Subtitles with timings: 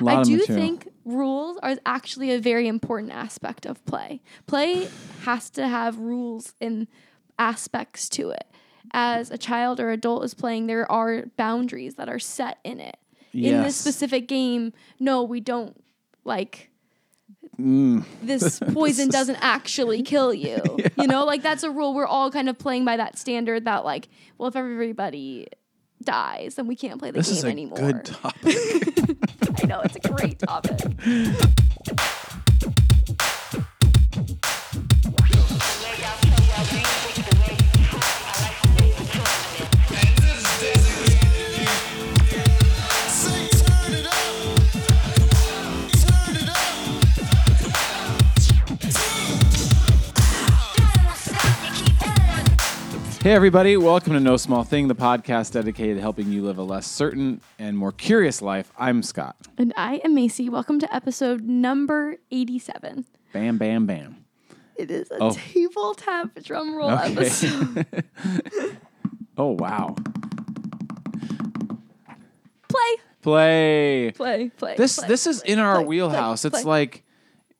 [0.00, 0.56] Lot I do material.
[0.62, 4.20] think rules are actually a very important aspect of play.
[4.46, 4.88] Play
[5.22, 6.86] has to have rules and
[7.38, 8.46] aspects to it.
[8.92, 12.96] As a child or adult is playing, there are boundaries that are set in it.
[13.32, 15.80] In this specific game, no, we don't
[16.24, 16.66] like
[17.58, 18.04] Mm.
[18.22, 20.60] this poison doesn't actually kill you.
[20.96, 21.94] You know, like that's a rule.
[21.94, 24.08] We're all kind of playing by that standard that like,
[24.38, 25.46] well, if everybody
[26.02, 27.78] dies, and we can't play the This game is a anymore.
[27.78, 28.56] good topic.
[29.62, 30.78] I know it's a great topic.
[53.22, 56.62] Hey, everybody, welcome to No Small Thing, the podcast dedicated to helping you live a
[56.62, 58.72] less certain and more curious life.
[58.78, 59.36] I'm Scott.
[59.58, 60.48] And I am Macy.
[60.48, 63.04] Welcome to episode number 87.
[63.34, 64.24] Bam, bam, bam.
[64.76, 65.32] It is a Oh.
[65.32, 67.86] table tap drum roll episode.
[69.38, 69.94] Oh, wow.
[72.68, 74.12] play, Play.
[74.14, 74.74] play, play.
[74.76, 76.42] This play, this is in our play, wheelhouse.
[76.42, 76.70] play, it's play.
[76.70, 77.04] like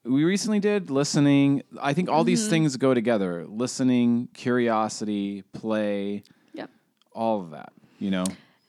[0.05, 1.63] we recently did listening.
[1.81, 2.27] I think all Mm-hmm.
[2.27, 3.45] these things go together.
[3.49, 6.23] Listening, curiosity, play,
[6.55, 6.71] Yep.
[7.13, 7.73] all of that.
[7.99, 8.25] You know,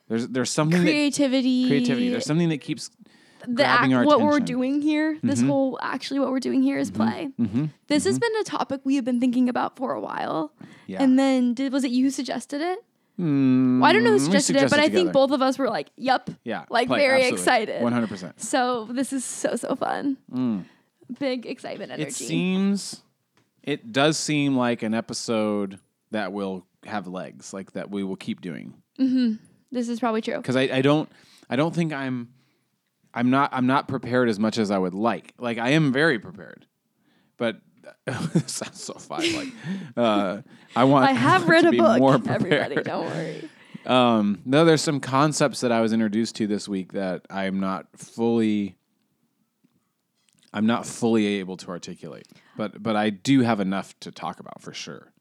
[0.10, 1.68] there's there's something that creativity.
[1.68, 2.10] creativity.
[2.10, 2.90] There's something that keeps
[3.48, 6.92] the grabbing our what we're doing here, this whole actually what we're doing here is
[6.92, 7.30] play.
[7.40, 7.66] Mm-hmm.
[7.88, 10.52] This has been a topic we have been thinking about for a while.
[10.86, 11.02] Yeah.
[11.02, 12.80] And then did was it you who suggested it?
[13.20, 15.58] Mm, Well, I don't know who we suggested it, but I think both of us
[15.58, 17.40] were like, "Yep." Yeah, like play, very absolutely.
[17.40, 17.82] excited.
[17.82, 18.40] 100%.
[18.40, 20.18] So this is so so fun.
[21.20, 22.08] Big excitement energy.
[22.08, 23.02] It seems,
[23.64, 25.80] it does seem like an episode
[26.12, 28.74] that will have legs, like that we will keep doing.
[29.72, 30.38] this is probably true.
[30.38, 31.10] Because I, I don't,
[31.50, 32.30] I don't think I'm,
[33.14, 35.34] I'm not, I'm not prepared as much as I would like.
[35.38, 36.66] Like I am very prepared,
[37.38, 37.62] but
[38.08, 39.34] it sounds so fun.
[39.36, 39.50] Like
[39.98, 40.42] uh,
[40.76, 41.06] I want.
[41.06, 42.00] I have read a book.
[42.00, 43.50] More Everybody, don't worry.
[43.84, 47.88] Um, no, there's some concepts that I was introduced to this week that I'm not
[47.98, 48.76] fully
[50.54, 52.28] I'm not fully able to articulate.
[52.58, 55.12] But but I do have enough to talk about for sure.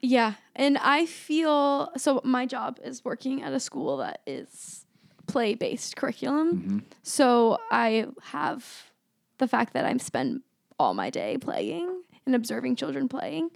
[0.00, 2.20] Yeah, and I feel so.
[2.24, 4.84] My job is working at a school that is
[5.26, 6.56] play based curriculum.
[6.56, 6.78] Mm-hmm.
[7.02, 8.90] So I have
[9.38, 10.42] the fact that I spend
[10.78, 13.50] all my day playing and observing children playing.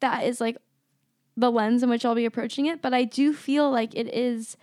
[0.00, 0.56] That is like
[1.36, 2.82] the lens in which I'll be approaching it.
[2.82, 4.56] But I do feel like it is.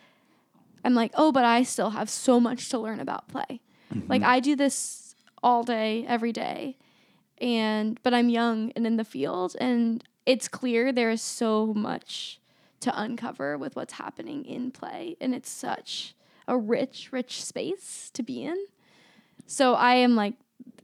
[0.84, 3.62] I'm like, oh, but I still have so much to learn about play.
[4.08, 4.30] Like mm-hmm.
[4.30, 5.05] I do this
[5.46, 6.76] all day, every day
[7.40, 12.40] and but I'm young and in the field and it's clear there is so much
[12.80, 16.16] to uncover with what's happening in play and it's such
[16.48, 18.58] a rich rich space to be in.
[19.48, 20.36] So I am like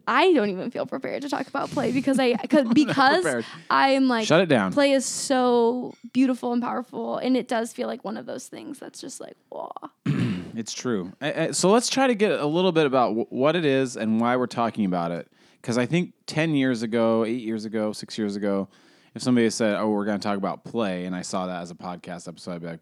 [0.07, 3.45] I don't even feel prepared to talk about play because I cause, because.
[3.69, 4.73] I am like Shut it down.
[4.73, 8.79] play is so beautiful and powerful and it does feel like one of those things
[8.79, 9.71] that's just like wow.
[10.55, 11.13] It's true.
[11.51, 14.35] So let's try to get a little bit about wh- what it is and why
[14.35, 15.27] we're talking about it.
[15.61, 18.67] Because I think 10 years ago, eight years ago, six years ago,
[19.13, 21.69] if somebody said, oh, we're going to talk about play, and I saw that as
[21.69, 22.79] a podcast episode, I'd be like,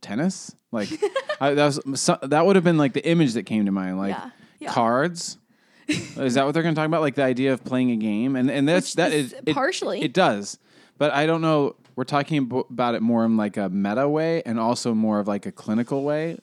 [0.00, 0.54] tennis?
[0.72, 0.88] Like,
[1.40, 3.98] I, that, was, so, that would have been like the image that came to mind.
[3.98, 4.72] Like, Yeah, yeah.
[4.72, 5.38] cards?
[5.88, 7.00] is that what they're going to talk about?
[7.00, 8.36] Like the idea of playing a game?
[8.36, 10.02] And, and that's, Which that is is, partially.
[10.02, 10.58] It does.
[10.98, 11.76] But I don't know.
[11.96, 15.46] We're talking about it more in like a meta way and also more of like
[15.46, 16.38] a clinical way.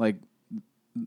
[0.00, 0.16] Like,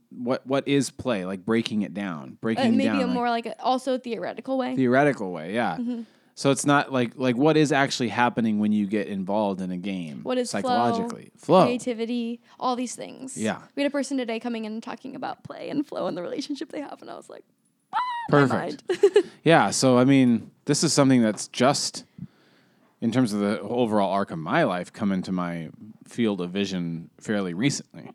[0.09, 1.25] what what is play?
[1.25, 3.97] Like breaking it down, breaking Uh, it maybe down, a like more like a, also
[3.97, 4.75] theoretical way.
[4.75, 5.53] theoretical way.
[5.53, 5.77] Yeah.
[5.77, 6.03] Mm-hmm.
[6.35, 9.77] So it's not like like what is actually happening when you get involved in a
[9.77, 10.21] game.
[10.23, 11.65] What is flow, psychologically flow?
[11.65, 13.35] creativity, all these things.
[13.37, 13.59] Yeah.
[13.75, 16.21] We had a person today coming in and talking about play and flow and the
[16.21, 17.43] relationship they have, and I was like,
[18.29, 18.83] Perfect.
[19.43, 19.69] yeah.
[19.71, 22.05] So I mean, this is something that's just
[23.01, 25.69] in terms of the overall arc of my life come into my
[26.07, 28.11] field of vision fairly recently.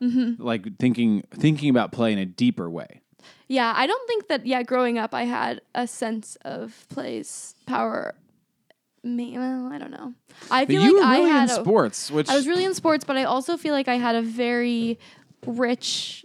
[0.00, 0.42] Mm-hmm.
[0.42, 3.00] Like thinking thinking about play in a deeper way.
[3.48, 4.46] yeah, I don't think that.
[4.46, 8.14] Yeah, growing up, I had a sense of play's power.
[9.02, 10.14] May, well, I don't know.
[10.50, 13.04] I feel like really I had in a, sports, which I was really in sports,
[13.04, 14.98] but I also feel like I had a very
[15.46, 16.24] rich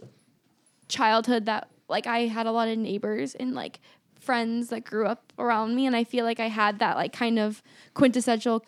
[0.88, 3.78] childhood that like I had a lot of neighbors and like
[4.20, 7.38] friends that grew up around me and I feel like I had that like kind
[7.38, 7.62] of
[7.94, 8.64] quintessential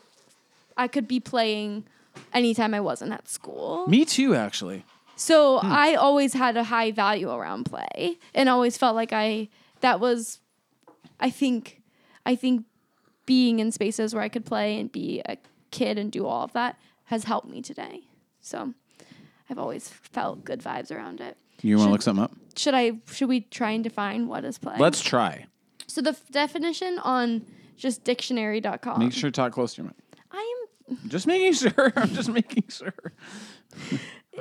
[0.77, 1.85] I could be playing
[2.33, 3.87] anytime I wasn't at school.
[3.89, 4.85] me too, actually.
[5.17, 5.73] So Hmm.
[5.73, 9.49] I always had a high value around play and always felt like I
[9.81, 10.41] that was
[11.21, 11.83] I think
[12.27, 12.65] I think
[13.27, 15.37] being in spaces where I could play and be a
[15.71, 18.01] kid and do all of that has helped me today.
[18.41, 18.75] So
[19.49, 21.37] I've always felt good vibes around it.
[21.63, 22.33] You want to look something up?
[22.57, 24.77] should I should we try and define what is play?
[24.79, 25.47] Let's try.
[25.87, 27.45] So the f- definition on
[27.77, 28.99] just dictionary.com.
[28.99, 29.97] Make sure to talk close to your mic.
[30.33, 31.93] I am Just making sure.
[31.97, 32.95] I'm just making sure.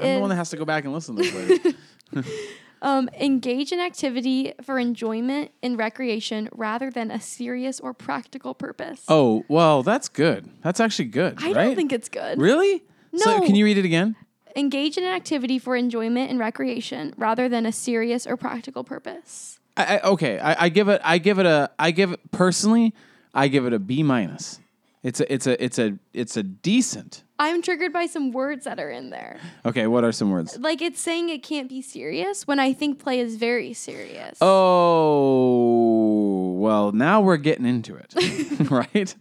[0.02, 1.76] I'm the one that has to go back and listen to this
[2.82, 9.04] um, engage in activity for enjoyment and recreation rather than a serious or practical purpose.
[9.08, 10.50] oh, well, that's good.
[10.62, 11.36] That's actually good.
[11.42, 11.54] I right?
[11.54, 12.40] don't think it's good.
[12.40, 12.84] Really?
[13.16, 13.46] So No.
[13.46, 14.16] can you read it again?
[14.56, 19.60] Engage in an activity for enjoyment and recreation rather than a serious or practical purpose.
[19.76, 21.02] I, I, okay, I, I give it.
[21.04, 21.72] I give it a.
[21.80, 22.94] I give it personally.
[23.34, 24.60] I give it a B minus.
[25.02, 25.34] It's a.
[25.34, 25.64] It's a.
[25.64, 25.98] It's a.
[26.14, 27.24] It's a decent.
[27.44, 29.38] I'm triggered by some words that are in there.
[29.66, 30.58] Okay, what are some words?
[30.58, 34.38] Like it's saying it can't be serious when I think play is very serious.
[34.42, 38.14] Oh, well, now we're getting into it,
[38.72, 39.14] right?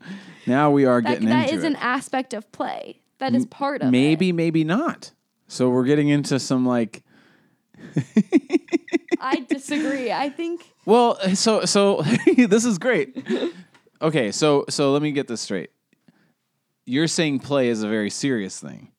[0.46, 1.68] Now we are that, getting that into is it.
[1.68, 3.00] an aspect of play.
[3.18, 4.34] That is part of maybe, it.
[4.34, 5.12] maybe not.
[5.48, 7.02] So we're getting into some like.
[9.20, 10.10] I disagree.
[10.12, 12.02] I think Well, so so
[12.36, 13.24] this is great.
[14.00, 15.70] Okay, so so let me get this straight.
[16.84, 18.90] You're saying play is a very serious thing.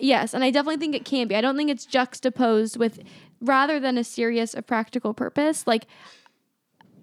[0.00, 1.36] yes, and I definitely think it can be.
[1.36, 3.00] I don't think it's juxtaposed with
[3.40, 5.66] rather than a serious or practical purpose.
[5.66, 5.86] Like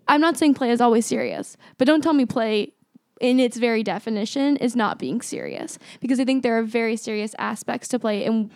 [0.07, 2.73] I'm not saying play is always serious, but don't tell me play
[3.19, 7.33] in its very definition is not being serious because I think there are very serious
[7.39, 8.51] aspects to play and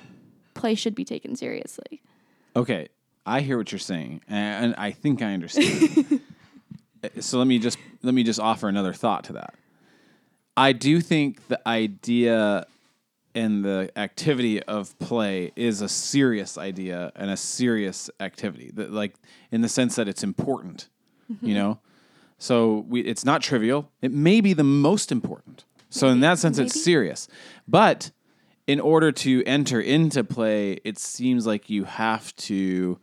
[0.54, 2.02] play should be taken seriously.
[2.56, 2.90] Okay,
[3.26, 6.22] I hear what you're saying, and I think I understand.
[7.04, 9.56] Uh, so let me just let me just offer another thought to that.
[10.58, 12.66] I do think the idea
[13.34, 18.72] and the activity of play is a serious idea and a serious activity.
[18.74, 19.16] That like
[19.52, 20.90] in the sense that it's important,
[21.30, 21.54] you mm-hmm.
[21.54, 21.80] know.
[22.38, 23.92] So we, it's not trivial.
[24.02, 25.64] It may be the most important.
[25.90, 27.28] So in that sense, it's serious.
[27.68, 28.12] But
[28.66, 32.98] in order to enter into play, it seems like you have to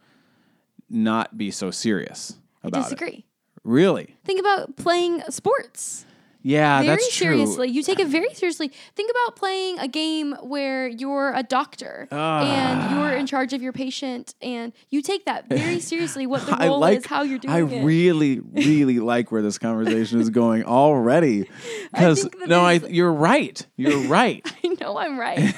[0.90, 2.82] not be so serious I about it.
[2.84, 3.24] disagree.
[3.62, 4.16] Really?
[4.24, 6.04] Think about playing sports.
[6.40, 7.26] Yeah, very that's true.
[7.32, 7.68] seriously.
[7.68, 8.70] You take it very seriously.
[8.94, 12.42] Think about playing a game where you're a doctor Ah.
[12.42, 16.26] and you're in charge of your patient, and you take that very seriously.
[16.26, 17.84] What the role like is, how you're doing I it.
[17.84, 21.48] really, really like where this conversation is going already.
[21.92, 23.66] Because no, I you're right.
[23.76, 24.46] You're right.
[24.64, 25.54] I know I'm right.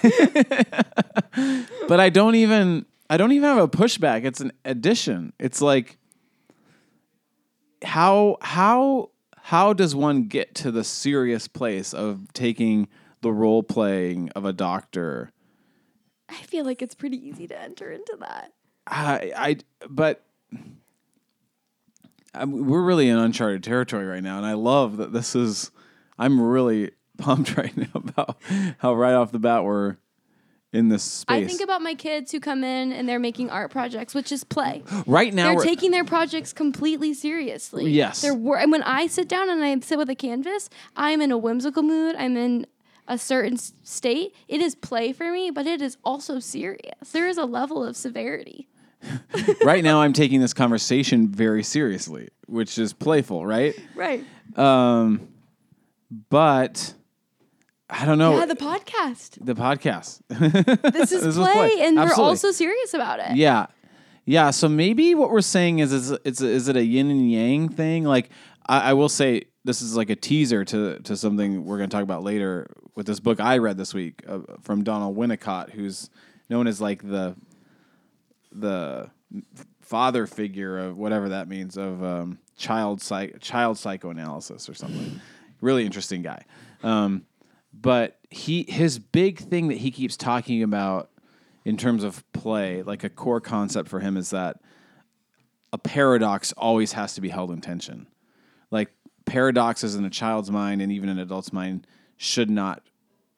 [1.89, 4.25] but I don't even I don't even have a pushback.
[4.25, 5.33] It's an addition.
[5.39, 5.99] It's like
[7.83, 9.11] how how
[9.45, 12.89] how does one get to the serious place of taking
[13.21, 15.31] the role playing of a doctor?
[16.29, 18.53] I feel like it's pretty easy to enter into that.
[18.87, 19.57] I I
[19.89, 20.25] but
[22.33, 25.71] i we're really in uncharted territory right now, and I love that this is.
[26.19, 28.37] I'm really pumped right now about
[28.79, 29.97] how right off the bat we're
[30.73, 31.45] in this space.
[31.45, 34.45] I think about my kids who come in and they're making art projects, which is
[34.45, 34.83] play.
[35.07, 37.91] right now They're taking their projects completely seriously.
[37.91, 38.23] Yes.
[38.23, 41.33] They're wor- and when I sit down and I sit with a canvas, I'm in
[41.33, 42.15] a whimsical mood.
[42.17, 42.67] I'm in
[43.09, 44.35] a certain state.
[44.47, 47.11] It is play for me, but it is also serious.
[47.13, 48.69] There is a level of severity.
[49.65, 53.75] right now I'm taking this conversation very seriously, which is playful, right?
[53.97, 54.25] Right.
[54.57, 55.29] Um,
[56.29, 56.95] but
[57.93, 59.45] I don't know Yeah, the podcast.
[59.45, 60.21] the podcast.
[60.93, 61.77] This is play, play.
[61.87, 62.25] and we're Absolutely.
[62.31, 63.37] also serious about it.
[63.37, 63.67] yeah,
[64.25, 64.51] yeah.
[64.51, 68.05] So maybe what we're saying is, is it's is it a yin and yang thing?
[68.05, 68.31] Like
[68.67, 71.95] I, I will say this is like a teaser to to something we're going to
[71.95, 76.11] talk about later with this book I read this week uh, from Donald Winnicott, who's
[76.49, 77.35] known as like the
[78.53, 79.11] the
[79.81, 85.21] father figure of whatever that means of um, child psych- child psychoanalysis or something.
[85.61, 86.45] really interesting guy.
[86.83, 87.25] Um,
[87.73, 91.11] but he his big thing that he keeps talking about
[91.65, 94.61] in terms of play, like a core concept for him is that
[95.73, 98.07] a paradox always has to be held in tension.
[98.71, 98.93] Like
[99.25, 101.87] paradoxes in a child's mind and even an adult's mind
[102.17, 102.83] should not,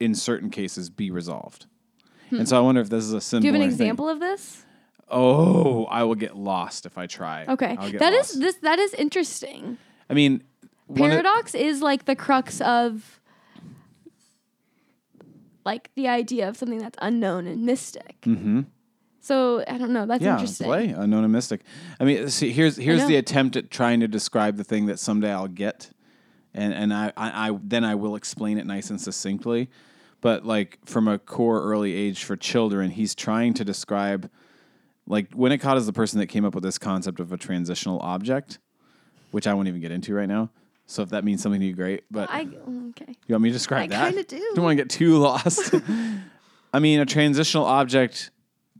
[0.00, 1.66] in certain cases, be resolved.
[2.30, 3.40] And so I wonder if this is a similar.
[3.40, 3.42] Hmm.
[3.42, 3.86] Do you have an thing.
[3.86, 4.64] example of this?
[5.10, 7.44] Oh, I will get lost if I try.
[7.46, 8.56] Okay, that is this.
[8.56, 9.76] That is interesting.
[10.08, 10.42] I mean,
[10.88, 13.20] of- Paradox is like the crux of
[15.64, 18.20] like the idea of something that's unknown and mystic.
[18.22, 18.66] Mhm.
[19.20, 20.04] So I don't know.
[20.04, 20.66] That's yeah, interesting.
[20.66, 21.60] play unknown and mystic.
[22.00, 25.32] I mean, see, here's here's the attempt at trying to describe the thing that someday
[25.32, 25.90] I'll get,
[26.52, 29.70] and and I, I, I then I will explain it nice and succinctly.
[30.20, 34.28] But like from a core early age for children, he's trying to describe
[35.06, 38.58] like Winnicott is the person that came up with this concept of a transitional object,
[39.30, 40.50] which I won't even get into right now.
[40.92, 42.04] So if that means something to you, great.
[42.10, 43.06] But I okay.
[43.26, 44.06] you want me to describe I that?
[44.14, 44.52] kinda do.
[44.54, 45.74] Don't want to get too lost.
[46.74, 48.30] I mean, a transitional object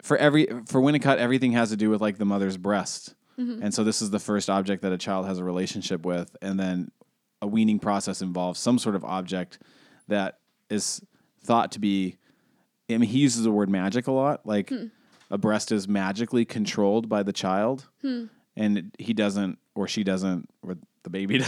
[0.03, 3.63] for every for Winnicott, everything has to do with like the mother's breast, Mm-hmm.
[3.63, 6.61] and so this is the first object that a child has a relationship with, and
[6.61, 6.91] then
[7.41, 9.59] a weaning process involves some sort of object
[10.09, 10.39] that
[10.69, 11.01] is
[11.43, 12.19] thought to be.
[12.91, 14.45] I mean, he uses the word magic a lot.
[14.45, 14.87] Like Hmm.
[15.31, 18.25] a breast is magically controlled by the child, Hmm.
[18.55, 21.39] and he doesn't, or she doesn't, or the baby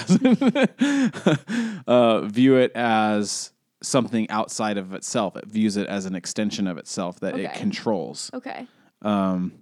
[0.78, 5.36] doesn't uh, view it as something outside of itself.
[5.36, 8.30] It views it as an extension of itself that it controls.
[8.34, 8.66] Okay.
[9.02, 9.52] Um,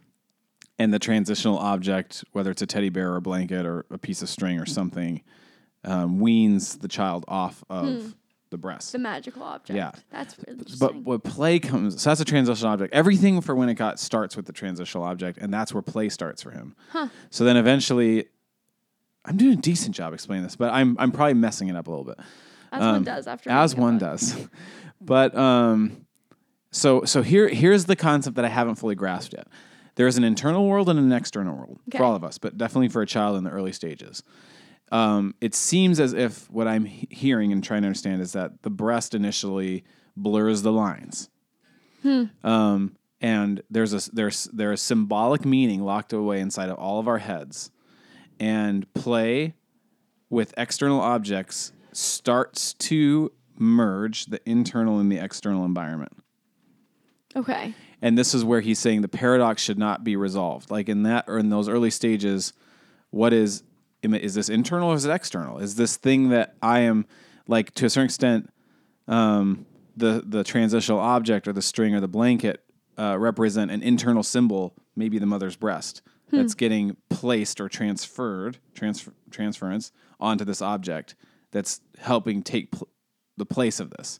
[0.79, 4.23] And the transitional object, whether it's a teddy bear or a blanket or a piece
[4.23, 5.23] of string or something,
[5.85, 8.15] um, weans the child off of
[8.51, 8.93] the breast.
[8.93, 9.77] The magical object.
[9.77, 9.93] Yeah.
[10.11, 12.95] That's really But what play comes, so that's a transitional object.
[12.95, 16.77] Everything for Winnicott starts with the transitional object, and that's where play starts for him.
[16.91, 17.09] Huh.
[17.31, 18.27] So then eventually,
[19.25, 21.91] I'm doing a decent job explaining this, but I'm I'm probably messing it up a
[21.91, 22.19] little bit.
[22.73, 24.49] as one um, does after as one does.
[25.01, 26.07] but um,
[26.71, 29.47] so so here here's the concept that I haven't fully grasped yet.
[29.95, 31.99] There is an internal world and an external world Okay.
[31.99, 34.23] for all of us, but definitely for a child in the early stages.
[34.91, 38.71] Um, it seems as if what I'm hearing and trying to understand is that the
[38.71, 39.85] breast initially
[40.17, 41.29] blurs the lines.
[42.43, 47.19] Um, and there's a there's there's symbolic meaning locked away inside of all of our
[47.19, 47.71] heads,
[48.43, 49.55] and play
[50.29, 56.13] with external objects starts to merge the internal and the external environment.
[57.37, 57.73] Okay.
[58.03, 60.73] And this is where he's saying the paradox should not be resolved.
[60.73, 62.53] Like in that or in those early stages,
[63.11, 63.63] what is
[64.03, 65.59] is this internal or is it external?
[65.59, 67.07] Is this thing that I am
[67.47, 68.51] like to a certain extent
[69.07, 72.65] um, the the transitional object or the string or the blanket
[72.99, 76.59] uh, represent an internal symbol, maybe the mother's breast, that's hmm.
[76.59, 81.15] getting placed or transferred transfer transference onto this object
[81.53, 82.89] that's helping take pl-
[83.37, 84.19] the place of this.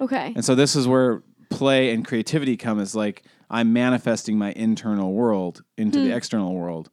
[0.00, 0.32] Okay.
[0.34, 5.12] And so this is where play and creativity come is like I'm manifesting my internal
[5.12, 6.16] world into the hmm.
[6.16, 6.90] external world.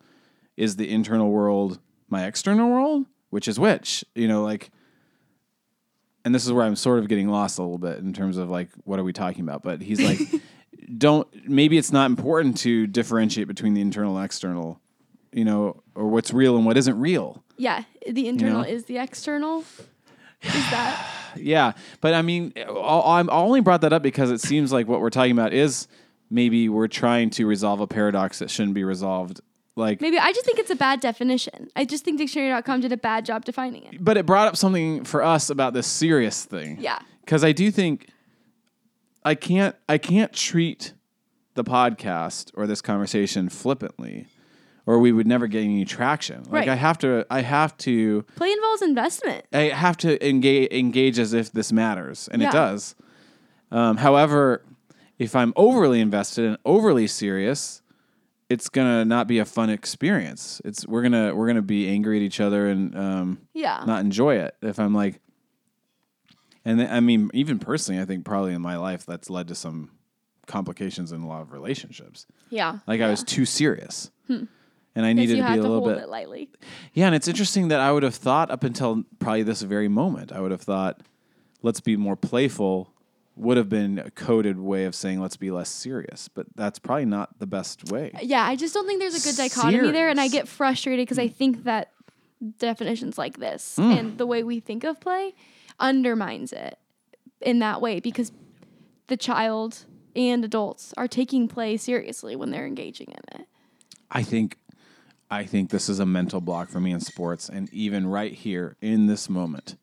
[0.55, 3.07] Is the internal world my external world?
[3.29, 4.05] Which is which?
[4.15, 4.71] You know, like
[6.23, 8.49] and this is where I'm sort of getting lost a little bit in terms of
[8.49, 9.63] like what are we talking about?
[9.63, 10.19] But he's like
[10.97, 14.79] don't maybe it's not important to differentiate between the internal and external,
[15.31, 17.43] you know, or what's real and what isn't real.
[17.57, 17.83] yeah.
[18.09, 18.67] The internal know?
[18.67, 19.59] is the external.
[20.41, 24.87] Is that Yeah, but I mean, I only brought that up because it seems like
[24.87, 25.87] what we're talking about is
[26.29, 29.39] maybe we're trying to resolve a paradox that shouldn't be resolved.
[29.77, 31.69] Like, maybe I just think it's a bad definition.
[31.75, 34.03] I just think dictionary.com did a bad job defining it.
[34.03, 36.77] but it brought up something for us about this serious thing.
[36.81, 36.99] Yeah.
[37.23, 38.09] because I do think
[39.23, 40.93] I can't I can't treat
[41.53, 44.27] the podcast or this conversation flippantly,
[44.85, 46.43] or we would never get any traction.
[46.43, 46.69] Like Right.
[46.69, 49.45] I have to I have to Play involves investment.
[49.53, 52.49] I have to engage engage as if this matters, and Yeah.
[52.49, 52.95] it does.
[53.71, 54.63] Um, however,
[55.19, 57.81] if I'm overly invested and overly serious,
[58.49, 60.61] it's gonna not be a fun experience.
[60.65, 63.83] It's we're gonna we're gonna be angry at each other and um, Yeah.
[63.85, 64.55] not enjoy it.
[64.61, 65.21] If I'm like,
[66.65, 69.55] and th- I mean, even personally, I think probably in my life that's led to
[69.55, 69.91] some
[70.47, 72.25] complications in a lot of relationships.
[72.49, 72.79] yeah.
[72.87, 74.47] Like I was too serious, and
[74.95, 75.97] I needed to be a to little bit.
[75.99, 76.49] it lightly.
[76.93, 80.31] Yeah, and it's interesting that I would have thought up until probably this very moment,
[80.31, 81.01] I would have thought,
[81.61, 82.91] let's be more playful,
[83.37, 86.27] would have been a coded way of saying let's be less serious.
[86.27, 88.11] But that's probably not the best way.
[88.21, 91.19] Yeah, I just don't think there's a good dichotomy there, and I get frustrated because
[91.19, 91.91] I think that
[92.57, 93.97] definitions like this Mm.
[93.99, 95.33] and the way we think of play
[95.81, 96.77] undermines it
[97.41, 98.31] in that way because
[99.07, 99.85] the child
[100.15, 103.47] and adults are taking play seriously when they're engaging in it.
[104.09, 104.57] I think
[105.29, 108.75] I think this is a mental block for me in sports and even right here
[108.81, 109.77] in this moment.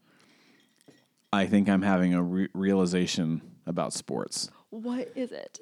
[1.32, 4.50] I think I'm having a re- realization about sports.
[4.70, 5.58] What is it?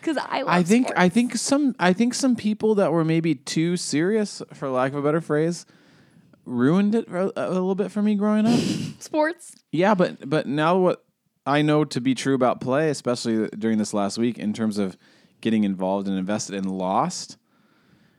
[0.00, 1.00] Because I I think sports.
[1.00, 4.98] I think some I think some people that were maybe too serious, for lack of
[4.98, 5.66] a better phrase,
[6.44, 8.58] ruined it a a little bit for me growing up.
[9.00, 9.56] sports.
[9.72, 11.04] yeah, but but now what
[11.46, 14.96] I know to be true about play, especially during this last week, in terms of
[15.40, 17.36] getting involved and invested and lost,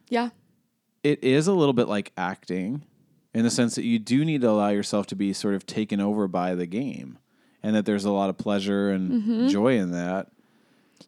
[0.09, 0.29] Yeah.
[1.03, 2.83] it is a little bit like acting,
[3.33, 5.99] in the sense that you do need to allow yourself to be sort of taken
[5.99, 7.17] over by the game,
[7.63, 9.47] and that there's a lot of pleasure and Mm-hmm.
[9.47, 10.27] joy in that.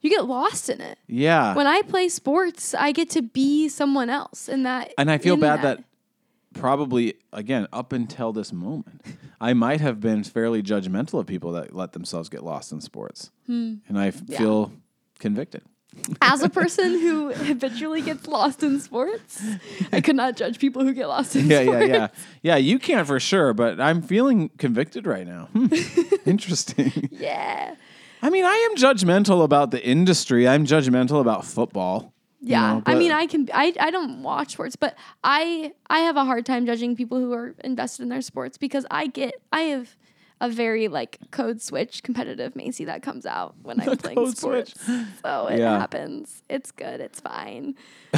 [0.01, 0.97] You get lost in it.
[1.07, 4.93] Yeah, When I play sports, I get to be someone else and that.
[4.97, 5.83] And I feel bad that.
[6.53, 9.01] Probably again up until this moment,
[9.39, 13.31] I might have been fairly judgmental of people that let themselves get lost in sports,
[13.45, 13.75] Hmm.
[13.87, 14.71] and I f- feel
[15.19, 15.63] convicted.
[16.21, 19.41] as a person who habitually gets lost in sports,
[19.91, 21.65] I could not judge people who get lost in sports.
[21.65, 22.07] Yeah, yeah, yeah,
[22.43, 22.55] yeah.
[22.57, 25.45] You can't for sure, but I'm feeling convicted right now.
[25.53, 25.67] Hmm.
[26.25, 26.91] Interesting.
[27.11, 27.75] Yeah.
[28.21, 30.47] I mean, I am judgmental about the industry.
[30.47, 32.13] I'm judgmental about football.
[32.41, 33.49] You Yeah, know, I mean, I can.
[33.53, 37.33] I I don't watch sports, but I I have a hard time judging people who
[37.33, 39.95] are invested in their sports because I get I have
[40.39, 44.75] a very like code switch competitive Macy that comes out when I'm playing code switch.
[44.75, 45.01] sports.
[45.23, 45.79] So it Yeah.
[45.79, 46.43] happens.
[46.47, 46.99] It's good.
[47.01, 47.75] It's fine.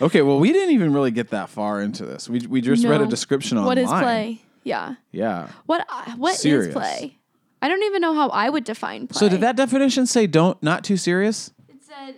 [0.00, 2.28] Okay, well, we didn't even really get that far into this.
[2.28, 3.10] We we just read a No.
[3.10, 3.68] description online.
[3.68, 4.42] What is play?
[4.64, 4.94] Yeah.
[5.12, 5.48] Yeah.
[5.66, 6.72] What uh, what is Serious.
[6.74, 7.18] play?
[7.60, 9.20] I don't even know how I would define play.
[9.20, 11.52] So did that definition say don't not too serious?
[11.68, 12.16] It said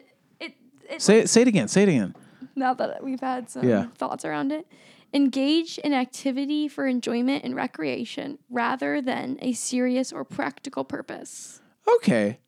[0.91, 1.03] it.
[1.03, 1.31] Say it.
[1.31, 1.69] Say it again.
[1.69, 2.15] Say it again.
[2.57, 3.87] now that we've had some Yeah.
[3.97, 4.67] thoughts around it.
[5.13, 11.61] Engage in activity for enjoyment and recreation rather than a serious or practical purpose.
[11.97, 12.39] Okay.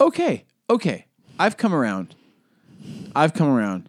[0.00, 0.44] Okay.
[0.68, 1.06] Okay.
[1.38, 2.14] I've come around.
[3.14, 3.88] I've come around.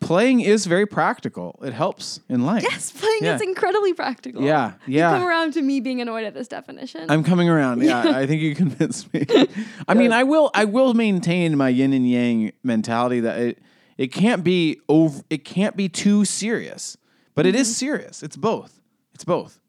[0.00, 1.58] Playing is very practical.
[1.62, 2.62] It helps in life.
[2.62, 3.34] Yes, playing Yeah.
[3.36, 4.42] is incredibly practical.
[4.42, 4.72] Yeah.
[4.86, 5.10] Yeah.
[5.12, 7.10] You come around to me being annoyed at this definition.
[7.10, 7.82] I'm coming around.
[7.82, 9.26] Yeah, I think you convinced me.
[9.88, 10.50] I mean, I will.
[10.54, 13.58] I will maintain my yin and yang mentality that it
[13.98, 15.22] it can't be over.
[15.28, 16.96] It can't be too serious,
[17.34, 17.74] but it is Mm-hmm.
[17.74, 18.22] serious.
[18.22, 18.80] It's both.
[19.14, 19.60] It's both.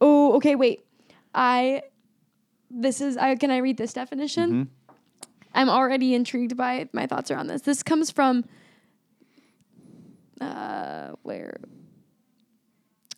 [0.00, 0.84] oh, okay, wait.
[1.34, 1.82] I
[2.70, 4.50] this is I can I read this definition?
[4.50, 4.92] Mm-hmm.
[5.54, 7.62] I'm already intrigued by my thoughts around this.
[7.62, 8.44] This comes from
[10.40, 11.56] uh where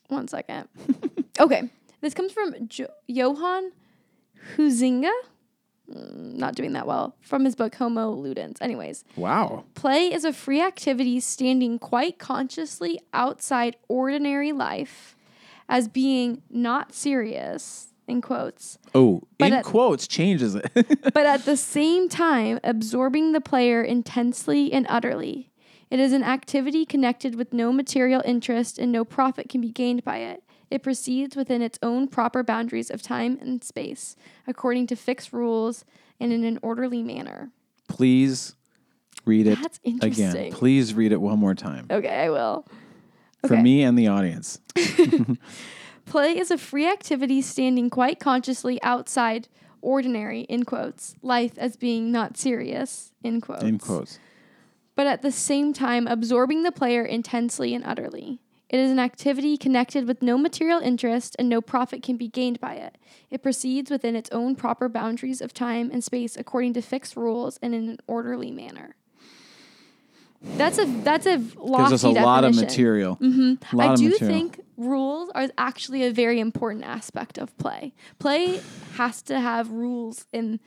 [0.09, 0.69] one second.
[1.41, 1.69] okay.
[2.01, 3.73] This comes from jo- Johann
[4.57, 5.11] Huizinga.
[5.93, 7.15] Mm, Not doing that well.
[7.21, 8.57] From his book Homo Ludens.
[8.61, 9.65] Anyways, Wow.
[9.75, 15.17] Play is a free activity standing quite consciously outside ordinary life
[15.69, 20.71] as being not serious, in quotes, Oh, in at- quotes changes it.
[21.13, 25.48] but at the same time absorbing the player intensely and utterly.
[25.91, 30.05] It is an activity connected with no material interest and no profit can be gained
[30.05, 30.43] by it.
[30.71, 34.17] It proceeds within its own proper boundaries of time and space,
[34.47, 35.85] according to fixed rules
[36.21, 37.51] and in an orderly manner.
[37.89, 38.55] Please
[39.25, 40.53] read it That's again.
[40.53, 42.67] Please read it one more time Okay, I will.
[43.47, 44.61] for me and the audience.
[46.05, 49.49] Play is a free activity standing quite consciously outside
[49.81, 53.63] ordinary, in quotes, life as being not serious, in quotes.
[53.63, 54.19] In quotes.
[54.99, 58.41] But at the same time, absorbing the player intensely and utterly.
[58.69, 62.59] It is an activity connected with no material interest and no profit can be gained
[62.59, 62.99] by it.
[63.31, 67.61] It proceeds within its own proper boundaries of time and space according to fixed rules
[67.63, 68.97] and in an orderly manner.
[70.43, 73.19] That's a that's a lofty Gives us a lot of material.
[73.19, 73.77] Mm-hmm.
[73.77, 74.37] Lot I do material.
[74.37, 77.95] think rules are actually a very important aspect of play.
[78.19, 78.61] Play
[78.95, 80.59] has to have rules and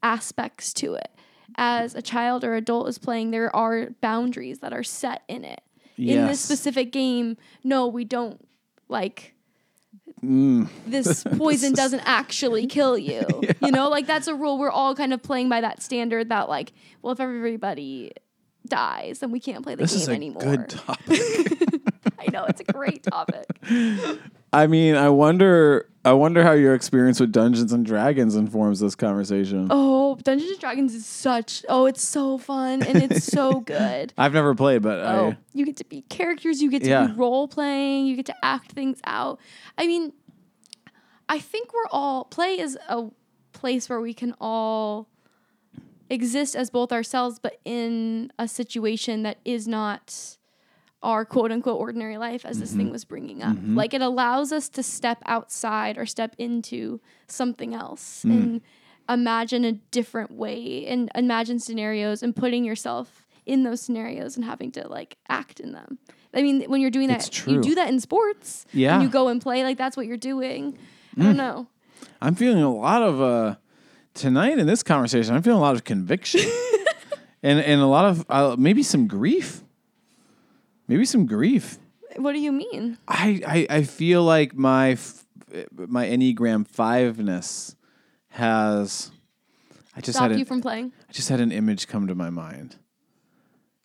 [0.00, 1.10] aspects to it.
[1.56, 5.60] As a child or adult is playing, there are boundaries that are set in it.
[5.96, 8.46] In this specific game, no, we don't
[8.88, 9.34] like
[10.22, 10.68] Mm.
[10.86, 13.22] this poison doesn't actually kill you.
[13.62, 14.58] You know, like that's a rule.
[14.58, 18.12] We're all kind of playing by that standard that like, well, if everybody
[18.66, 20.42] dies, then we can't play the This game is a anymore.
[20.42, 21.20] good topic.
[22.18, 23.44] I know it's a great topic.
[24.52, 25.86] I mean, I wonder.
[26.02, 29.66] I wonder how your experience with Dungeons and Dragons informs this conversation.
[29.68, 34.14] Oh, Dungeons and Dragons is such oh, it's so fun and it's so good.
[34.16, 37.06] I've never played, but Oh, I, you get to be characters, you get to Yeah.
[37.08, 39.38] be role playing, you get to act things out.
[39.76, 40.14] I mean,
[41.28, 43.08] I think we're all play is a
[43.52, 45.06] place where we can all
[46.08, 50.38] exist as both ourselves but in a situation that is not
[51.02, 53.56] our quote unquote ordinary life as this thing was bringing up.
[53.62, 58.60] Like it allows us to step outside or step into something else and
[59.08, 64.70] imagine a different way and imagine scenarios and putting yourself in those scenarios and having
[64.72, 65.98] to like act in them.
[66.32, 68.66] I mean, when you're doing that, you do that in sports.
[68.72, 68.96] Yeah.
[68.96, 70.78] When you go and play, like that's what you're doing.
[71.18, 71.66] I don't know.
[72.20, 73.56] I'm feeling a lot of uh,
[74.14, 75.34] tonight in this conversation.
[75.34, 76.42] I'm feeling a lot of conviction,
[77.42, 79.62] and and a lot of uh, maybe some grief.
[80.90, 81.78] Maybe some grief.
[82.16, 82.98] What do you mean?
[83.06, 85.24] I, I, I feel like my f-
[85.76, 87.76] my Enneagram fiveness
[88.30, 89.12] has.
[89.94, 90.92] I just Stop had you an, from playing?
[91.08, 92.74] I just had an image come to my mind.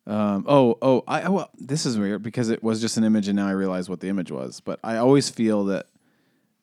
[0.08, 3.28] Um, oh, oh, I, oh, well, this is weird because it was just an image
[3.28, 4.60] and now I realize what the image was.
[4.60, 5.86] But I always feel that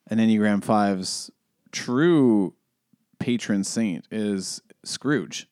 [0.09, 1.31] an Enneagram 5's
[1.71, 2.53] true
[3.17, 5.47] patron saint is Scrooge.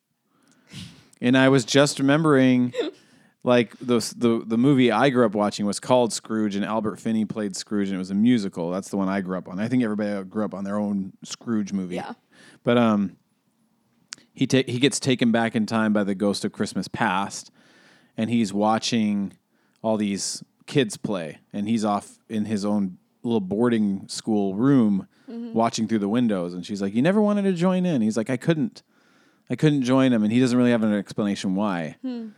[1.22, 2.74] And I was just remembering
[3.44, 7.26] like the, the the movie I grew up watching was called Scrooge and Albert Finney
[7.26, 8.70] played Scrooge and it was a musical.
[8.72, 9.60] That's the one I grew up on.
[9.60, 11.96] I think everybody grew up on their own Scrooge movie.
[11.96, 12.14] Yeah.
[12.64, 13.18] But um
[14.34, 17.52] he ta- he gets taken back in time by the ghost of Christmas past,
[18.16, 19.34] and he's watching
[19.82, 25.54] all these kids play, and he's off in his own little boarding school room Mm-hmm.
[25.54, 28.30] watching through the windows and she's like you never wanted to join in he's like
[28.30, 28.84] i couldn't
[29.50, 32.30] i couldn't join him and he doesn't really have an explanation why Hmm.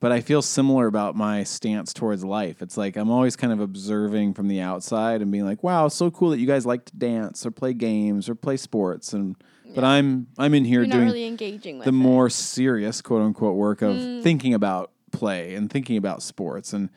[0.00, 3.60] But i feel similar about my stance towards life it's like i'm always kind of
[3.60, 6.96] observing from the outside and being like wow so cool that you guys like to
[6.96, 9.36] dance or play games or play sports and
[9.74, 11.92] but i'm i'm in here You're doing really engaging the it.
[11.92, 14.20] more serious quote unquote work of Hmm.
[14.22, 16.90] thinking about play and thinking about sports and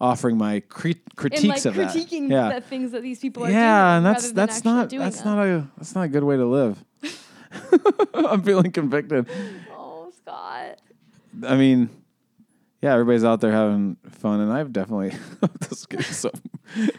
[0.00, 1.94] offering my crit- and critiques like of that.
[1.94, 2.54] critiquing Yeah.
[2.54, 3.96] the things that these people are yeah, doing.
[3.98, 5.36] and that's that's not that's them.
[5.36, 6.84] not a that's not a good way to live.
[8.14, 9.28] I'm feeling convicted.
[9.70, 10.78] Oh, Scott.
[11.46, 11.88] I mean,
[12.84, 15.12] yeah, everybody's out there having fun, and I've definitely
[15.68, 16.30] just getting so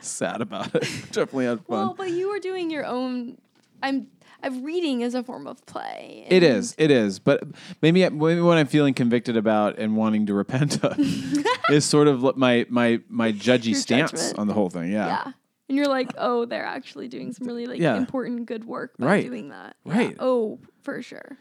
[0.02, 0.82] sad about it.
[1.12, 1.66] definitely had fun.
[1.78, 3.38] Well, but you were doing your own.
[3.84, 4.08] I'm.
[4.44, 6.26] I'm reading is a form of play.
[6.30, 6.76] It is.
[6.78, 7.18] It is.
[7.18, 7.44] But
[7.82, 11.00] maybe maybe what I'm feeling convicted about and wanting to repent of
[11.70, 14.38] is sort of my my my judgy Your stance judgment.
[14.38, 14.92] on the whole thing.
[14.92, 15.08] Yeah.
[15.08, 15.32] Yeah.
[15.68, 17.96] And you're like, oh, they're actually doing some really like Yeah.
[17.96, 19.26] important good work by Right.
[19.26, 19.78] doing that.
[19.84, 19.94] Yeah.
[19.98, 20.16] Right.
[20.20, 21.38] Oh, for sure.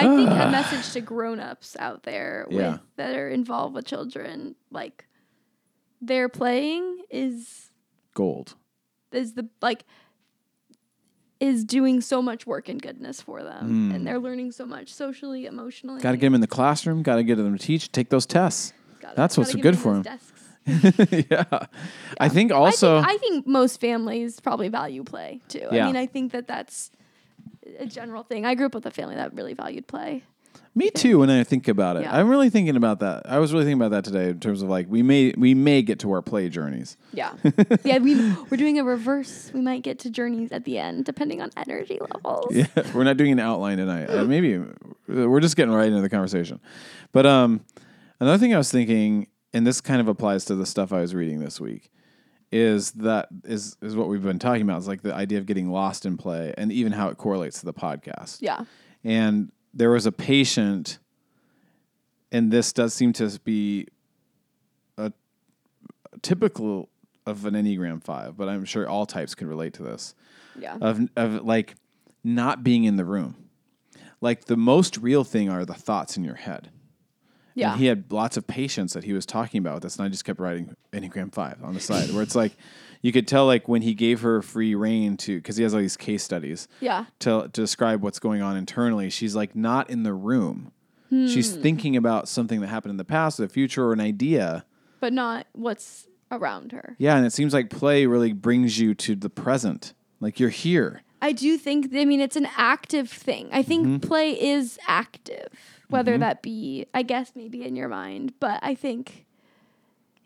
[0.00, 0.50] I think a ah.
[0.50, 2.78] message to grown-ups out there with, Yeah.
[2.96, 5.06] that are involved with children, like
[6.00, 7.70] their playing is
[8.14, 8.54] Gold.
[9.12, 9.84] is the like
[11.38, 13.94] is doing so much work and goodness for them, hmm.
[13.94, 16.02] and they're learning so much socially, emotionally.
[16.02, 17.02] Got to get them in the classroom.
[17.02, 17.90] Got to get them to teach.
[17.90, 18.74] Take those tests.
[19.00, 20.02] Gotta- that's what's good give for them.
[20.02, 20.40] desks.
[21.30, 21.44] yeah.
[22.18, 22.98] I think also.
[22.98, 25.66] I think, I think most families probably value play too.
[25.72, 25.84] Yeah.
[25.84, 26.90] I mean, I think that that's
[27.78, 28.44] a general thing.
[28.44, 30.24] I grew up with a family that really valued play.
[30.74, 31.18] Me too.
[31.18, 32.16] When I think about it, Yeah.
[32.16, 33.28] I'm really thinking about that.
[33.28, 35.82] I was really thinking about that today in terms of like we may we may
[35.82, 36.96] get to our play journeys.
[37.12, 37.32] Yeah,
[37.84, 37.98] yeah.
[37.98, 38.14] We
[38.50, 39.50] we're doing a reverse.
[39.52, 42.54] We might get to journeys at the end, depending on energy levels.
[42.54, 44.06] Yeah, we're not doing an outline tonight.
[44.10, 44.64] Uh, maybe uh,
[45.06, 46.60] we're just getting right into the conversation.
[47.12, 47.64] But um,
[48.20, 51.14] another thing I was thinking, and this kind of applies to the stuff I was
[51.16, 51.90] reading this week,
[52.52, 54.78] is that is is what we've been talking about.
[54.78, 57.66] Is like the idea of getting lost in play, and even how it correlates to
[57.66, 58.38] the podcast.
[58.40, 58.64] Yeah.
[59.04, 60.98] And there was a patient,
[62.32, 63.86] and this does seem to be
[64.98, 65.06] a,
[66.12, 66.88] a typical
[67.26, 70.14] of an Enneagram five, but I'm sure all types can relate to this
[70.58, 70.76] Yeah.
[70.80, 71.76] of of like
[72.24, 73.36] not being in the room.
[74.20, 76.70] Like the most real thing are the thoughts in your head.
[77.60, 77.72] Yeah.
[77.72, 80.08] And he had lots of patients that he was talking about with this, and I
[80.08, 82.56] just kept writing Enneagram five on the side, where it's like
[83.02, 85.80] you could tell like when he gave her free reign to because he has all
[85.80, 87.06] these case studies yeah.
[87.20, 89.10] to, to describe what's going on internally.
[89.10, 90.72] She's like not in the room.
[91.10, 91.62] She's Hmm.
[91.62, 94.64] thinking about something that happened in the past, or the future, or an idea.
[95.00, 96.94] But not what's around her.
[96.98, 99.92] Yeah, and it seems like play really brings you to the present.
[100.20, 101.02] Like you're here.
[101.20, 101.86] I do think.
[101.94, 103.48] I mean, it's an active thing.
[103.50, 104.06] I think Mm-hmm.
[104.08, 105.48] play is active,
[105.90, 108.34] whether that be, I guess, maybe in your mind.
[108.40, 109.26] But I think,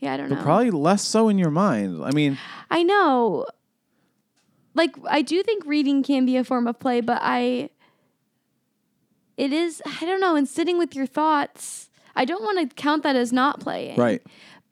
[0.00, 0.42] yeah, I don't know.
[0.42, 2.03] Probably less so in your mind.
[2.05, 2.38] I mean,
[2.70, 3.46] I know.
[4.74, 7.70] Like I do think reading can be a form of play, but I
[9.37, 13.03] it is I don't know, and sitting with your thoughts, I don't want to count
[13.05, 13.96] that as not playing.
[13.98, 14.22] right.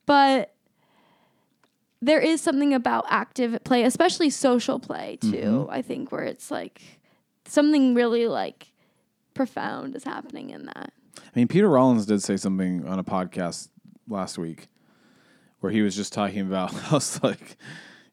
[0.07, 0.55] But
[2.01, 5.71] there is something about active play, especially social play too, Mm-hmm.
[5.71, 6.83] I think where it's like
[7.47, 8.72] something really like
[9.35, 10.93] profound is happening in that.
[11.19, 13.69] I mean, Peter Rollins did say something on a podcast
[14.09, 14.69] last week
[15.61, 17.57] where he was just talking about, I was like,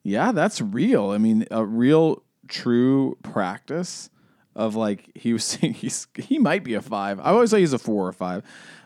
[0.03, 1.11] yeah, that's real.
[1.11, 4.09] I mean, a real, true practice
[4.55, 7.19] of like, he was saying he's, he might be a five.
[7.19, 8.43] I always say he's a four or five.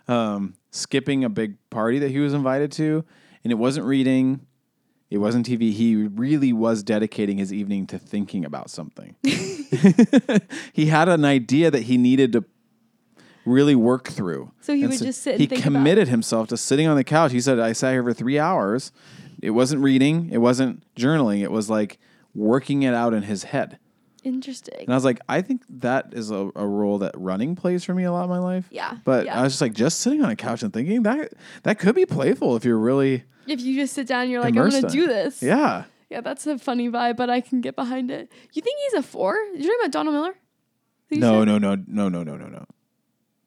[0.08, 3.06] Um, skipping a big party that he was invited to,
[3.44, 4.46] and it wasn't reading.
[5.14, 5.72] It wasn't TV.
[5.72, 9.16] He really was dedicating his evening to thinking about something.
[10.74, 12.44] he had an idea that he needed to
[13.46, 14.52] really work through.
[14.62, 15.74] So he And would just sit and He think about it.
[15.78, 17.32] committed himself to sitting on the couch.
[17.32, 18.92] He said, "I sat here for three hours.
[19.40, 20.30] It wasn't reading.
[20.32, 21.42] It wasn't journaling.
[21.42, 22.00] It was like
[22.34, 23.78] working it out in his head."
[24.24, 24.80] Interesting.
[24.82, 27.94] And I was like, I think that is a, a role that running plays for
[27.94, 28.68] me a lot in my life.
[28.72, 29.40] Yeah, But yeah.
[29.40, 31.34] I was just like, just sitting on a couch and thinking that
[31.64, 34.56] that could be playful if you're really If you just sit down and you're like,
[34.56, 35.42] I'm gonna do this.
[35.44, 35.84] Yeah.
[36.10, 38.32] Yeah, that's a funny vibe, but I can get behind it.
[38.54, 39.36] You think he's a four?
[39.36, 40.36] You're talking about Donald Miller?
[41.12, 42.66] No, no, no, no, no, no, no, no.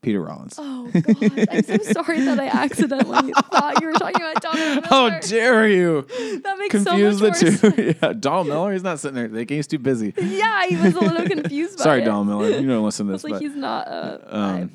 [0.07, 0.55] Peter Rollins.
[0.57, 5.11] Oh god, I'm so sorry that I accidentally thought you were talking about Donald Miller.
[5.11, 6.03] How dare you
[6.45, 7.75] that makes confuse so much the worse.
[7.75, 7.97] two?
[8.01, 9.57] yeah, Donald Miller, he's not sitting there thinking.
[9.57, 10.15] He's too busy.
[10.17, 11.79] yeah, he was a little confused.
[11.79, 12.03] By Sorry.
[12.05, 12.51] Donald Miller.
[12.51, 14.71] You don't listen to It's this, like but he's not a Um,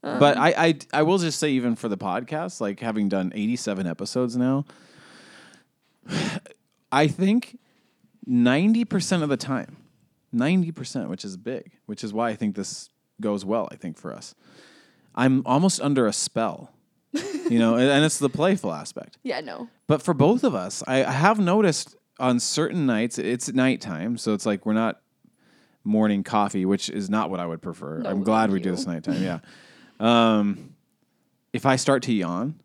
[0.00, 3.86] but I, I I will just say even for the podcast, like having done 87
[3.86, 4.64] episodes now,
[6.90, 7.58] I think
[8.26, 9.76] 90% of the time,
[10.34, 12.88] 90%, which is big, which is why I think this
[13.20, 14.34] goes well, I think for us.
[15.14, 16.70] I'm almost under a spell.
[17.12, 19.18] you know, and, and it's the playful aspect.
[19.22, 19.68] yeah, no.
[19.86, 24.34] But for both of us, I, I have noticed on certain nights it's nighttime, so
[24.34, 25.00] it's like we're not
[25.84, 27.98] morning coffee, which is not what I would prefer.
[27.98, 28.76] No, I'm glad we thank do you.
[28.76, 29.22] this nighttime.
[29.22, 29.38] Yeah.
[30.00, 30.74] Um,
[31.52, 32.58] if I start to yawn,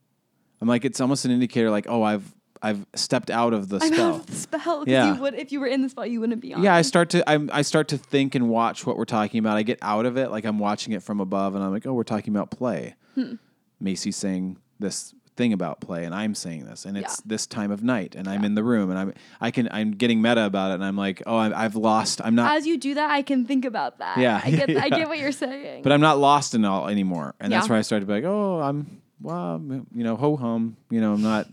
[0.61, 3.93] I'm like it's almost an indicator, like oh I've I've stepped out of the I'm
[3.93, 4.09] spell.
[4.15, 4.83] out of the spell.
[4.87, 5.13] Yeah.
[5.15, 6.61] You would, if you were in the spell, you wouldn't be on.
[6.63, 9.55] Yeah, I start to I, I start to think and watch what we're talking about.
[9.57, 11.93] I get out of it, like I'm watching it from above, and I'm like, oh,
[11.93, 12.95] we're talking about play.
[13.15, 13.35] Hmm.
[13.79, 17.23] Macy's saying this thing about play, and I'm saying this, and it's Yeah.
[17.27, 20.21] this time of night, and I'm in the room, and I'm I can I'm getting
[20.21, 22.19] meta about it, and I'm like, oh, I, I've lost.
[22.21, 24.17] I'm not, As you do that, I can think about that.
[24.17, 25.81] Yeah, I get, I get what you're saying.
[25.83, 27.71] but I'm not lost in all anymore, and that's Yeah.
[27.71, 29.61] where I started to be like, oh, I'm well,
[29.95, 31.47] you know, ho hum, you know, I'm not.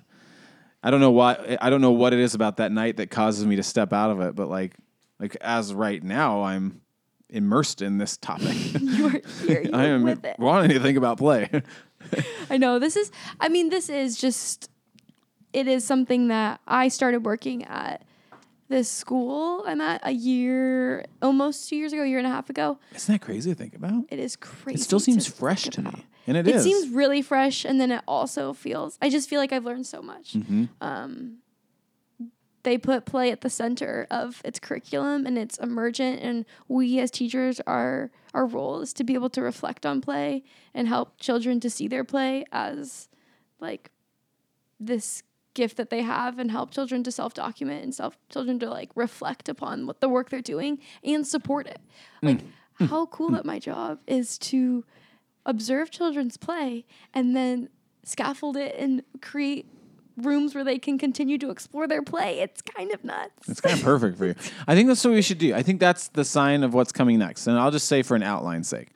[0.82, 1.56] I don't know why.
[1.60, 4.10] I don't know what it is about that night that causes me to step out
[4.10, 4.74] of it, but like,
[5.18, 6.80] like as right now, I'm
[7.28, 8.54] immersed in this topic.
[8.80, 9.10] you are
[9.46, 9.62] here.
[9.64, 10.38] You I am with it.
[10.38, 11.50] wanting to think about play.
[12.50, 13.10] I know this is.
[13.40, 14.70] I mean, this is just.
[15.52, 18.02] It is something that I started working at
[18.68, 22.50] this school I'm at a year, almost two years ago, a year and a half
[22.50, 22.78] ago.
[22.94, 24.04] Isn't that crazy to think about?
[24.10, 24.80] It is crazy.
[24.80, 28.52] It still seems fresh to me, and It seems really fresh, and then it also
[28.52, 28.98] feels.
[29.00, 30.34] I just feel like I've learned so much.
[30.34, 30.64] Mm-hmm.
[30.80, 31.38] Um,
[32.62, 36.20] they put play at the center of its curriculum, and it's emergent.
[36.20, 40.42] And we as teachers are our role is to be able to reflect on play
[40.74, 43.08] and help children to see their play as
[43.60, 43.90] like
[44.80, 45.22] this
[45.54, 49.48] gift that they have and help children to self-document and self children to like reflect
[49.48, 51.80] upon what the work they're doing and support it
[52.20, 52.40] like
[52.90, 54.84] how cool that my job is to
[55.46, 57.68] observe children's play and then
[58.04, 59.66] scaffold it and create
[60.18, 63.76] rooms where they can continue to explore their play it's kind of nuts It's kind
[63.78, 64.34] of perfect for you.
[64.66, 65.54] I think that's what we should do.
[65.54, 67.46] I think that's the sign of what's coming next.
[67.46, 68.88] And I'll just say for an outline's sake.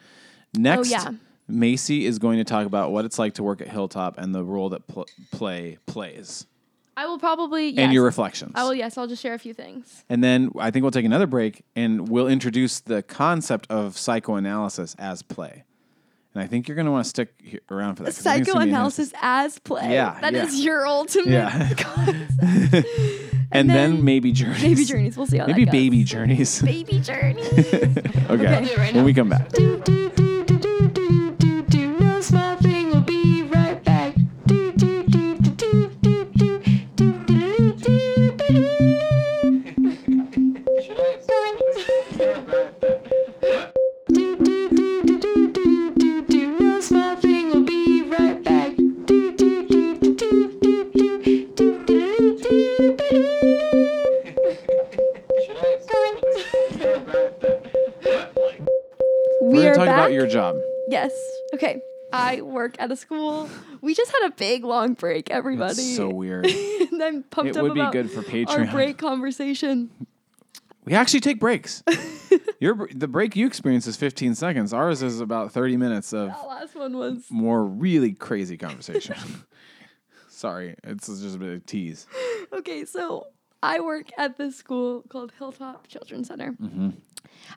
[0.55, 1.11] Next, Oh, yeah.
[1.47, 4.45] Macy is going to talk about what it's like to work at Hilltop and the
[4.45, 6.47] role that pl- play plays
[6.97, 8.53] i will probably yes, and your reflections.
[8.55, 11.05] i will yes i'll just share a few things And then I think we'll take
[11.07, 15.65] another break and we'll introduce the concept of psychoanalysis as play.
[16.35, 18.11] And I think you're going to want to stick around for that.
[18.11, 20.65] I think it's gonna be psychoanalysis as play Yeah, that is yeah.
[20.65, 21.73] your ultimate Yeah.
[21.77, 22.17] concept.
[22.43, 23.31] interesting.
[23.53, 24.63] And, then, then maybe journeys.
[24.63, 25.81] Maybe journeys we'll see how Maybe that goes.
[25.81, 26.63] baby journeys.
[26.63, 27.49] baby journeys.
[27.59, 28.65] okay.
[28.65, 29.49] do it right when we come back.
[29.51, 30.00] do do do do
[60.41, 60.57] job.
[60.89, 61.13] Yes.
[61.55, 61.83] Okay.
[62.13, 63.49] I work at a school.
[63.83, 65.73] We just had a big long break, everybody.
[65.73, 66.47] It's so weird.
[66.93, 68.67] and I'm pumped It up would be about good for Patreon.
[68.67, 69.91] our break conversation.
[70.85, 71.83] We actually take breaks.
[72.61, 74.73] Your br- the break you experience is 15 seconds.
[74.73, 79.17] Ours is about 30 minutes of That last one was more really crazy conversation.
[80.29, 82.07] Sorry, it's just a bit of tease.
[82.53, 82.87] okay.
[82.87, 83.27] So
[83.63, 86.53] I work at this school called Hilltop Children's Center.
[86.53, 86.91] Mm-hmm.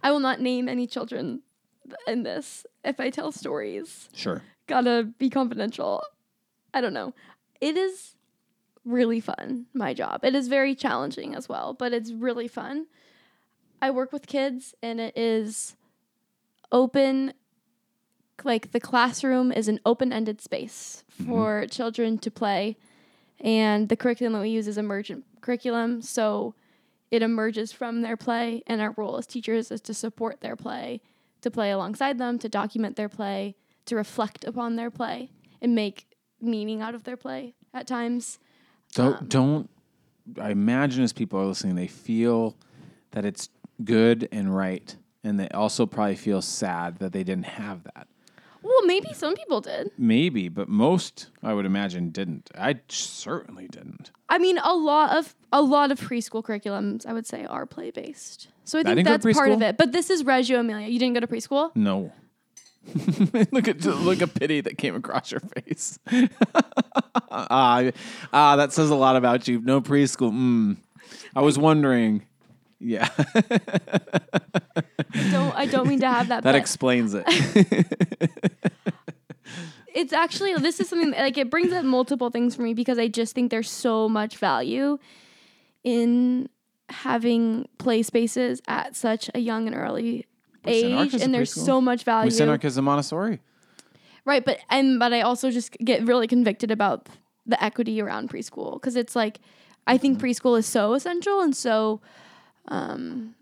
[0.04, 1.42] I will not name any children
[2.08, 2.66] in this.
[2.84, 4.42] If I tell stories, Sure.
[4.68, 6.02] gotta be confidential.
[6.74, 7.14] I don't know.
[7.62, 8.16] It is
[8.86, 10.24] really fun, my job.
[10.24, 12.88] It is very challenging as well, but it's really fun.
[13.82, 15.76] I work with kids and it is
[16.72, 17.34] open
[18.44, 21.30] like the classroom is an open-ended space mm-hmm.
[21.30, 22.76] for children to play
[23.40, 26.56] and the curriculum that we use is emergent curriculum, so
[27.12, 31.02] it emerges from their play and our role as teachers is to support their play,
[31.44, 35.30] to play alongside them, to document their play, to reflect upon their play
[35.62, 36.08] and make
[36.42, 38.40] meaning out of their play at times.
[38.94, 39.70] Don't Um, don't.
[40.42, 42.56] I imagine as people are listening, they feel
[43.12, 43.50] that it's
[43.84, 48.08] good and right, and they also probably feel sad that they didn't have that.
[48.64, 49.92] Well, maybe some people did.
[49.98, 52.50] Maybe, but most I would imagine didn't.
[52.58, 54.12] I certainly didn't.
[54.30, 57.92] I mean, a lot of a lot of preschool curriculums, I would say, are play
[57.92, 58.48] based.
[58.64, 59.78] So I think to that's part of it.
[59.78, 60.88] But this is Reggio Emilia.
[60.88, 61.76] You didn't go to preschool?
[61.76, 62.12] No.
[63.52, 66.00] look at look at pity that came across your face.
[67.32, 67.92] ah,
[68.34, 69.62] ah, that says a lot about you.
[69.62, 70.32] No preschool.
[70.32, 70.78] Mm.
[71.36, 72.26] I was wondering.
[72.84, 73.10] Yeah,
[75.32, 76.44] Don't I don't mean to have that.
[76.48, 77.24] that explains it.
[79.94, 83.08] it's actually this is something like it brings up multiple things for me because I
[83.08, 84.98] just think there's so much value
[85.84, 86.50] in
[86.90, 90.26] having play spaces at such a young and early
[90.66, 91.66] We age, and there's preschool.
[91.66, 92.28] so much value.
[92.28, 93.40] we sent our kids to Montessori.
[94.26, 97.08] Right, but and but I also just get really convicted about
[97.46, 99.40] the equity around preschool because it's like
[99.86, 100.28] I think mm-hmm.
[100.28, 102.02] preschool is so essential and so
[102.68, 103.36] um,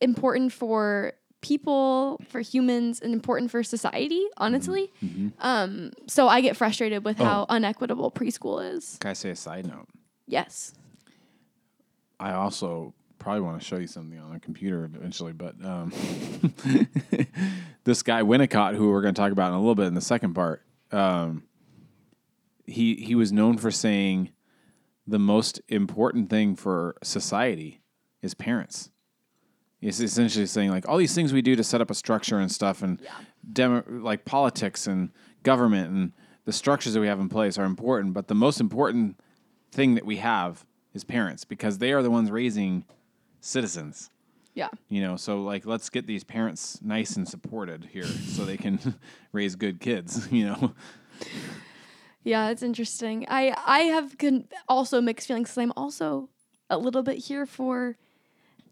[0.00, 4.92] important for people, for humans, and important for society, honestly.
[5.38, 8.98] Um, so I get frustrated with how unequitable preschool is.
[9.00, 9.86] Can I say a side note?
[10.26, 10.74] Yes.
[12.18, 15.92] I also probably want to show you something on a computer eventually, but um,
[17.84, 20.00] this guy Winnicott, who we're going to talk about in a little bit in the
[20.00, 21.44] second part, um,
[22.66, 24.30] he he was known for saying
[25.06, 27.80] the most important thing for society
[28.22, 28.90] is parents.
[29.80, 32.50] He's essentially saying like all these things we do to set up a structure and
[32.50, 33.00] stuff, and
[33.52, 35.10] demo, like politics and
[35.42, 36.12] government and
[36.44, 39.20] the structures that we have in place are important, but the most important
[39.72, 40.64] thing that we have
[40.94, 42.84] is parents because they are the ones raising
[43.40, 44.10] citizens.
[44.54, 44.68] Yeah.
[44.88, 48.94] You know, so like let's get these parents nice and supported here so they can
[49.32, 50.74] raise good kids, you know.
[52.26, 53.24] Yeah, it's interesting.
[53.28, 56.28] I I have con- also mixed feelings 'cause I'm also
[56.68, 57.96] a little bit here for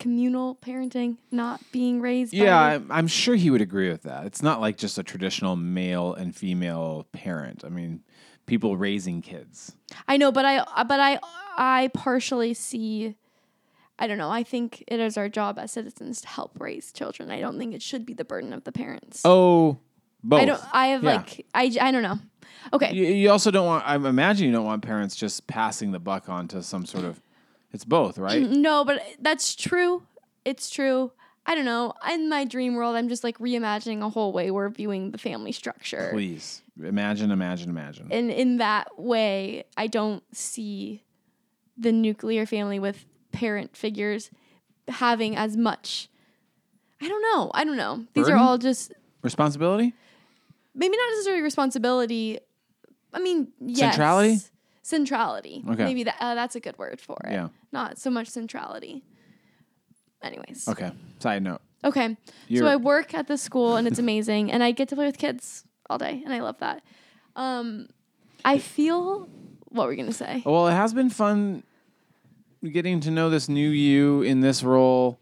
[0.00, 2.32] communal parenting, not being raised.
[2.34, 4.26] Yeah, by, I'm, I'm sure he would agree with that.
[4.26, 7.64] It's not like just a traditional male and female parent.
[7.64, 8.02] I mean,
[8.46, 9.76] people raising kids.
[10.08, 11.20] I know, but I but I
[11.56, 13.14] I partially see.
[13.96, 14.30] I don't know.
[14.30, 17.30] I think it is our job as citizens to help raise children.
[17.30, 19.22] I don't think it should be the burden of the parents.
[19.24, 19.78] Oh,
[20.24, 20.40] both.
[20.40, 20.62] I don't.
[20.72, 21.16] I have Yeah.
[21.16, 22.18] like I I don't know.
[22.72, 22.92] Okay.
[22.92, 23.86] You, you also don't want.
[23.86, 27.20] I imagine you don't want parents just passing the buck on to some sort of.
[27.72, 28.42] It's both, right?
[28.48, 30.02] No, but that's true.
[30.44, 31.12] It's true.
[31.46, 31.92] I don't know.
[32.10, 35.52] In my dream world, I'm just like reimagining a whole way we're viewing the family
[35.52, 36.08] structure.
[36.12, 38.08] Please imagine, imagine, imagine.
[38.10, 41.02] And in that way, I don't see
[41.76, 44.30] the nuclear family with parent figures
[44.88, 46.08] having as much.
[47.02, 47.50] I don't know.
[47.52, 48.06] I don't know.
[48.14, 48.38] These Burden?
[48.38, 49.94] are all just Responsibility.
[50.74, 52.38] Maybe not necessarily responsibility.
[53.12, 53.94] I mean, yes.
[53.94, 54.38] Centrality?
[54.82, 55.64] Centrality.
[55.68, 55.84] Okay.
[55.84, 57.32] Maybe that uh, that's a good word for it.
[57.32, 57.48] Yeah.
[57.72, 59.02] Not so much centrality.
[60.22, 60.68] Anyways.
[60.68, 60.90] Okay.
[61.18, 61.60] Side note.
[61.84, 62.16] Okay.
[62.48, 65.06] You're- so I work at the school and it's amazing and I get to play
[65.06, 66.82] with kids all day and I love that.
[67.36, 67.88] Um
[68.44, 69.28] I feel
[69.68, 70.42] what were you going to say?
[70.46, 71.62] Well, it has been fun
[72.62, 75.18] getting to know this new you in this role.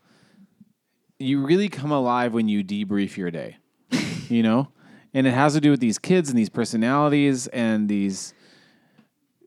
[1.19, 3.57] You really come alive when you debrief your day,
[4.29, 4.69] you know?
[5.15, 8.33] And it has to do with these kids and these personalities and these,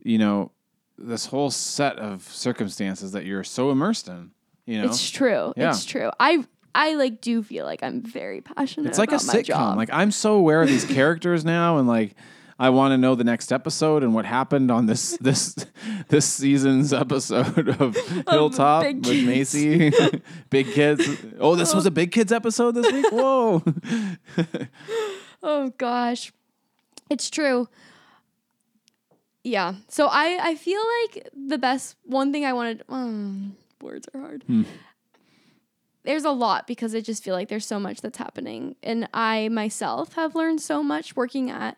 [0.04, 0.52] you know,
[0.98, 4.32] this whole set of circumstances that you're so immersed in,
[4.66, 4.88] you know?
[4.88, 5.54] It's true.
[5.58, 5.70] Yeah.
[5.70, 6.12] It's true.
[6.20, 9.76] I I like do feel like I'm very passionate It's like a sitcom.
[9.78, 12.16] Like I'm so aware of these characters now, and like
[12.60, 15.56] I want to know the next episode and what happened on this this
[16.10, 17.96] this season's episode of
[18.30, 19.26] Hilltop Big with Kids.
[19.26, 19.92] Macy.
[20.50, 21.10] big kids.
[21.40, 23.12] Oh, this was a big kids episode this week.
[23.12, 23.64] Whoa.
[25.46, 26.34] Oh gosh.
[27.10, 27.70] It's true.
[29.44, 29.76] Yeah.
[29.88, 34.44] So I I feel like the best one thing I wanted um, words are hard.
[34.44, 34.64] Hmm.
[36.04, 39.50] There's a lot because I just feel like there's so much that's happening and I
[39.50, 41.78] myself have learned so much working at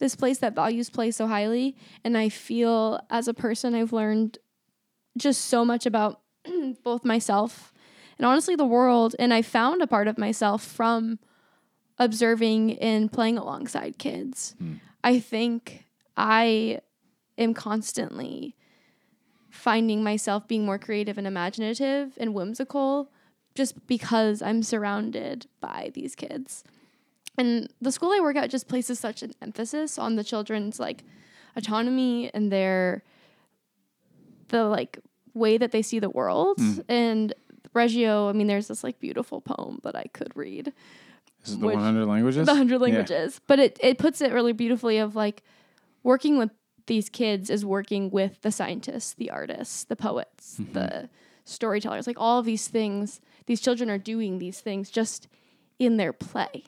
[0.00, 4.38] this place that values play so highly and I feel as a person I've learned
[5.16, 6.20] just so much about
[6.82, 7.72] both myself
[8.18, 11.20] and honestly the world and I found a part of myself from
[12.00, 14.56] observing and playing alongside kids.
[14.58, 14.76] Hmm.
[15.04, 15.84] I think
[16.16, 16.80] I
[17.38, 18.56] am constantly
[19.50, 23.10] finding myself being more creative and imaginative and whimsical
[23.54, 26.64] just because I'm surrounded by these kids.
[27.36, 31.04] And the school I work at just places such an emphasis on the children's like
[31.56, 33.02] autonomy and their
[34.48, 34.98] the like
[35.34, 36.58] way that they see the world.
[36.58, 36.78] Hmm.
[36.88, 37.34] And
[37.74, 40.72] Reggio, I mean, there's this like beautiful poem that I could read
[41.42, 42.46] This is the Which- 100 languages.
[42.46, 42.84] the hundred Yeah.
[42.86, 43.40] languages.
[43.46, 45.42] But it, it puts it really beautifully of like
[46.02, 46.50] working with
[46.86, 50.72] these kids is working with the scientists, the artists, the poets, Mm-hmm.
[50.72, 51.08] the
[51.44, 53.20] storytellers, like all of these things.
[53.46, 55.26] These children are doing these things just
[55.78, 56.64] in their play.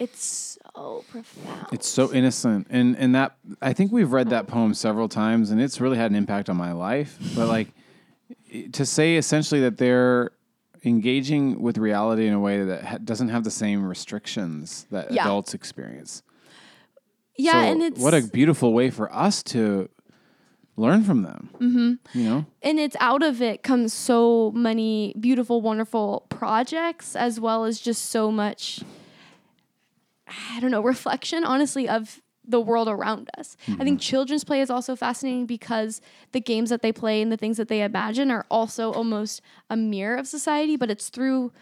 [0.00, 1.66] It's so profound.
[1.70, 5.60] It's so innocent, and and that I think we've read that poem several times, and
[5.60, 7.16] it's really had an impact on my life.
[7.36, 7.68] But like
[8.72, 10.32] to say essentially that they're
[10.84, 15.22] engaging with reality in a way that ha- doesn't have the same restrictions that Yeah.
[15.24, 16.22] adults experience.
[17.36, 19.88] yeah, So and it's what a beautiful way for us to
[20.76, 21.50] learn from them.
[21.60, 22.18] Mm-hmm.
[22.18, 27.64] You know, and it's out of it comes so many beautiful, wonderful projects as well
[27.64, 28.80] as just so much
[30.26, 33.56] I don't know, reflection, honestly, of the world around us.
[33.66, 33.96] I think mm-hmm.
[33.98, 36.00] children's play is also fascinating because
[36.32, 39.40] the games that they play and the things that they imagine are also almost
[39.70, 41.52] a mirror of society, but it's through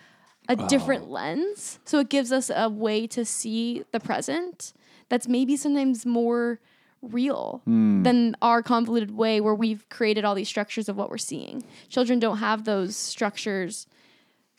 [0.48, 1.78] a different lens.
[1.84, 4.72] So it gives us a way to see the present
[5.08, 6.58] that's maybe sometimes more
[7.02, 8.02] real hmm.
[8.02, 11.64] than our convoluted way where we've created all these structures of what we're seeing.
[11.88, 13.86] Children don't have those structures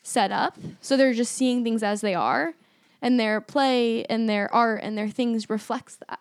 [0.02, 2.54] set up, so they're just seeing things as they are,
[3.04, 6.20] and their play and their art and their things reflects that.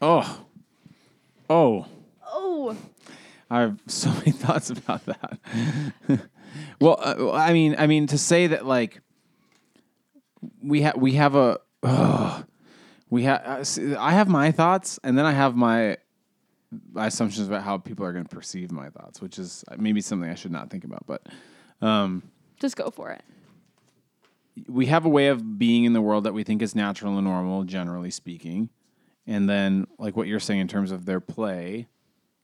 [0.00, 0.46] Oh,
[1.50, 1.86] oh,
[2.26, 2.76] Oh,
[3.50, 5.38] I have so many thoughts about that.
[6.80, 9.00] well, uh, I mean, I mean to say that like
[10.62, 12.46] we have we have a ugh,
[13.10, 15.98] we have uh, I have my thoughts and then I have my
[16.92, 20.28] my assumptions about how people are going to perceive my thoughts, which is maybe something
[20.28, 21.22] I should not think about, but
[22.58, 23.22] just go for it.
[24.68, 27.26] We have a way of being in the world that we think is natural and
[27.26, 28.70] normal, generally speaking.
[29.26, 31.88] And then, like what you're saying in terms of their play,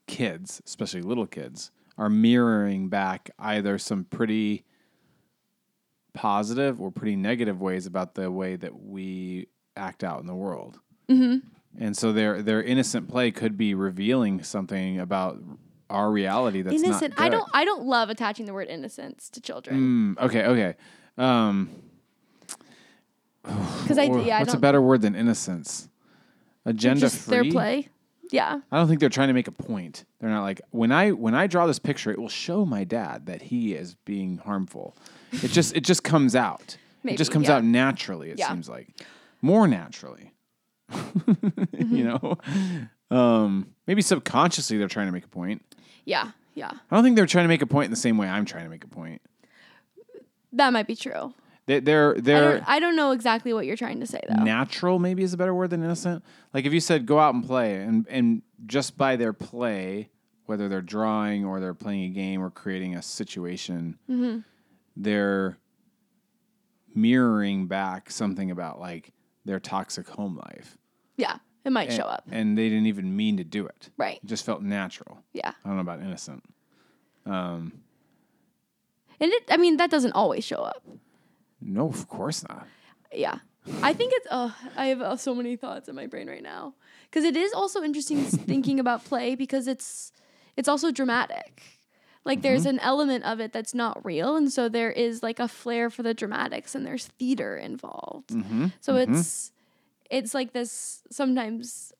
[0.07, 4.65] kids, especially little kids, are mirroring back either some pretty
[6.13, 9.47] positive or pretty negative ways about the way that we
[9.77, 10.79] act out in the world.
[11.09, 11.47] Mm-hmm.
[11.79, 15.41] And so their their innocent play could be revealing something about
[15.89, 17.17] our reality that's innocent.
[17.17, 17.49] Not I don't.
[17.53, 20.75] I don't love attaching the word innocence to children Mm, okay, okay.
[21.17, 21.69] Um,
[23.43, 24.37] because I yeah.
[24.37, 24.61] I what's a don't.
[24.61, 25.89] better word than innocence?
[26.65, 27.35] Agenda just free.
[27.35, 27.87] their play.
[28.31, 28.61] Yeah.
[28.71, 30.05] I don't think they're trying to make a point.
[30.19, 33.25] They're not like when I when I draw this picture, it will show my dad
[33.25, 34.95] that he is being harmful.
[35.31, 36.77] It just it just comes out.
[37.03, 37.55] it just comes yeah.
[37.55, 38.29] out naturally.
[38.31, 38.49] It Yeah.
[38.49, 38.87] seems like
[39.41, 40.33] more naturally.
[40.91, 41.95] Mm-hmm.
[41.95, 42.37] you know,
[43.15, 45.63] um, maybe subconsciously they're trying to make a point.
[46.05, 46.31] Yeah.
[46.53, 46.69] Yeah.
[46.89, 48.65] I don't think they're trying to make a point in the same way I'm trying
[48.65, 49.21] to make a point.
[50.53, 51.33] That might be true.
[51.67, 52.63] They, they're I they're don't.
[52.69, 54.43] I don't know exactly what you're trying to say though.
[54.43, 57.45] natural maybe is a better word than innocent like if you said go out and
[57.45, 60.09] play and and just by their play
[60.47, 64.39] whether they're drawing or they're playing a game or creating a situation Mm-hmm.
[64.97, 65.57] they're
[66.93, 69.13] mirroring back something about like
[69.45, 70.77] their toxic home life
[71.17, 71.37] Yeah.
[71.63, 72.23] It might and, show up.
[72.31, 74.19] and they didn't even mean to do it Right.
[74.21, 75.51] it just felt natural Yeah.
[75.63, 76.43] i don't know about innocent
[77.25, 77.71] um
[79.19, 79.43] And it.
[79.49, 80.83] I mean, that doesn't always show up.
[81.61, 82.67] No of course not
[83.13, 83.39] Yeah.
[83.83, 84.27] I think it's.
[84.29, 87.53] Uh, I have uh, so many thoughts in my brain right now because it is
[87.53, 90.11] also interesting thinking about play because it's
[90.57, 91.61] it's also dramatic.
[92.23, 95.47] Like there's an element of it that's not real, and so there is like a
[95.47, 98.29] flair for the dramatics, and there's theater involved.
[98.29, 98.67] mm-hmm.
[98.79, 99.51] So it's
[100.09, 101.93] it's like this sometimes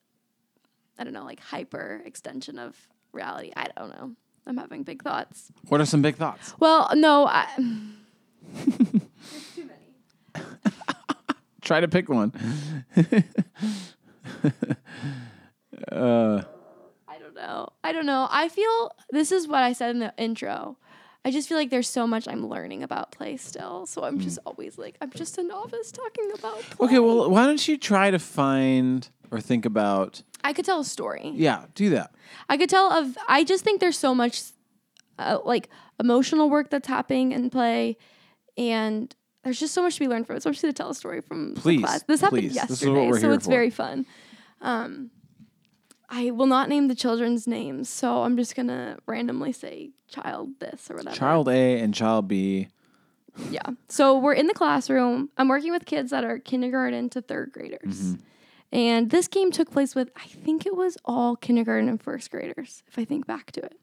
[0.98, 2.76] I don't know, like hyper extension of
[3.12, 3.52] reality.
[3.56, 4.12] I don't know.
[4.46, 5.52] I'm having big thoughts.
[5.68, 7.46] what are some big thoughts Well, no, I
[8.64, 9.64] There's too
[10.34, 10.46] many.
[11.62, 12.32] try to pick one
[15.92, 16.42] uh
[17.08, 17.68] I don't know.
[17.84, 18.26] I don't know.
[18.30, 20.76] I feel this is what I said in the intro.
[21.24, 23.86] I just feel like there's so much I'm learning about play still.
[23.86, 26.86] So I'm just always like, I'm just a novice talking about play.
[26.86, 30.22] Okay, well, why don't you try to find or think about?
[30.42, 31.30] I could tell a story.
[31.34, 32.12] Yeah, do that.
[32.48, 33.16] I could tell of.
[33.28, 34.42] I just think there's so much,
[35.18, 35.68] uh, like
[36.00, 37.96] emotional work that's happening in play,
[38.56, 40.42] and there's just so much to be learned from it.
[40.42, 42.02] So I'm just gonna tell a story from the Please, class.
[42.04, 42.54] This happened please.
[42.54, 43.50] Yesterday, so it's for.
[43.50, 44.06] very fun.
[44.60, 45.10] Um,
[46.08, 50.90] I will not name the children's names, so I'm just gonna randomly say child this
[50.90, 51.16] or whatever.
[51.16, 52.68] Child A and child B.
[53.50, 53.62] Yeah.
[53.88, 55.30] So we're in the classroom.
[55.38, 58.02] I'm working with kids that are kindergarten to third graders.
[58.02, 58.20] Mm-hmm.
[58.72, 62.82] And this game took place with, I think it was all kindergarten and first graders,
[62.88, 63.78] if I think back to it.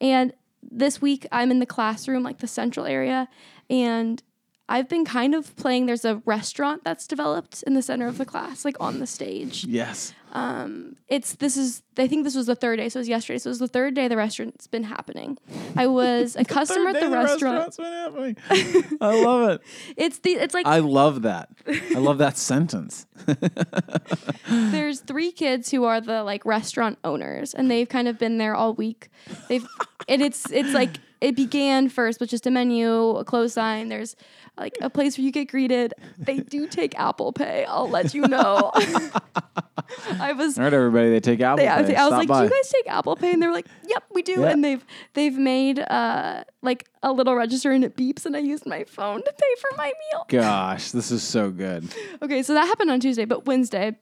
[0.00, 0.32] And
[0.62, 3.28] this week I'm in the classroom, like the central area,
[3.70, 4.22] and
[4.70, 5.86] I've been kind of playing.
[5.86, 9.64] There's a restaurant that's developed in the center of the class, like on the stage.
[9.64, 10.12] Yes.
[10.32, 13.38] Um, it's this is I think this was the third day, so it was yesterday.
[13.38, 15.38] So it was the third day the restaurant's been happening.
[15.74, 17.78] I was a customer at the restaurant.
[17.78, 18.98] restaurant's been.
[19.00, 19.62] I love it.
[19.96, 21.48] It's the it's like I love that.
[21.66, 23.06] I love that sentence.
[24.48, 28.54] there's three kids who are the like restaurant owners and they've kind of been there
[28.54, 29.08] all week
[29.48, 29.66] they've
[30.08, 34.16] and it's it's like it began first with just a menu a close sign there's
[34.56, 38.22] like a place where you get greeted they do take apple pay i'll let you
[38.22, 38.70] know
[40.20, 41.96] i was All right, everybody, they take Apple they, I was, Pay.
[41.96, 42.40] I was like, by.
[42.40, 44.48] "Do you guys take Apple Pay?" And they were like, "Yep, we do." Yeah.
[44.48, 48.66] And they've they've made uh like a little register and it beeps, and I used
[48.66, 50.26] my phone to pay for my meal.
[50.28, 51.88] Gosh, this is so good.
[52.20, 53.96] Okay, so that happened on Tuesday, but Wednesday,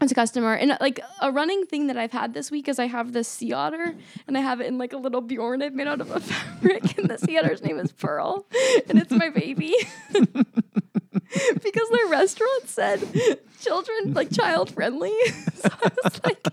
[0.00, 2.78] as a customer, and uh, like a running thing that I've had this week is
[2.78, 3.94] I have this sea otter,
[4.26, 6.98] and I have it in like a little Bjorn I've made out of a fabric,
[6.98, 8.46] and the sea otter's name is Pearl,
[8.88, 9.74] and it's my baby.
[10.12, 13.00] because their restaurant said
[13.60, 15.14] children like child friendly,
[15.54, 16.46] so I was like,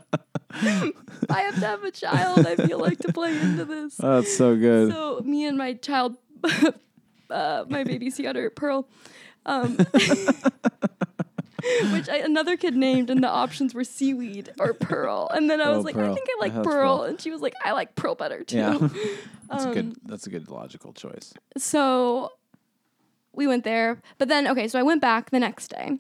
[1.30, 2.46] I have to have a child.
[2.46, 4.00] I feel like to play into this.
[4.02, 4.92] Oh, that's so good.
[4.92, 6.16] So me and my child,
[7.30, 8.88] uh, my baby sea otter Pearl,
[9.46, 9.78] um,
[11.92, 15.30] which I, another kid named, and the options were seaweed or pearl.
[15.34, 17.04] And then I Oh, was like, I think I like I pearl, pearl.
[17.04, 18.58] and she was like, I like pearl better too.
[18.58, 18.78] Yeah.
[19.50, 19.96] That's a Um, good.
[20.06, 21.34] That's a good logical choice.
[21.58, 22.32] so
[23.34, 25.98] we went there, but then okay, so I went back the next day.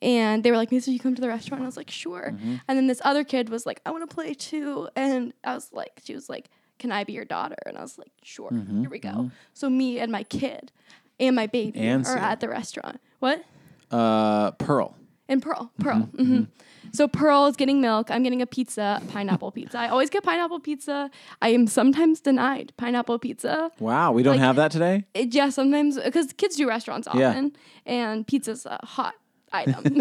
[0.00, 1.58] And they were like, Mason, you come to the restaurant?
[1.60, 2.30] And I was like, sure.
[2.32, 2.54] Mm-hmm.
[2.68, 4.88] And then this other kid was like, I want to play too.
[4.94, 7.56] And I was like, she was like, Can I be your daughter?
[7.66, 8.50] And I was like, Sure.
[8.50, 8.80] Mm-hmm.
[8.82, 9.30] Here we go.
[9.54, 10.70] So me and my kid
[11.18, 13.00] and my baby And are at the restaurant.
[13.18, 13.44] What?
[13.90, 14.94] Uh, Pearl.
[15.28, 15.70] And Pearl.
[15.78, 16.08] Pearl.
[16.16, 16.44] hmm
[16.92, 18.10] So Pearl is getting milk.
[18.10, 19.78] I'm getting a pizza, pineapple pizza.
[19.78, 21.10] I always get pineapple pizza.
[21.42, 23.70] I am sometimes denied pineapple pizza.
[23.78, 25.04] Wow, we don't Like- have that today.
[25.12, 27.92] It, yeah, sometimes because kids do restaurants often, Yeah.
[27.92, 29.14] and pizza's a hot
[29.52, 29.84] item.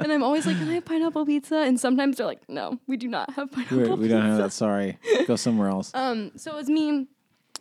[0.00, 2.96] and I'm always like, "Can I have pineapple pizza?" And sometimes they're like, "No, we
[2.96, 4.52] do not have pineapple We're, we pizza." don't have that.
[4.52, 5.90] Sorry, go somewhere else.
[5.94, 7.08] Um, so it was me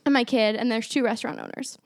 [0.10, 1.78] and my kid, and there's two restaurant owners,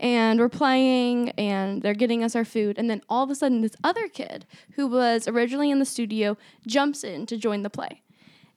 [0.00, 3.60] and we're playing, and they're getting us our food, and then all of a sudden,
[3.62, 8.02] this other kid who was originally in the studio jumps in to join the play,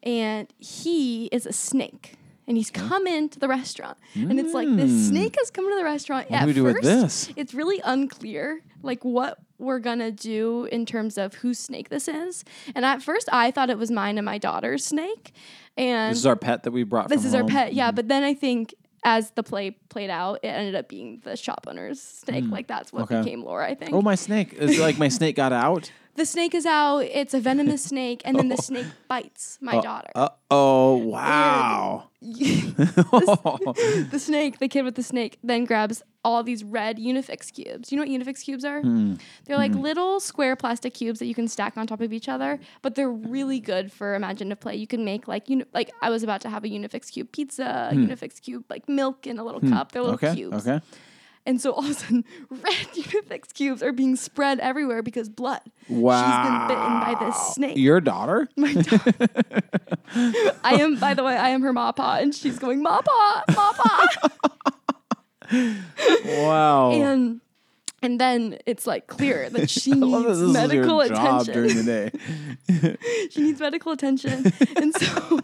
[0.03, 2.15] and he is a snake.
[2.47, 5.85] And he's come into the restaurant, and it's like this snake has come into the
[5.85, 6.27] restaurant.
[6.27, 6.33] Hmm.
[6.33, 7.31] What At do we do with this?
[7.37, 12.43] It's really unclear, like what we're gonna do in terms of whose snake this is.
[12.75, 15.33] And at first, I thought it was mine and my daughter's snake,
[15.77, 17.07] and This is our pet that we brought.
[17.07, 17.91] this is our pet, yeah.
[17.91, 18.73] But then I think
[19.03, 22.45] as the play played out, it ended up being the shop owner's snake.
[22.45, 22.51] Hmm.
[22.51, 23.03] Like that's what.
[23.03, 23.21] Okay.
[23.21, 24.53] became lore, I think Oh, my snake!
[24.53, 25.91] Is it like my snake got out?
[26.15, 26.99] The snake is out.
[26.99, 30.11] It's a venomous snake, and then the snake bites my daughter.
[30.15, 30.95] Uh oh!
[30.97, 32.09] Wow.
[32.21, 37.91] the snake, the kid with the snake, then grabs all these red Unifix cubes.
[37.91, 38.81] You know what Unifix cubes are?
[38.81, 39.15] Hmm.
[39.45, 42.59] They're like little square plastic cubes that you can stack on top of each other,
[42.83, 44.75] but they're really good for imaginative play.
[44.75, 47.31] You can make like you know, like I was about to have a Unifix cube
[47.31, 49.91] pizza, a Unifix cube like milk in a little cup.
[49.91, 50.25] They're little Hmm.
[50.25, 50.35] okay.
[50.35, 50.67] cubes.
[50.67, 50.85] Okay.
[51.45, 52.63] And so all of a sudden, red
[52.93, 55.61] Unifix cubes are being spread everywhere because blood.
[55.89, 56.21] Wow.
[56.21, 57.77] She's been bitten by this snake.
[57.77, 58.47] Your daughter?
[58.57, 59.01] My dog.
[60.63, 63.71] I am, by the way, I am her ma and she's going ma pa, ma
[63.73, 64.29] pa.
[66.25, 66.91] Wow.
[66.91, 67.41] and
[68.01, 71.53] and then it's like clear that she I love that needs medical attention.
[71.53, 73.27] during the day.
[73.29, 75.39] she needs medical attention, and so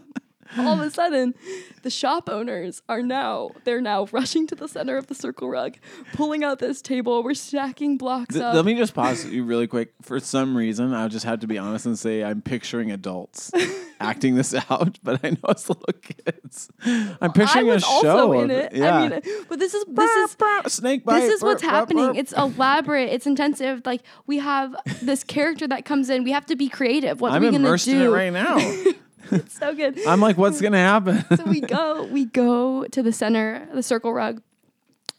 [0.58, 1.34] all of a sudden,
[1.82, 5.76] the shop owners are now they're now rushing to the center of the circle rug,
[6.12, 7.22] pulling out this table.
[7.22, 8.54] We're stacking blocks Th- up.
[8.54, 9.92] Let me just pause you really quick.
[10.02, 13.50] For some reason, I just have to be honest and say I'm picturing adults
[14.00, 16.70] acting this out, but I know it's little kids.
[16.84, 18.40] I'm picturing I was a also show.
[18.40, 18.72] in it.
[18.72, 18.96] Yeah.
[18.96, 21.20] I mean, but this is this is snake bite.
[21.20, 22.14] this is what's happening.
[22.14, 23.10] It's elaborate.
[23.10, 23.82] It's intensive.
[23.84, 26.24] Like we have this character that comes in.
[26.24, 27.20] We have to be creative.
[27.20, 27.90] What I'm are we gonna do?
[27.92, 28.58] in it right now.
[29.32, 29.98] It's so good.
[30.06, 31.24] I'm like, what's gonna happen?
[31.36, 34.42] so we go we go to the center, the circle rug,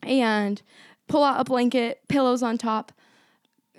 [0.04, 0.62] and
[1.08, 2.92] pull out a blanket, pillows on top.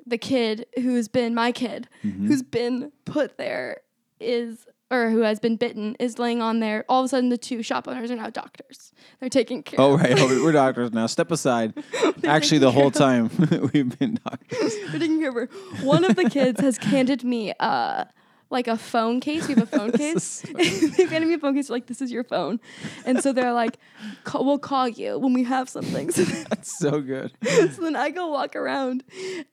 [0.06, 2.26] The kid who's been my kid, Mm-hmm.
[2.26, 3.78] who's been put there,
[4.18, 6.84] is or who has been bitten, is laying on there.
[6.88, 8.92] All of a sudden, the two shop owners are now doctors.
[9.20, 9.80] They're taking care.
[9.80, 11.06] oh right, oh, we're doctors now.
[11.06, 11.74] Step aside.
[12.24, 13.30] Actually, the whole time
[13.72, 14.74] we've been doctors.
[14.90, 15.46] They're taking care of her.
[15.84, 18.04] One of the kids has handed me uh
[18.51, 19.46] like a phone case.
[19.48, 20.42] We have a phone case.
[20.55, 21.70] They've handed me a phone case.
[21.70, 22.59] Like, this is your phone.
[23.07, 23.78] And so they're like,
[24.24, 26.11] "Call- we'll call you when we have something.
[26.20, 27.30] So then, That's so good.
[27.44, 29.05] so then I go walk around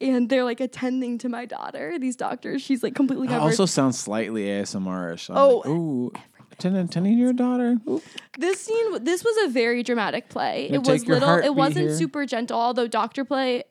[0.02, 1.98] and they're like attending to my daughter.
[2.00, 3.44] These doctors, she's like completely It covered.
[3.44, 5.30] also sounds slightly ASMR-ish.
[5.30, 6.12] I'm Oh, like, ooh,
[6.52, 7.78] attending, attending to your daughter.
[7.88, 8.02] Ooh.
[8.40, 10.68] this scene, this was a very dramatic play.
[10.72, 11.96] It was take your little, it wasn't here.
[11.96, 13.64] super gentle, although doctor play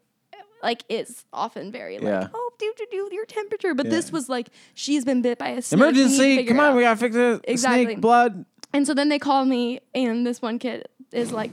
[0.63, 2.29] like is often very like, Yeah.
[2.33, 3.75] oh, do do do your temperature.
[3.75, 3.93] But Yeah.
[3.93, 5.79] this was like she's been bit by a snake.
[5.81, 6.45] to Emergency!
[6.45, 7.45] Come on, we gotta fix it.
[7.45, 7.85] Exactly.
[7.85, 8.45] Snake blood.
[8.73, 11.53] And so then they call me, and this one kid is like,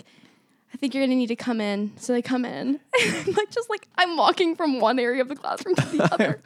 [0.74, 1.94] I think you're gonna need to come in.
[1.98, 2.80] So they come in.
[3.26, 6.42] Like, just like, I'm walking from one area of the classroom to the other.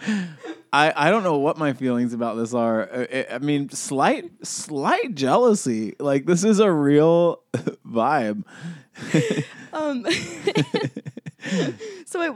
[0.71, 2.87] I, I don't know what my feelings about this are.
[2.93, 5.95] I, I mean, slight slight jealousy.
[5.99, 7.41] Like this is a real
[7.87, 8.43] vibe.
[9.73, 10.05] Um,
[12.05, 12.29] so I,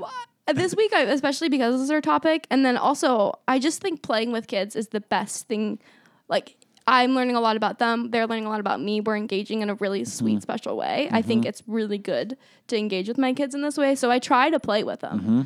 [0.52, 3.82] Uh, this week, I, especially because this is our topic, and then also, I just
[3.82, 5.80] think playing with kids is the best thing.
[6.28, 8.12] Like, I'm learning a lot about them.
[8.12, 9.00] They're learning a lot about me.
[9.00, 10.10] We're engaging in a really mm-hmm.
[10.10, 11.10] sweet, special way.
[11.12, 11.50] I think mm-hmm.
[11.50, 12.38] it's really good
[12.68, 13.96] to engage with my kids in this way.
[13.96, 15.20] So I try to play with them.
[15.20, 15.42] Mm-hmm.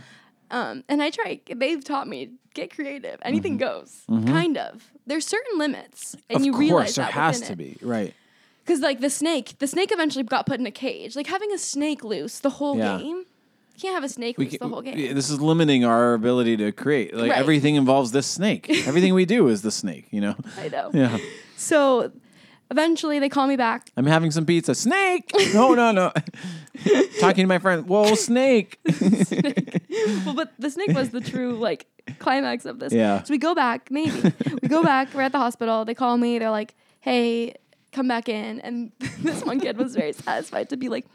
[0.52, 3.20] Um, and I try, they've taught me get creative.
[3.24, 4.92] Anything goes, kind of.
[5.06, 6.16] There's certain limits.
[6.30, 7.58] And of you course, realize there that has to it.
[7.58, 8.14] be right.
[8.64, 11.16] Because like the snake, the snake eventually got put in a cage.
[11.16, 12.98] Like having a snake loose the whole Yeah.
[12.98, 13.26] game,
[13.80, 15.14] can't have a snake We can, the whole game.
[15.16, 17.14] this is limiting our ability to create.
[17.14, 17.40] Like Right.
[17.40, 18.70] everything involves this snake.
[18.88, 20.08] everything we do is the snake.
[20.12, 20.36] You know.
[20.58, 20.92] I know.
[20.94, 21.18] Yeah.
[21.58, 22.12] So
[22.72, 23.90] eventually they call me back.
[23.98, 24.74] I'm having some pizza.
[24.76, 25.30] Snake.
[25.54, 26.12] No, no, no.
[27.20, 27.88] Talking to my friend.
[27.88, 28.80] Whoa, snake.
[30.26, 31.86] well, but the snake was the true like
[32.20, 32.94] climax of this.
[32.94, 33.24] Yeah.
[33.24, 35.14] So we go back, maybe we go back.
[35.14, 35.86] We're at the hospital.
[35.86, 36.40] They call me.
[36.40, 37.56] They're like, "Hey,
[37.92, 41.06] come back in." And this one kid was very satisfied to be like,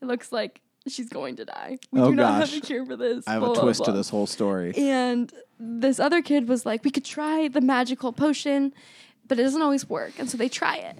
[0.00, 1.78] "It looks like she's going to die.
[1.90, 2.52] We Oh, do not gosh.
[2.54, 4.72] have a cure for this." I have blah, a blah, twist to this whole story.
[4.76, 8.72] And this other kid was like, "We could try the magical potion,
[9.28, 10.98] but it doesn't always work." And so they try it.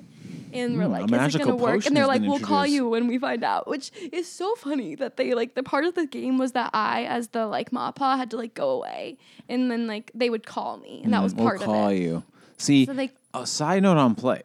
[0.55, 1.87] And we're Mm, like, is it gonna work?
[1.87, 5.16] And they're like, we'll call you when we find out, which is so funny that
[5.16, 8.30] they like the part of the game was that I, as the like Mappa, had
[8.33, 9.16] to like go away,
[9.49, 11.93] and then like they would call me, and that was Mm, we'll part call of
[11.93, 12.01] it.
[12.01, 12.22] you.
[12.59, 14.43] See, So they- a side note on play.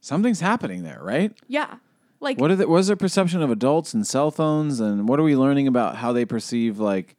[0.00, 1.32] Something's happening there, right?
[1.48, 1.74] Yeah,
[2.22, 5.18] like What are the, what is their perception of adults and cell phones, and what
[5.20, 7.16] are we learning about how they perceive like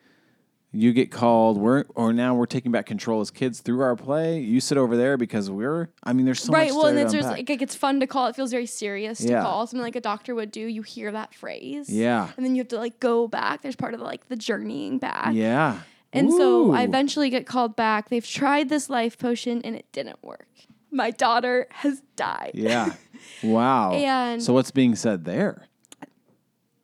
[0.76, 4.40] you get called, we're or now we're taking back control as kids through our play.
[4.40, 5.90] You sit over there because we're.
[6.04, 6.70] I mean, there's so right.
[6.70, 6.76] much.
[6.76, 7.48] Well, and it's unpack.
[7.48, 8.26] like it's fun to call.
[8.26, 9.44] It feels very serious to Yeah.
[9.44, 10.62] call something like a doctor would do.
[10.62, 12.32] You hear that phrase, Yeah.
[12.36, 13.62] and then you have to like go back.
[13.62, 15.34] There's part of the, like the journeying back.
[15.34, 15.82] yeah.
[16.12, 18.10] And so I eventually get called back.
[18.10, 20.48] They've tried this life potion and it didn't work.
[20.94, 22.52] My daughter has died.
[22.54, 22.94] Yeah.
[23.42, 23.94] Wow.
[23.94, 25.68] And- so what's being said there?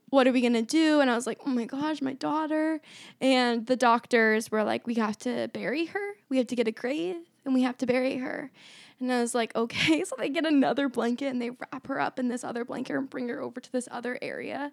[0.10, 1.02] What are we going to do?
[1.02, 2.80] And I was like, oh my gosh, my daughter.
[3.22, 6.16] And the doctors were like, we have to bury her.
[6.30, 8.52] We have to get a grave and we have to bury her.
[9.00, 10.04] And I was like, okay.
[10.06, 13.10] So they get another blanket and they wrap her up in this other blanket and
[13.10, 14.72] bring her over to this other area.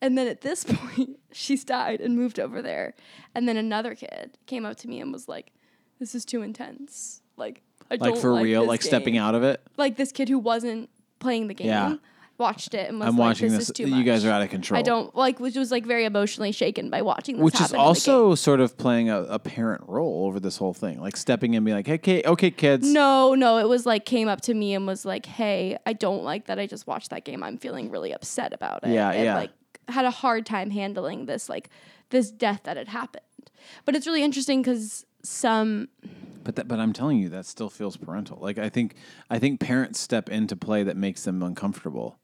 [0.00, 2.94] And then at this point, she's died and moved over there.
[3.34, 5.52] And then another kid came up to me and was like,
[6.00, 7.20] this is too intense.
[7.36, 7.62] Like,
[7.92, 9.60] I Like for like real, like stepping out of it.
[9.76, 10.88] Like this kid who wasn't
[11.18, 11.96] playing the game Yeah.
[12.38, 13.68] watched it and was I'm like, watching this, this.
[13.70, 14.78] is too You guys are out of control.
[14.78, 17.76] I don't like, which was like very emotionally shaken by watching this Which is happen
[17.76, 17.86] in the game.
[17.86, 21.58] also sort of playing a, a parent role over this whole thing, like stepping in
[21.58, 24.54] and being like, "Hey, okay, okay, kids, No, no, it was like came up to
[24.54, 27.42] me and was like, "Hey, I don't like that I just watched that game.
[27.44, 29.36] I'm feeling really upset about it." Yeah, and yeah.
[29.36, 29.50] like
[29.88, 31.68] had a hard time handling this like
[32.10, 33.22] this death that had happened.
[33.84, 35.88] But it's really interesting cuz some
[36.44, 38.38] But that, but I'm telling you, that still feels parental.
[38.40, 38.94] Like I think
[39.30, 42.18] I think parents step into play that makes them uncomfortable,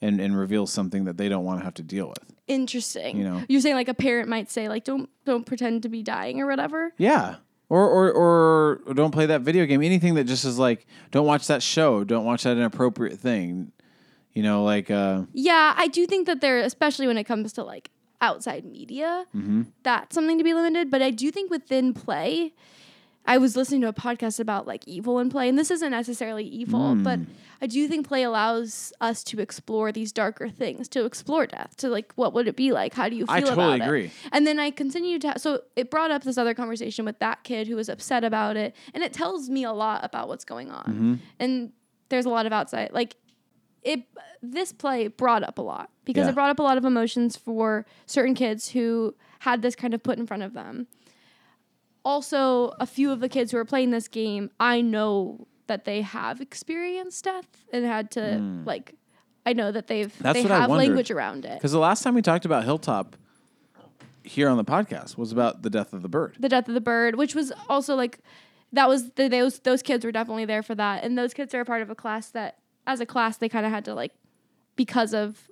[0.00, 2.34] and and reveals something that they don't want to have to deal with.
[2.48, 3.16] interesting.
[3.18, 3.42] You know.
[3.48, 6.46] You're saying like a parent might say like don't don't pretend to be dying or
[6.46, 6.92] whatever.
[6.98, 7.36] Yeah.
[7.68, 8.12] Or, or
[8.86, 9.80] or don't play that video game.
[9.80, 12.02] Anything that just is like, don't watch that show.
[12.02, 13.70] Don't watch that inappropriate thing.
[14.32, 17.62] You know, like uh, Yeah, I do think that there especially when it comes to
[17.62, 17.90] like
[18.20, 19.62] outside media, Mm-hmm.
[19.84, 22.52] that's something to be limited, but I do think within play
[23.26, 26.44] I was listening to a podcast about like evil in play, and this isn't necessarily
[26.44, 27.02] evil, Hmm.
[27.02, 27.20] but
[27.60, 31.88] I do think play allows us to explore these darker things, to explore death, to
[31.88, 32.94] like what would it be like?
[32.94, 34.04] How do you feel I totally about agree.
[34.06, 34.12] it?
[34.32, 37.68] And then I continued to so it brought up this other conversation with that kid
[37.68, 40.84] who was upset about it, and it tells me a lot about what's going on.
[40.84, 41.14] Mm-hmm.
[41.38, 41.72] And
[42.08, 43.16] there's a lot of outside like
[43.82, 44.02] it
[44.42, 46.30] this play brought up a lot because Yeah.
[46.30, 50.02] it brought up a lot of emotions for certain kids who had this kind of
[50.02, 50.86] put in front of them
[52.04, 56.02] also a few of the kids who are playing this game i know that they
[56.02, 58.94] have experienced death and had to like
[59.46, 60.22] i know that they've Hmm.
[60.24, 63.16] That's they have language around it because the last time we talked about Hilltop
[64.22, 66.36] here on the podcast was about the death of the bird.
[66.38, 68.18] the death of the bird which was also like
[68.72, 71.60] that was the, those those kids were definitely there for that and those kids are
[71.60, 74.12] a part of a class that as a class they kind of had to like
[74.76, 75.48] because of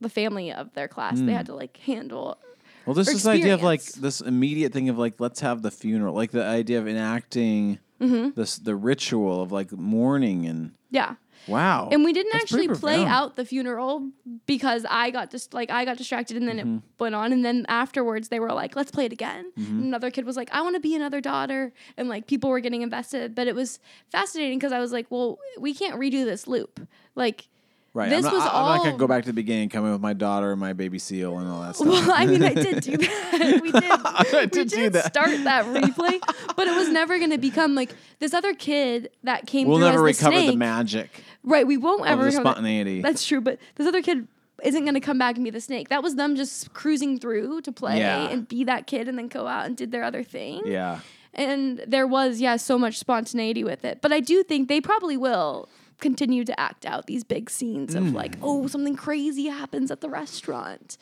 [0.00, 1.26] the family of their class Hmm.
[1.26, 2.38] they had to like handle
[2.86, 5.70] Well, this is the idea of like this immediate thing of like let's have the
[5.70, 8.30] funeral, like the idea of enacting Mm-hmm.
[8.34, 11.14] this the ritual of like mourning and yeah
[11.46, 11.88] wow.
[11.92, 14.10] and we didn't That's actually play out the funeral
[14.46, 16.76] because I got just like I got distracted and then Mm-hmm.
[16.78, 19.52] it went on and then afterwards they were like let's play it again.
[19.56, 19.72] Mm-hmm.
[19.76, 22.58] And another kid was like I want to be another daughter and like people were
[22.58, 23.78] getting invested but it was
[24.10, 26.80] fascinating because I was like well we can't redo this loop.
[27.14, 27.46] Like
[27.94, 28.08] Right.
[28.08, 30.14] This I'm not, was I'm not gonna go back to the beginning, coming with my
[30.14, 31.88] daughter and my baby seal and all that stuff.
[31.88, 33.60] well, I mean, I did do that.
[33.62, 33.84] We did.
[33.90, 35.06] I we did do did that.
[35.12, 36.18] start that replay,
[36.56, 39.68] but it was never going to become like this other kid that came.
[39.68, 41.10] we'll through never as the recover the magic
[41.44, 42.44] Right, we won't ever the recover.
[42.44, 42.50] that.
[42.52, 43.02] spontaneity.
[43.02, 44.26] That's true, but this other kid
[44.62, 45.88] isn't going to come back and be the snake.
[45.90, 48.28] That was them just cruising through to play Yeah.
[48.28, 50.62] and be that kid and then go out and did their other thing.
[50.64, 51.00] yeah.
[51.34, 54.00] And there was, yeah, so much spontaneity with it.
[54.02, 55.68] But I do think they probably will
[56.02, 57.98] continue to act out these big scenes Mm.
[58.08, 60.98] of like, oh, something crazy happens at the restaurant.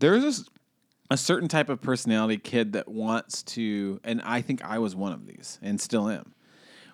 [0.00, 0.44] There's this,
[1.10, 5.12] a certain type of personality kid that wants to, and I think I was one
[5.12, 6.34] of these, and still am,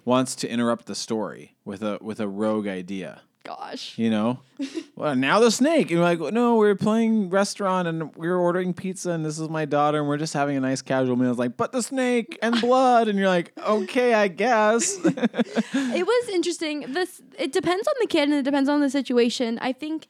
[0.04, 3.22] wants to interrupt the story with a with a rogue idea.
[3.42, 3.96] Gosh.
[3.96, 4.40] You know,
[4.96, 9.12] well now the snake, and we're like, no, we're playing restaurant and we're ordering pizza,
[9.12, 11.30] and this is my daughter, and we're just having a nice casual meal.
[11.30, 14.98] It's like, but the snake and blood, and you're like, okay, I guess.
[15.04, 16.92] it was interesting.
[16.92, 19.58] This it depends on the kid and it depends on the situation.
[19.62, 20.06] I think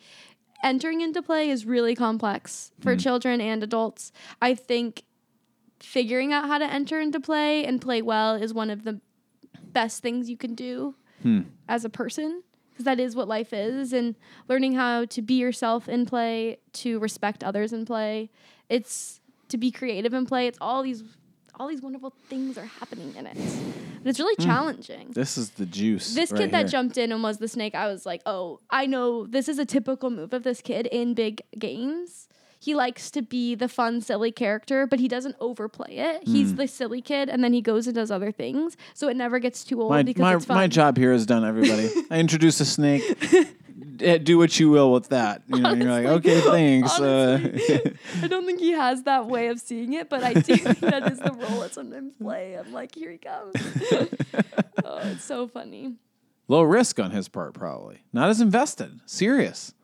[0.65, 2.99] entering into play is really complex for mm-hmm.
[2.99, 4.11] children and adults.
[4.43, 5.05] I think
[5.79, 9.01] figuring out how to enter into play and play well is one of the
[9.63, 11.43] best things you can do hmm.
[11.69, 12.43] as a person
[12.81, 14.15] because that is what life is and
[14.49, 18.31] learning how to be yourself in play to respect others in play
[18.69, 21.03] it's to be creative in play it's all these
[21.59, 24.45] all these wonderful things are happening in it and it's really hmm.
[24.45, 26.15] challenging This is the juice.
[26.15, 26.69] this right kid that here.
[26.69, 29.67] jumped in and was the snake, I was like, oh, I know this is a
[29.67, 32.27] typical move of this kid in big games.
[32.63, 36.25] He likes to be the fun, silly character, but he doesn't overplay it.
[36.25, 36.31] Hmm.
[36.33, 38.77] He's the silly kid, and then he goes and does other things.
[38.93, 40.57] So it never gets too old My, because my, it's fun.
[40.59, 41.91] my job here is done, everybody.
[42.11, 43.03] I introduce a snake.
[44.03, 45.43] Eh, Do what you will with that.
[45.47, 46.99] You know, you're like, okay, thanks.
[46.99, 47.39] Uh,
[48.23, 51.11] I don't think he has that way of seeing it, but I do think that
[51.13, 52.55] is the role at sometimes play.
[52.59, 53.53] I'm like, here he comes.
[54.85, 55.97] oh, it's so funny.
[56.49, 58.03] low risk on his part, probably.
[58.13, 59.01] Not as invested.
[59.05, 59.75] Serious.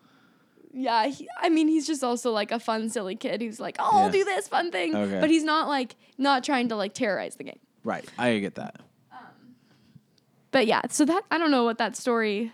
[0.78, 3.88] Yeah, he, I mean, he's just also like a fun, silly kid who's like, oh,
[3.92, 4.10] I'll Yeah.
[4.12, 4.94] do this fun thing.
[4.94, 5.20] Okay.
[5.20, 7.58] But he's not like, not trying to like terrorize the game.
[7.82, 8.04] Right.
[8.18, 8.76] I get that.
[9.10, 9.18] Um,
[10.50, 12.52] but yeah, so that, I don't know what that story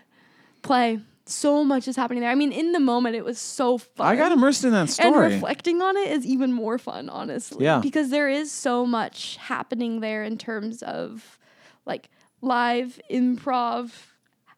[0.61, 1.01] play.
[1.25, 2.29] So much is happening there.
[2.31, 4.07] I mean, in the moment, it was so fun.
[4.07, 5.07] I got immersed in that story.
[5.07, 5.33] And story.
[5.33, 7.65] reflecting on it is even more fun, honestly.
[7.65, 7.79] Yeah.
[7.79, 11.37] Because there is so much happening there in terms of
[11.85, 12.09] like
[12.41, 13.91] live improv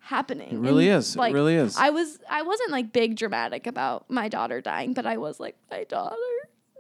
[0.06, 0.52] happening.
[0.52, 1.16] It really And, is.
[1.16, 1.76] It really is.
[1.78, 5.56] I was I wasn't like big dramatic about my daughter dying, but I was like,
[5.72, 6.16] my daughter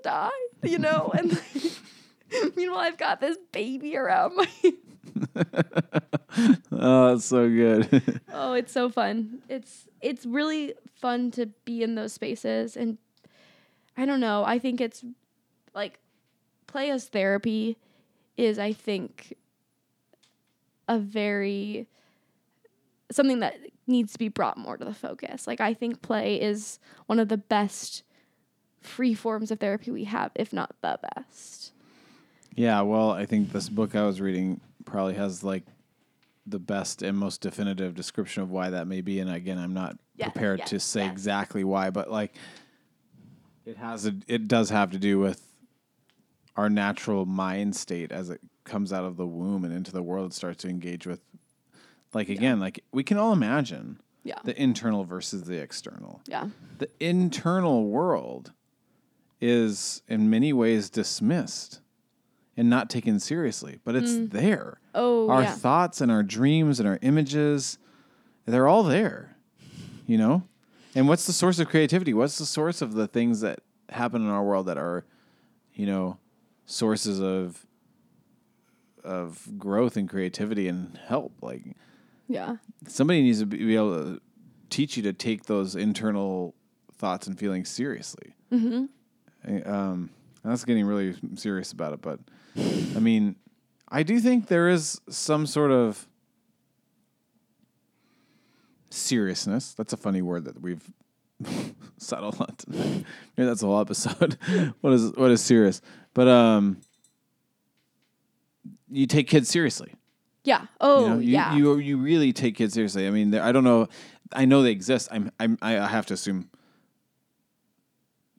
[0.03, 0.31] died,
[0.63, 1.11] you know?
[1.17, 4.47] And like, meanwhile I've got this baby around my
[6.71, 8.21] oh, that's so good.
[8.31, 9.39] Oh, it's so fun.
[9.49, 12.97] It's it's really fun to be in those spaces and
[13.97, 15.03] I don't know, I think it's
[15.73, 15.99] like
[16.67, 17.77] play as therapy
[18.37, 19.33] is I think
[20.87, 21.87] a very
[23.11, 23.55] something that
[23.87, 25.47] needs to be brought more to the focus.
[25.47, 28.03] Like I think play is one of the best
[28.81, 31.71] free forms of therapy we have, if not the best.
[32.55, 35.63] yeah, well, I think this book I was reading probably has like
[36.47, 39.19] the best and most definitive description of why that may be.
[39.19, 41.11] And again, I'm not Yes, prepared yes, to say yes.
[41.11, 42.35] exactly why, but like
[43.65, 45.41] it has a, it does have to do with
[46.55, 50.33] our natural mind state as it comes out of the womb and into the world
[50.33, 51.19] starts to engage with
[52.15, 54.39] like again like we can all imagine Yeah.
[54.43, 56.49] the internal versus the external Yeah.
[56.79, 58.53] the internal world
[59.39, 61.81] is in many ways dismissed
[62.57, 64.31] and not taken seriously, but it's mm.
[64.31, 64.79] there.
[64.93, 65.53] Oh, our yeah.
[65.53, 67.77] thoughts and our dreams and our images,
[68.45, 69.35] they're all there,
[70.07, 70.43] you know?
[70.95, 72.13] And what's the source of creativity?
[72.13, 73.59] What's the source of the things that
[73.89, 75.05] happen in our world that are,
[75.73, 76.17] you know,
[76.65, 77.65] sources of
[79.03, 81.33] of growth and creativity and help?
[81.41, 81.75] Like
[82.27, 82.57] yeah.
[82.87, 84.21] somebody needs to be able to
[84.69, 86.55] teach you to take those internal
[86.93, 88.35] thoughts and feelings seriously.
[88.51, 88.85] Mm-hmm.
[89.69, 90.09] Um,
[90.43, 92.19] and that's getting really serious about it, but
[92.57, 93.35] I mean,
[93.89, 96.07] I do think there is some sort of
[98.89, 99.73] seriousness.
[99.73, 100.83] That's a funny word that we've
[101.97, 103.05] settled on tonight.
[103.37, 104.37] Maybe that's a whole episode.
[104.81, 105.81] what is what is serious?
[106.13, 106.77] But um,
[108.89, 109.93] you take kids seriously.
[110.45, 110.67] Yeah.
[110.79, 111.55] Oh, You know, you, yeah.
[111.55, 113.07] you you really take kids seriously.
[113.07, 113.87] I mean, I don't know.
[114.31, 115.09] I know they exist.
[115.11, 116.49] I'm, I'm I have to assume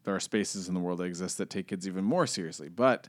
[0.05, 2.69] there are spaces in the world that exist that take kids even more seriously.
[2.69, 3.09] But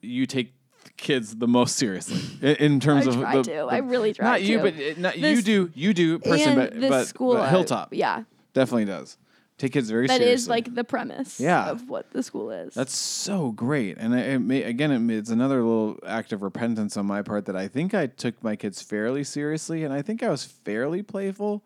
[0.00, 0.54] you take
[0.96, 3.58] kids the most seriously in, terms I of the, to.
[3.66, 7.06] I really try not you, but uh, not you do you do person, but but,
[7.06, 8.24] school but uh, Hilltop yeah.
[8.52, 9.18] definitely does
[9.58, 10.34] take kids very That seriously.
[10.34, 11.70] is like the premise Yeah.
[11.70, 12.74] of what the school is.
[12.74, 16.96] That's so great, and it, it may, again, it, it's another little act of repentance
[16.96, 20.22] on my part that I think I took my kids fairly seriously, and I think
[20.22, 21.62] I was fairly playful,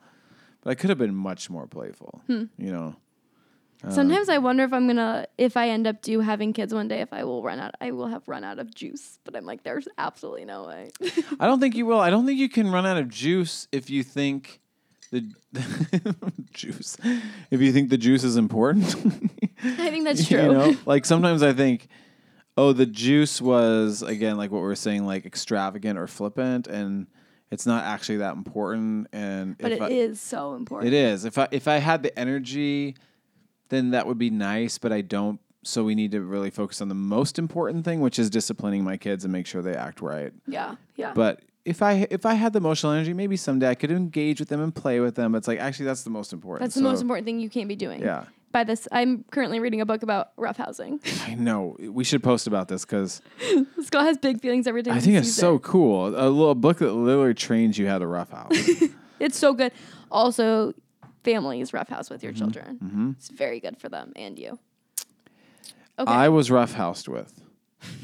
[0.62, 2.20] but I could have been much more playful.
[2.26, 2.45] Hmm.
[2.59, 2.97] You know,
[3.84, 6.89] Um, Sometimes I wonder if I'm gonna, if I end up do having kids one
[6.89, 9.20] day, if I will run out, I will have run out of juice.
[9.24, 10.91] But I'm like, there's absolutely no way.
[11.39, 12.01] I don't think you will.
[12.01, 14.61] I don't think you can run out of juice if you think
[15.09, 15.33] the
[16.53, 16.97] juice.
[17.51, 18.85] If you think the juice is important.
[19.65, 20.43] I think that's true.
[20.43, 21.89] You know, like sometimes I think,
[22.57, 27.07] oh, the juice was again like what we are saying, like extravagant or flippant, and
[27.51, 29.09] it's not actually that important.
[29.13, 30.93] And but it I, is so important.
[30.93, 31.25] it is.
[31.25, 32.97] If I if I had the energy,
[33.69, 34.79] then that would be nice.
[34.79, 35.41] But I don't.
[35.65, 38.97] So we need to really focus on the most important thing, which is disciplining my
[38.97, 40.33] kids and make sure they act right.
[40.47, 41.13] Yeah, yeah.
[41.15, 44.49] But if I if I had the emotional energy, maybe someday I could engage with
[44.49, 45.35] them and play with them.
[45.35, 46.62] It's like actually that's the most important.
[46.62, 48.01] that's the most important thing you can't be doing.
[48.01, 48.25] Yeah.
[48.51, 51.01] By this, I'm currently reading a book about roughhousing.
[51.29, 51.77] I know.
[51.79, 53.21] We should post about this because
[53.83, 54.95] Scott has big feelings every time.
[54.95, 55.62] I think it's so it.
[55.62, 56.09] cool.
[56.09, 58.53] A little book that literally trains you how to roughhouse.
[59.21, 59.73] It's so good.
[60.12, 60.75] Also,
[61.25, 62.51] families roughhouse with your Mm-hmm.
[62.53, 63.16] children.
[63.19, 64.59] It's very good for them and you.
[65.99, 66.11] Okay.
[66.11, 67.43] I was roughhoused with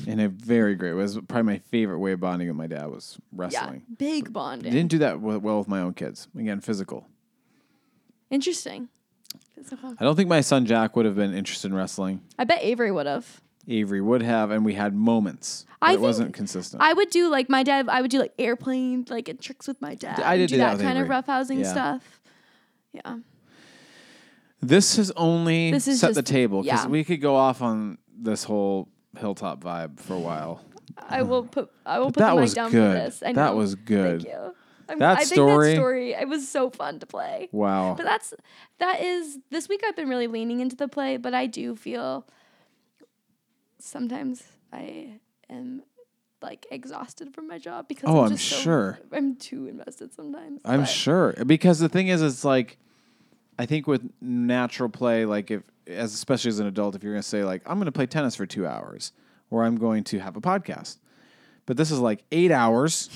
[0.07, 1.01] in a very great way.
[1.01, 3.29] It was probably my favorite way of bonding with my dad was yeah.
[3.37, 3.83] wrestling.
[3.99, 4.71] Big bonding.
[4.73, 6.29] I didn't do that well with my own kids.
[6.39, 7.07] Again, physical.
[8.31, 8.89] Interesting.
[9.55, 9.95] Physical.
[9.99, 12.23] I don't think my son Jack would have been interested in wrestling.
[12.39, 13.41] I bet Avery would have.
[13.67, 15.65] Avery would have, and we had moments.
[15.81, 16.83] I it wasn't consistent.
[16.83, 17.89] I would do like my dad.
[17.89, 20.21] I would do like airplane, like and tricks with my dad.
[20.21, 21.17] I did do that that kind of Avery.
[21.17, 21.71] roughhousing Yeah.
[21.73, 22.21] stuff.
[22.93, 23.19] Yeah.
[24.61, 26.89] this has only This is set the table because yeah.
[26.89, 28.89] we could go off on this whole
[29.19, 30.61] hilltop vibe for a while.
[31.09, 31.71] I will put.
[31.87, 32.97] I will But put that the mic down good.
[32.99, 33.23] for this.
[33.23, 33.57] I That know.
[33.57, 34.23] was good.
[34.23, 34.55] Thank you.
[34.89, 36.13] I'm, That I think that story.
[36.13, 37.49] It was so fun to play.
[37.53, 37.95] Wow.
[37.97, 38.35] But that's
[38.79, 39.83] that is this week.
[39.87, 42.27] I've been really leaning into the play, but I do feel
[43.79, 44.43] sometimes
[44.73, 45.19] I
[45.51, 45.83] am
[46.43, 48.99] like exhausted from my job because Oh, I'm, I'm just so- sure.
[49.13, 50.61] I'm too invested sometimes.
[50.65, 52.77] I'm but- sure because the thing is, it's like
[53.59, 57.23] I think with natural play, like if as especially as an adult, if you're going
[57.23, 59.13] to say like I'm going to play tennis for two hours
[59.51, 60.99] or I'm going to have a podcast,
[61.67, 63.09] but this is like eight hours.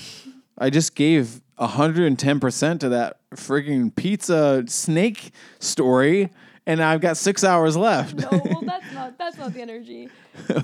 [0.57, 6.29] I just gave 110 percent to that freaking pizza snake story,
[6.65, 8.15] and I've got six hours left.
[8.15, 10.09] No, well, that's not that's not the energy.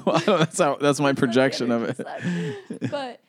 [0.06, 2.90] Well, I don't- that's how that's my That's projection of it.
[2.92, 3.20] But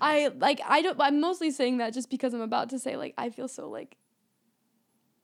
[0.00, 1.00] I like I don't.
[1.00, 3.96] I'm mostly saying that just because I'm about to say like I feel so like.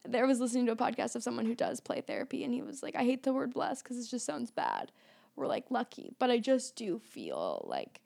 [0.08, 2.82] There was listening to a podcast of someone who does play therapy, and he was
[2.82, 4.92] like, "I hate the word blessed because it just sounds bad."
[5.36, 8.00] We're like lucky, but I just do feel like,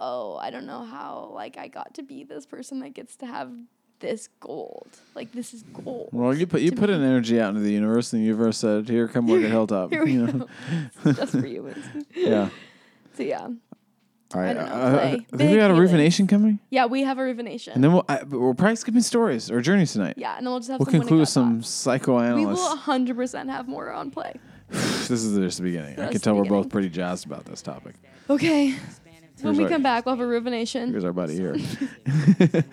[0.00, 3.26] oh, I don't know how like I got to be this person that gets to
[3.26, 3.50] have
[4.00, 4.88] this gold.
[5.14, 6.10] Like this is gold.
[6.12, 6.96] Well, you put you put me.
[6.96, 9.90] an energy out into the universe, and the universe said, "Here, come work at Hilltop."
[9.90, 10.48] Here we you know?
[11.04, 11.12] go.
[11.12, 11.72] just for you.
[12.14, 12.48] Yeah.
[13.14, 13.48] So yeah,
[14.34, 14.54] Right.
[14.54, 15.26] don't know, play.
[15.32, 15.78] I think we got a feelings.
[15.80, 17.74] Ruvination coming, yeah, we have a revination.
[17.74, 20.14] and then we'll I, we're probably skipping stories or journeys tonight.
[20.16, 22.62] yeah, and then we'll just have we'll some conclude with some psychoanalysts.
[22.62, 24.34] We will 100% have more on play.
[24.70, 25.98] this is just the beginning.
[26.00, 26.62] I can the tell we're beginning.
[26.62, 27.94] both pretty jazzed about this topic.
[28.30, 28.74] Okay.
[29.40, 30.90] When Here's we our- come back, we'll have a ruvination.
[30.92, 31.56] Here's our buddy here.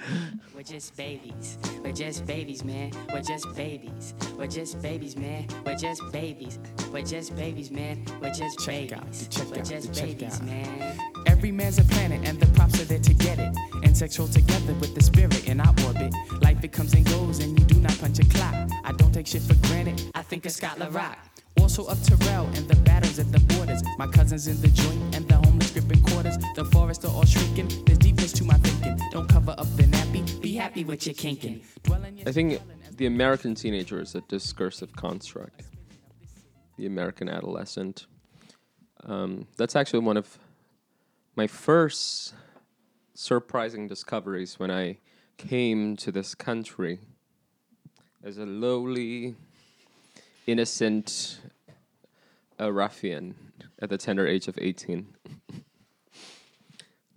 [0.59, 1.57] We're just babies.
[1.81, 2.91] We're just babies, man.
[3.13, 4.13] We're just babies.
[4.37, 5.47] We're just babies, man.
[5.65, 6.59] We're just babies.
[6.91, 8.03] We're just babies, man.
[8.21, 9.27] We're just Check out, babies.
[9.29, 10.43] check We're out, just check babies, out.
[10.43, 10.99] man.
[11.27, 13.55] Every man's a planet, and the props are there to get it.
[13.85, 16.13] And sexual together with the spirit in our orbit.
[16.41, 18.53] Life it comes and goes, and you do not punch a clock.
[18.83, 20.11] I don't take shit for granted.
[20.13, 21.17] I think of Scotland Rock.
[21.61, 23.81] Also of Terrell and the battles at the borders.
[23.97, 26.37] My cousins in the joint and the homeless gripping quarters.
[26.55, 27.69] The forest are all shrinking.
[27.85, 27.99] There's
[28.33, 28.99] to my thinking.
[29.11, 30.41] Don't cover up the nappy.
[30.41, 31.61] Be happy with your kinking.
[32.25, 32.61] I think
[32.97, 35.63] the American teenager is a discursive construct.
[36.77, 38.07] The American adolescent.
[39.03, 40.37] Um, that's actually one of
[41.35, 42.33] my first
[43.13, 44.97] surprising discoveries when I
[45.37, 46.99] came to this country
[48.23, 49.35] as a lowly,
[50.45, 51.39] innocent
[52.59, 53.35] uh, ruffian
[53.81, 55.07] at the tender age of 18.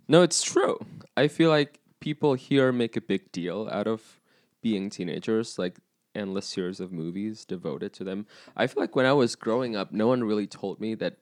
[0.07, 0.77] no, it's true.
[1.15, 4.19] I feel like people here make a big deal out of
[4.61, 5.77] being teenagers, like
[6.15, 8.25] endless series of movies devoted to them.
[8.55, 11.17] I feel like when I was growing up, no one really told me that,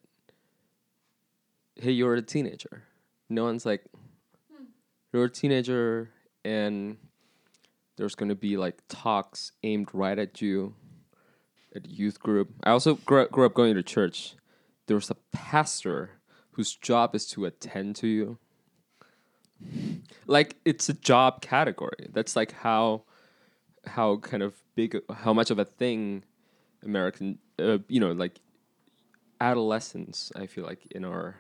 [1.75, 2.83] hey, you're a teenager.
[3.29, 3.83] No one's like,
[4.53, 4.65] hmm.
[5.13, 6.09] you're a teenager,
[6.43, 6.97] and
[7.97, 10.75] there's going to be like talks aimed right at you
[11.75, 12.49] at youth group.
[12.63, 14.35] I also grew, grew up going to church.
[14.87, 16.11] There was a pastor
[16.51, 18.37] whose job is to attend to you.
[20.27, 22.09] Like it's a job category.
[22.11, 23.03] That's like how
[23.85, 26.23] how kind of big how much of a thing
[26.83, 28.39] American uh, you know like
[29.39, 31.37] adolescence I feel like in our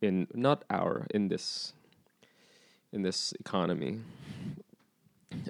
[0.00, 1.74] in not our in this
[2.92, 4.00] in this economy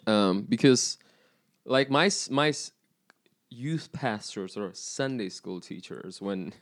[0.06, 0.98] um, because
[1.64, 2.52] like my my
[3.50, 6.52] youth pastors or Sunday school teachers when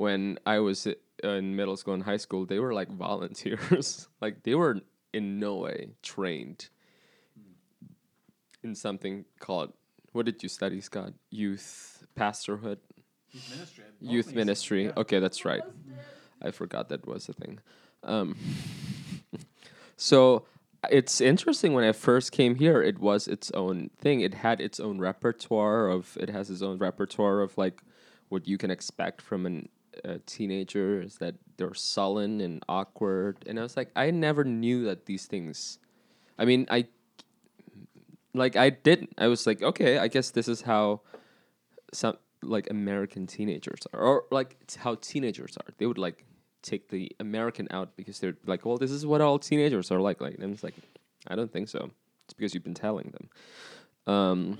[0.00, 0.88] when I was
[1.22, 4.08] in middle school and high school they were like volunteers.
[4.20, 4.80] Like they were
[5.12, 6.70] in no way trained
[8.62, 9.74] in something called
[10.12, 11.12] what did you study Scott?
[11.30, 12.78] Youth pastorhood?
[14.00, 14.90] Youth ministry.
[14.96, 15.62] Okay that's right.
[16.40, 17.58] I forgot that was a thing.
[18.02, 18.36] Um,
[19.98, 20.46] so
[20.90, 24.22] it's interesting when I first came here, it was its own thing.
[24.22, 27.82] It had its own repertoire of it has its own repertoire of like
[28.30, 29.68] what you can expect from an,
[30.04, 33.36] a teenager is that they're sullen and awkward.
[33.46, 35.78] And I was like, I never knew that these things.
[36.38, 36.86] I mean, I
[38.34, 39.14] like I didn't.
[39.18, 41.02] I was like, okay, I guess this is how
[41.92, 45.72] some like American teenagers are, or like it's how teenagers are.
[45.78, 46.24] They would like
[46.62, 50.20] take the American out because they're like, well, this is what all teenagers are like.
[50.20, 50.74] Like, and it's like,
[51.26, 51.90] I don't think so.
[52.24, 54.14] It's because you've been telling them.
[54.14, 54.58] Um,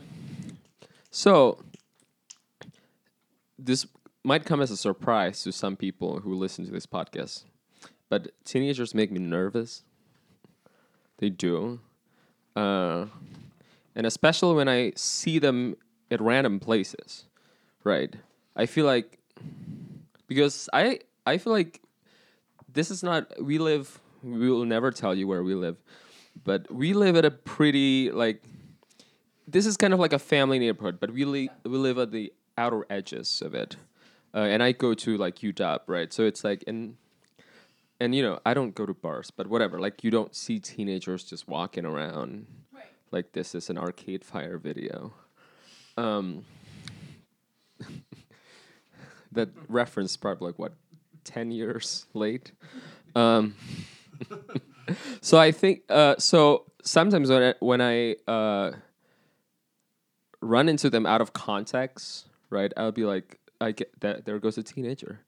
[1.11, 1.62] so
[3.59, 3.86] this
[4.22, 7.44] might come as a surprise to some people who listen to this podcast,
[8.08, 9.84] but teenagers make me nervous.
[11.18, 11.80] They do,
[12.56, 13.06] uh,
[13.94, 15.76] and especially when I see them
[16.10, 17.24] at random places,
[17.84, 18.14] right?
[18.56, 19.18] I feel like
[20.26, 21.80] because I I feel like
[22.72, 25.76] this is not we live we will never tell you where we live
[26.44, 28.42] but we live at a pretty like
[29.46, 32.32] this is kind of like a family neighborhood but we, li- we live at the
[32.56, 33.76] outer edges of it
[34.34, 36.96] uh, and i go to like uw right so it's like and
[37.98, 41.24] and you know i don't go to bars but whatever like you don't see teenagers
[41.24, 42.46] just walking around
[43.10, 45.12] like this is an arcade fire video
[45.96, 46.44] um
[49.32, 50.72] that reference probably like what
[51.24, 52.52] 10 years late
[53.14, 53.54] um
[55.20, 56.64] so I think uh, so.
[56.82, 58.72] Sometimes when I, when I uh,
[60.40, 62.72] run into them out of context, right?
[62.74, 65.20] I'll be like, I get that there goes a teenager,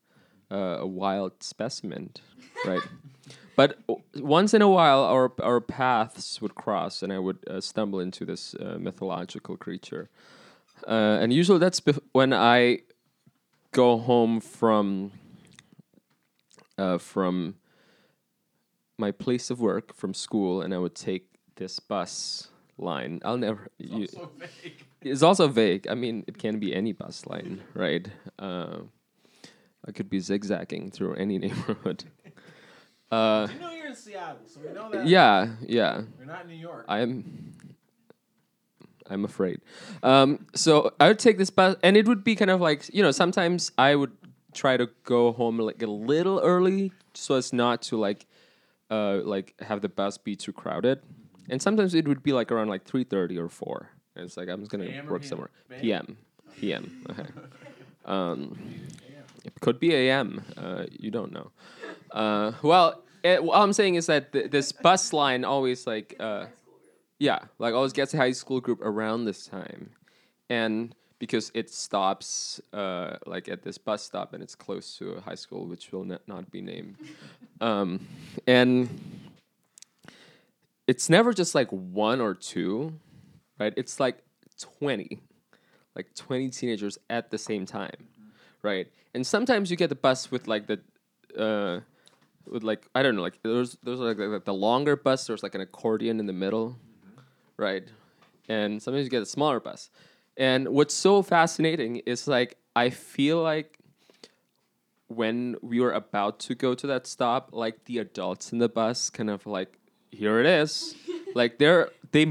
[0.51, 2.11] uh, a wild specimen,
[2.65, 2.81] right?
[3.55, 7.61] but w- once in a while, our our paths would cross, and I would uh,
[7.61, 10.09] stumble into this uh, mythological creature,
[10.87, 12.79] uh, and usually that's bef- when I
[13.71, 15.11] go home from
[16.77, 17.55] uh, from
[18.97, 23.21] my place of work from school and I would take this bus line.
[23.25, 23.67] I'll never.
[23.79, 24.83] It's also vague.
[25.05, 25.85] It's also vague.
[25.89, 28.07] I mean, it can be any bus line, right?
[28.39, 28.77] Uh,
[29.85, 32.05] I could be zigzagging through any neighborhood.
[33.11, 35.05] Uh, You know you're in Seattle, so we know that.
[35.05, 36.01] yeah, yeah.
[36.17, 36.85] You're not in New York.
[36.87, 37.53] I'm.
[39.09, 39.59] I'm afraid.
[40.01, 43.03] Um, so I would take this bus, and it would be kind of like you
[43.03, 43.11] know.
[43.11, 44.11] Sometimes I would
[44.53, 48.25] try to go home like a little early, so as not to like
[48.89, 51.01] uh, like have the bus be too crowded.
[51.49, 53.89] And sometimes it would be like around like three thirty or four.
[54.15, 55.49] And it's like I'm just gonna AM work somewhere.
[55.79, 56.17] PM?
[56.59, 56.91] PM.
[57.09, 57.29] Okay.
[58.05, 58.57] Um,
[59.45, 60.43] it could be AM.
[60.57, 61.51] Uh, you don't know.
[62.11, 66.45] Uh, well, it, what I'm saying is that th- this bus line always like uh,
[67.19, 69.91] yeah, like always gets a high school group around this time,
[70.49, 75.21] and because it stops uh, like at this bus stop and it's close to a
[75.21, 76.95] high school which will not, not be named,
[77.61, 78.05] um,
[78.45, 78.89] and
[80.87, 82.93] it's never just like one or two,
[83.59, 83.73] right?
[83.77, 84.19] It's like
[84.59, 85.19] twenty,
[85.95, 88.07] like twenty teenagers at the same time,
[88.61, 88.87] right?
[89.13, 90.79] And sometimes you get the bus with like the.
[91.37, 91.81] Uh,
[92.45, 95.27] with like I don't know, like there's there's like, like the longer bus.
[95.27, 96.77] There's like an accordion in the middle,
[97.57, 97.83] right?
[98.49, 99.89] And sometimes you get a smaller bus.
[100.35, 103.77] And what's so fascinating is like I feel like
[105.07, 109.09] when we were about to go to that stop, like the adults in the bus
[109.09, 109.79] kind of like
[110.13, 110.95] here it is,
[111.35, 112.25] like they're they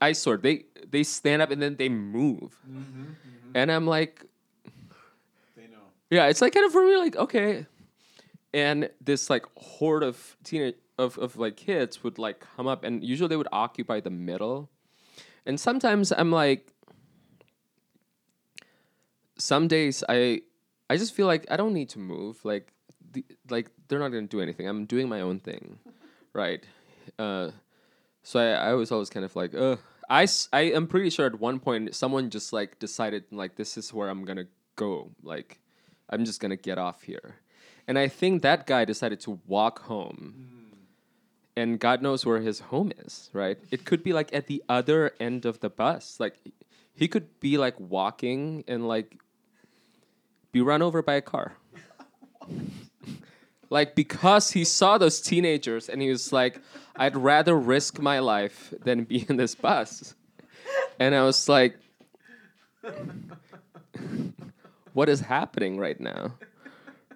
[0.00, 3.50] I swear they they stand up and then they move, mm-hmm, mm-hmm.
[3.54, 4.24] and I'm like
[5.56, 5.78] They know.
[6.10, 7.66] yeah, it's like kind of for me like okay,
[8.52, 13.02] and this like horde of teenage of of like kids would like come up, and
[13.04, 14.68] usually they would occupy the middle,
[15.46, 16.72] and sometimes I'm like,
[19.38, 20.42] some days I
[20.90, 22.72] I just feel like I don't need to move, like
[23.12, 24.68] the, like they're not gonna do anything.
[24.68, 25.78] I'm doing my own thing,
[26.32, 26.64] right?
[27.18, 27.50] Uh,
[28.22, 29.76] so I, I was always kind of like, uh,
[30.08, 33.92] I, I am pretty sure at one point someone just like decided like this is
[33.92, 34.46] where I'm gonna
[34.76, 35.10] go.
[35.22, 35.58] Like,
[36.10, 37.36] I'm just gonna get off here,
[37.86, 40.58] and I think that guy decided to walk home.
[41.54, 43.58] And God knows where his home is, right?
[43.70, 46.18] It could be like at the other end of the bus.
[46.18, 46.36] Like,
[46.94, 49.18] he could be like walking and like
[50.50, 51.56] be run over by a car
[53.70, 56.60] like because he saw those teenagers and he was like
[56.96, 60.14] i'd rather risk my life than be in this bus.
[60.98, 61.76] And i was like
[64.92, 66.34] what is happening right now?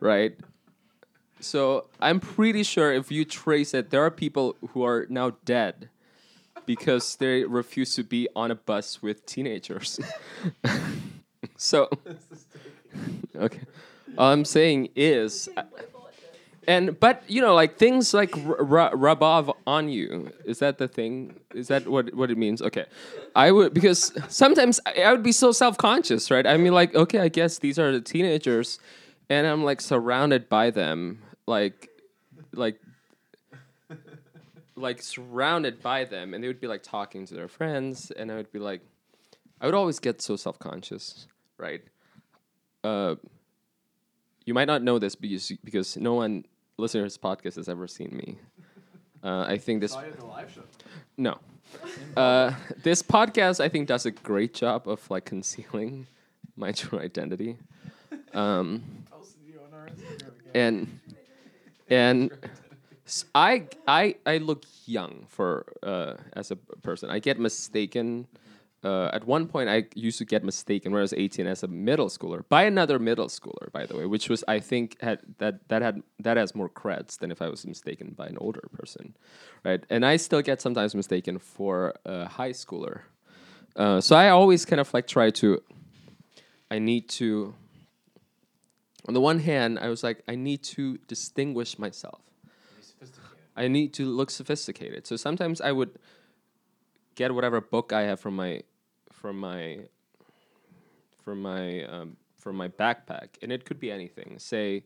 [0.01, 0.37] Right?
[1.41, 5.89] So i'm pretty sure if you trace it there are people who are now dead
[6.64, 10.01] because they refuse to be on a bus with teenagers.
[11.57, 11.89] So
[13.37, 13.61] okay.
[14.18, 15.49] All i'm saying is
[16.67, 20.33] and but you know like things like r- rub off on you.
[20.45, 21.39] Is that the thing?
[21.55, 22.61] Is that what what it means?
[22.62, 22.87] Okay.
[23.35, 26.47] I would because sometimes I, I would be so self-conscious right?
[26.47, 28.79] I mean like okay i guess these are the teenagers
[29.29, 31.91] and i'm like surrounded by them like
[32.53, 32.81] like
[34.77, 38.37] like surrounded by them and they would be like talking to their friends and i
[38.37, 38.81] would be like
[39.61, 41.27] i would always get so self-conscious
[41.59, 41.83] right?
[42.85, 43.14] Uh
[44.45, 46.45] you might not know this because because no one
[46.79, 48.39] listening to this podcast has ever seen me.
[49.22, 50.62] Uh, I think this Saw you at the live show.
[51.16, 51.39] no,
[52.16, 52.53] Uh,
[52.83, 56.07] this podcast, I think, does a great job of like concealing
[56.57, 57.57] my true identity.
[58.35, 58.83] Um,
[60.55, 60.89] and
[61.91, 62.31] and
[63.07, 67.11] s- I I I look young for uh, as a person.
[67.11, 68.27] I get mistaken.
[68.85, 71.66] Uh, at one point, I used to get mistaken when I was 18 as a
[71.66, 75.68] middle schooler by another middle schooler, by the way, which was I think had that
[75.68, 79.16] that had that has more creds than if I was mistaken by an older person,
[79.64, 79.83] right?
[79.91, 83.01] And I still get sometimes mistaken for a high schooler.
[83.74, 85.62] Uh, so I always kind of like try to.
[86.70, 87.55] I need to
[89.07, 92.20] on the one hand, I was like, I need to distinguish myself.
[93.57, 95.07] I need to look sophisticated.
[95.07, 95.99] So sometimes I would
[97.17, 98.62] get whatever book I have from my
[99.11, 99.79] from my
[101.25, 104.39] from my um, from my backpack, and it could be anything.
[104.39, 104.85] Say,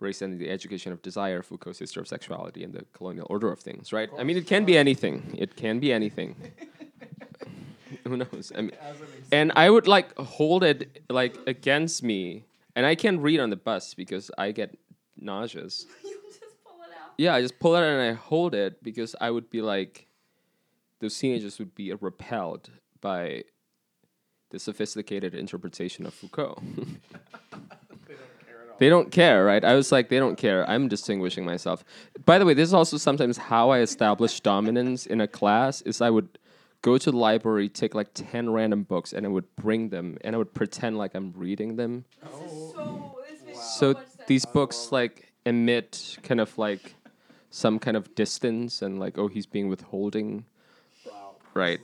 [0.00, 3.60] Race and the Education of Desire, Foucault's History of Sexuality, and the Colonial Order of
[3.60, 3.92] Things.
[3.92, 4.10] Right?
[4.18, 5.36] I mean, it can be anything.
[5.38, 6.34] It can be anything.
[8.04, 8.50] Who knows?
[8.56, 8.72] I mean,
[9.30, 12.44] and I would like hold it like against me,
[12.74, 14.76] and I can't read on the bus because I get
[15.16, 15.86] nauseous.
[16.04, 17.12] you just pull it out.
[17.16, 20.03] Yeah, I just pull it out and I hold it because I would be like,
[21.00, 22.70] those teenagers would be repelled
[23.00, 23.44] by
[24.50, 26.62] the sophisticated interpretation of Foucault.
[28.78, 29.64] they don't care, right?
[29.64, 30.68] I was like, they don't care.
[30.68, 31.84] I'm distinguishing myself.
[32.24, 35.82] By the way, this is also sometimes how I establish dominance in a class.
[35.82, 36.38] Is I would
[36.82, 40.34] go to the library, take like ten random books, and I would bring them, and
[40.34, 43.94] I would pretend like I'm reading them So this makes so
[44.26, 46.94] these books like emit kind of like
[47.50, 50.44] some kind of distance and like oh he's being withholding
[51.54, 51.80] right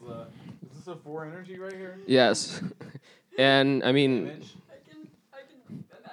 [0.71, 1.97] Is this a four energy right here?
[2.07, 2.63] yes
[3.39, 4.43] and i mean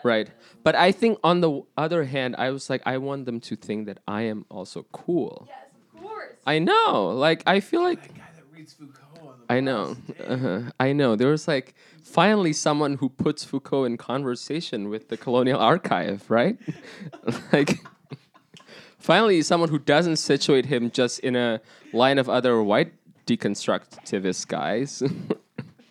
[0.04, 0.30] right
[0.64, 3.86] but i think on the other hand i was like i want them to think
[3.88, 5.58] that i am also cool Yes,
[5.96, 6.36] of course.
[6.46, 9.04] i know like i feel like guy that reads Foucault
[9.50, 9.96] I know.
[10.28, 10.60] Uh-huh.
[10.78, 11.16] I know.
[11.16, 16.58] There was like finally someone who puts Foucault in conversation with the Colonial Archive, right?
[17.54, 17.80] like
[19.00, 21.62] finally someone who doesn't situate him just in a
[21.94, 22.92] line of other white
[23.28, 25.04] deconstructivist guys.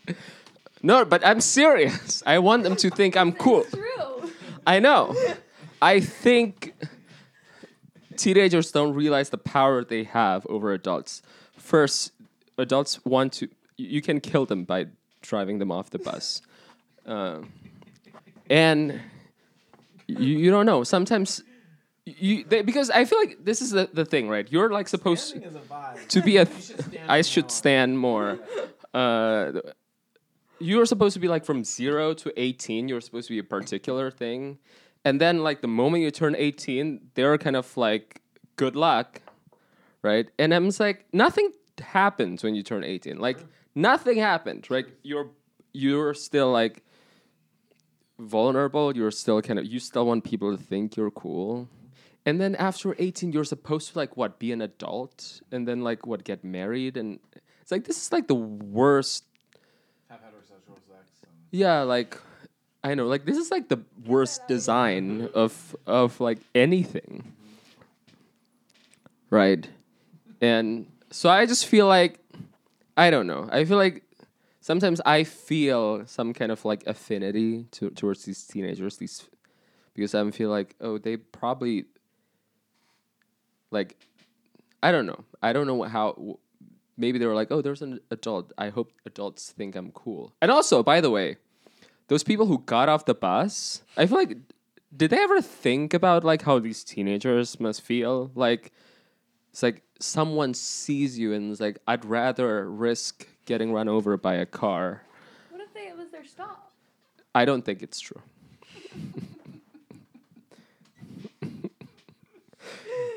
[0.82, 2.22] no, but I'm serious.
[2.26, 3.64] I want them to think I'm cool.
[3.64, 4.32] True.
[4.66, 5.14] I know.
[5.80, 6.74] I think
[8.16, 11.22] teenagers don't realize the power they have over adults.
[11.56, 12.12] First,
[12.58, 13.48] adults want to.
[13.76, 14.86] You can kill them by
[15.20, 16.42] driving them off the bus,
[17.04, 17.52] Um
[18.48, 19.00] and
[20.06, 20.84] you, you don't know.
[20.84, 21.42] Sometimes
[22.06, 24.50] you they, because I feel like this is the, the thing, right?
[24.50, 26.08] You're like supposed Standing is a vibe.
[26.08, 26.46] to be a.
[26.46, 28.38] should stand I should stand more.
[28.94, 29.52] Uh,
[30.58, 34.10] you're supposed to be like from zero to 18 you're supposed to be a particular
[34.10, 34.58] thing
[35.04, 38.22] and then like the moment you turn 18 they're kind of like
[38.56, 39.20] good luck
[40.02, 43.38] right and i'm just like nothing happens when you turn 18 like
[43.74, 45.30] nothing happened right you're
[45.72, 46.82] you're still like
[48.18, 51.68] vulnerable you're still kind of you still want people to think you're cool
[52.26, 56.06] and then after 18 you're supposed to like what be an adult and then like
[56.06, 57.20] what get married and
[57.62, 59.24] it's like this is like the worst
[60.08, 61.22] Have heterosexual sex.
[61.22, 62.16] And yeah, like
[62.84, 67.32] I know, like this is like the worst design of of like anything.
[69.30, 69.68] Right.
[70.40, 72.20] And so I just feel like
[72.96, 73.48] I don't know.
[73.50, 74.04] I feel like
[74.60, 79.24] sometimes I feel some kind of like affinity to, towards these teenagers, these
[79.92, 81.86] because I feel like, oh, they probably
[83.70, 83.96] like
[84.82, 85.24] I don't know.
[85.42, 86.38] I don't know how
[86.96, 88.52] maybe they were like, oh, there's an adult.
[88.58, 90.32] I hope adults think I'm cool.
[90.40, 91.36] And also, by the way,
[92.08, 94.38] those people who got off the bus, I feel like,
[94.96, 98.30] did they ever think about like how these teenagers must feel?
[98.34, 98.72] Like,
[99.50, 104.34] it's like someone sees you and is like, I'd rather risk getting run over by
[104.34, 105.02] a car.
[105.50, 106.72] What if they it was their stop?
[107.34, 108.22] I don't think it's true.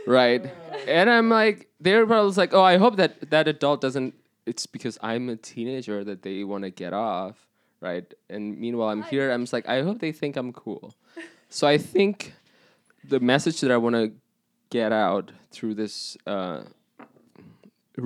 [0.07, 0.51] right.
[0.87, 4.13] And I'm like, they're probably like, oh, I hope that that adult doesn't.
[4.45, 7.35] It's because I'm a teenager that they want to get off,
[7.81, 8.11] right?
[8.29, 9.31] And meanwhile, I'm here.
[9.31, 10.93] I'm just like, I hope they think I'm cool.
[11.49, 12.33] So I think
[13.07, 14.11] the message that I want to
[14.69, 16.61] get out through this uh.
[17.97, 18.03] Is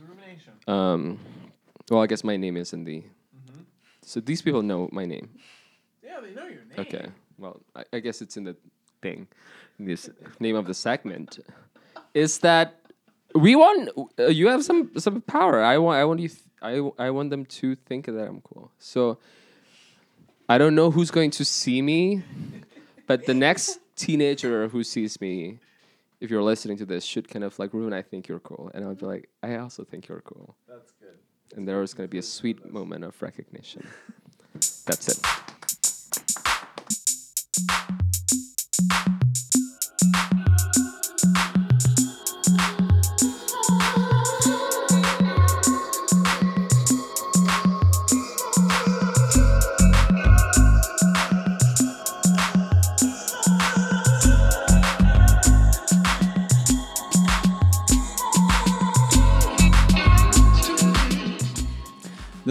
[0.00, 0.52] rumination.
[0.68, 1.18] Um,
[1.90, 3.02] well, I guess my name is in the.
[4.02, 5.28] So these people know my name.
[6.02, 6.78] Yeah, they know your name.
[6.78, 7.06] Okay.
[7.38, 8.56] Well, I, I guess it's in the
[9.04, 9.20] thing,
[9.78, 10.02] this
[10.40, 11.30] name of the segment.
[12.14, 12.68] Is that
[13.34, 13.80] we want
[14.18, 15.56] uh, you have some some power.
[15.74, 16.74] I want I want you th- I
[17.06, 18.66] I want them to think that I'm cool.
[18.78, 19.18] So
[20.48, 22.22] I don't know who's going to see me,
[23.06, 25.58] but the next teenager who sees me,
[26.20, 27.92] if you're listening to this, should kind of like ruin.
[27.92, 30.54] I think you're cool, and I'll be like, I also think you're cool.
[30.68, 31.18] That's good.
[31.56, 33.82] And there is going to be a sweet moment of recognition.
[34.86, 35.18] That's it.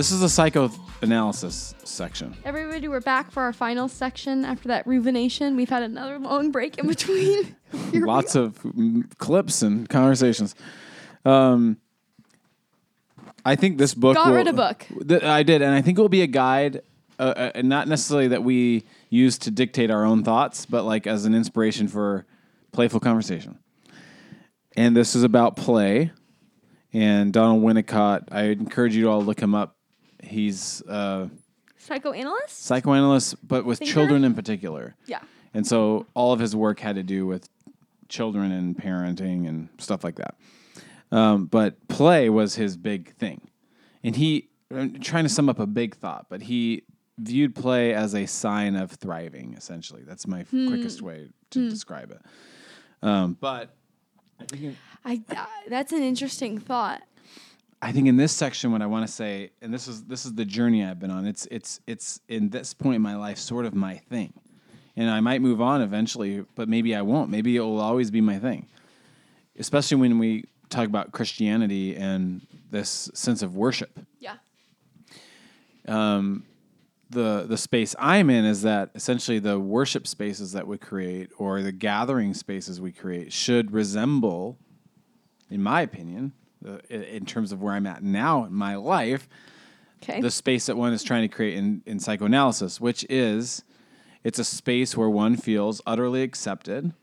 [0.03, 2.35] This is the psychoanalysis section.
[2.43, 5.55] Everybody, we're back for our final section after that ruvination.
[5.55, 7.55] We've had another long break in between.
[7.93, 10.55] Lots of mm, clips and conversations.
[11.23, 11.77] Um,
[13.45, 14.85] I think this book Got will- rid of book.
[15.07, 16.81] Th- I did, and I think it will be a guide,
[17.17, 21.23] uh, uh, not necessarily that we use to dictate our own thoughts, but like as
[21.23, 22.25] an inspiration for
[22.73, 23.57] playful conversation.
[24.75, 26.11] And this is about play.
[26.91, 29.77] And Donald Winnicott, I encourage you to all look him up.
[30.23, 31.29] He's a
[31.77, 32.63] Psychoanalyst?
[32.65, 33.93] psychoanalyst, but with Thinker?
[33.93, 34.95] children in particular.
[35.05, 35.19] Yeah.
[35.53, 37.49] And so all of his work had to do with
[38.09, 40.35] children and parenting and stuff like that.
[41.11, 43.49] Um, but play was his big thing.
[44.03, 46.83] And he, I'm trying to sum up a big thought, but he
[47.19, 50.03] viewed play as a sign of thriving, essentially.
[50.03, 50.67] That's my Hmm.
[50.69, 52.21] quickest way to describe it.
[53.05, 53.75] Um, but
[54.39, 54.75] I think,
[55.05, 57.03] I, uh, that's an interesting thought.
[57.83, 60.33] I think in this section, what I want to say, and this is this is
[60.33, 61.27] the journey I've been on.
[61.27, 64.33] It's it's it's in this point in my life, sort of my thing,
[64.95, 67.29] and I might move on eventually, but maybe I won't.
[67.29, 68.69] Maybe it will always be my thing,
[69.59, 73.99] especially when we talk about Christianity and this sense of worship.
[74.17, 74.37] Yeah.
[75.85, 76.45] Um,
[77.09, 81.61] the the space I'm in is that essentially the worship spaces that we create or
[81.61, 84.57] the gathering spaces we create should resemble,
[85.49, 86.31] in my opinion,
[86.67, 89.27] uh, in terms of where I'm at now in my life,
[90.01, 90.19] Okay.
[90.19, 93.63] the space that one is trying to create in, in psychoanalysis, which is
[94.23, 96.93] it's a space where one feels utterly accepted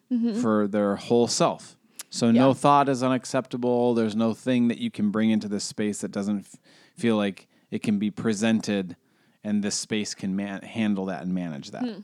[0.41, 1.77] for their whole self.
[2.11, 3.95] So no thought is unacceptable.
[3.95, 6.57] There's no thing that you can bring into this space that doesn't f-
[6.97, 8.97] feel like it can be presented,
[9.45, 12.03] and this space can man- handle that and manage that.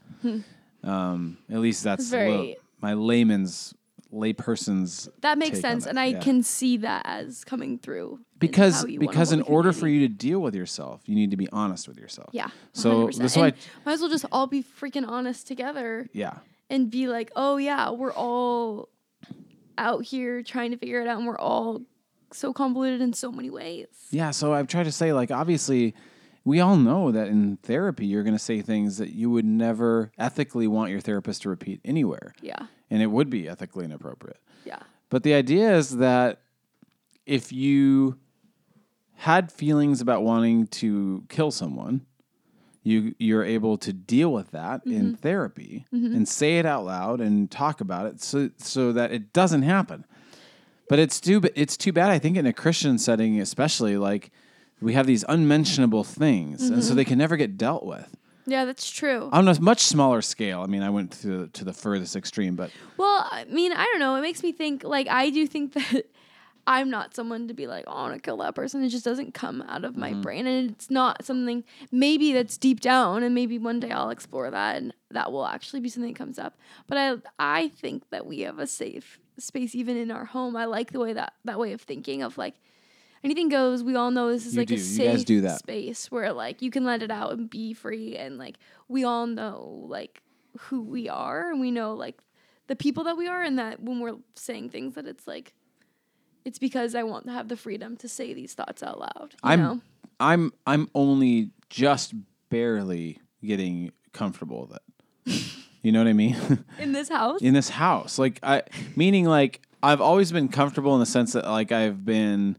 [0.84, 3.74] Um, at least that's Very- lo- my layman's
[4.16, 5.86] layperson's that makes sense.
[5.86, 6.20] And I yeah.
[6.20, 8.20] can see that as coming through.
[8.38, 10.54] because how you wanna because in hold with your order for you to deal with
[10.54, 12.30] yourself, you need to be honest with yourself.
[12.32, 12.48] Yeah.
[12.72, 13.18] So 100%.
[13.18, 16.38] this is why, And might as well just all be freaking honest together yeah,
[16.70, 18.88] and be like, oh yeah, we're all
[19.78, 21.82] out here trying to figure it out, and we're all
[22.32, 23.86] so convoluted in so many ways.
[24.10, 24.30] yeah.
[24.30, 25.94] So I've tried to say like obviously,
[26.44, 30.12] we all know that in therapy you're going to say things that you would never
[30.18, 32.66] ethically want your therapist to repeat anywhere, Yeah.
[32.90, 34.40] And it would be ethically inappropriate.
[34.64, 34.80] Yeah.
[35.10, 36.40] But the idea is that
[37.24, 38.18] if you
[39.14, 42.06] had feelings about wanting to kill someone,
[42.82, 45.14] you you're able to deal with that in mm-hmm.
[45.14, 46.14] therapy mm-hmm.
[46.14, 50.04] and say it out loud and talk about it so so that it doesn't happen.
[50.88, 54.30] But it's too it's too bad I think in a Christian setting especially like
[54.80, 56.96] we have these unmentionable things and so mm-hmm.
[56.96, 58.14] they can never get dealt with.
[58.46, 59.28] Yeah, that's true.
[59.32, 62.70] On a much smaller scale, I mean, I went to to the furthest extreme, but
[62.96, 64.14] Well, I mean, I don't know.
[64.14, 66.06] It makes me think like I do think that
[66.68, 68.84] I'm not someone to be like, oh, I want to kill that person.
[68.84, 70.22] It just doesn't come out of my mm-hmm.
[70.22, 74.50] brain, and it's not something maybe that's deep down, and maybe one day I'll explore
[74.50, 76.56] that, and that will actually be something that comes up.
[76.86, 80.56] But I I think that we have a safe space even in our home.
[80.56, 82.54] I like the way that that way of thinking of like.
[83.26, 83.82] Anything goes.
[83.82, 84.76] We all know this is You like do.
[84.76, 85.58] a safe guys do that.
[85.58, 88.54] space where like you can let it out and be free, and like
[88.86, 90.22] we all know like
[90.58, 92.18] who we are, and we know like
[92.68, 95.54] the people that we are and that when we're saying things that it's like
[96.44, 99.32] it's because I want to have the freedom to say these thoughts out loud.
[99.32, 99.80] You I'm know?
[100.20, 102.14] I'm I'm only just
[102.48, 105.42] barely getting comfortable with it.
[105.82, 106.64] you know what I mean?
[106.78, 107.42] in this house.
[107.42, 108.20] in this house.
[108.20, 108.62] Like I
[108.94, 112.56] meaning like I've always been comfortable in the sense that like I've been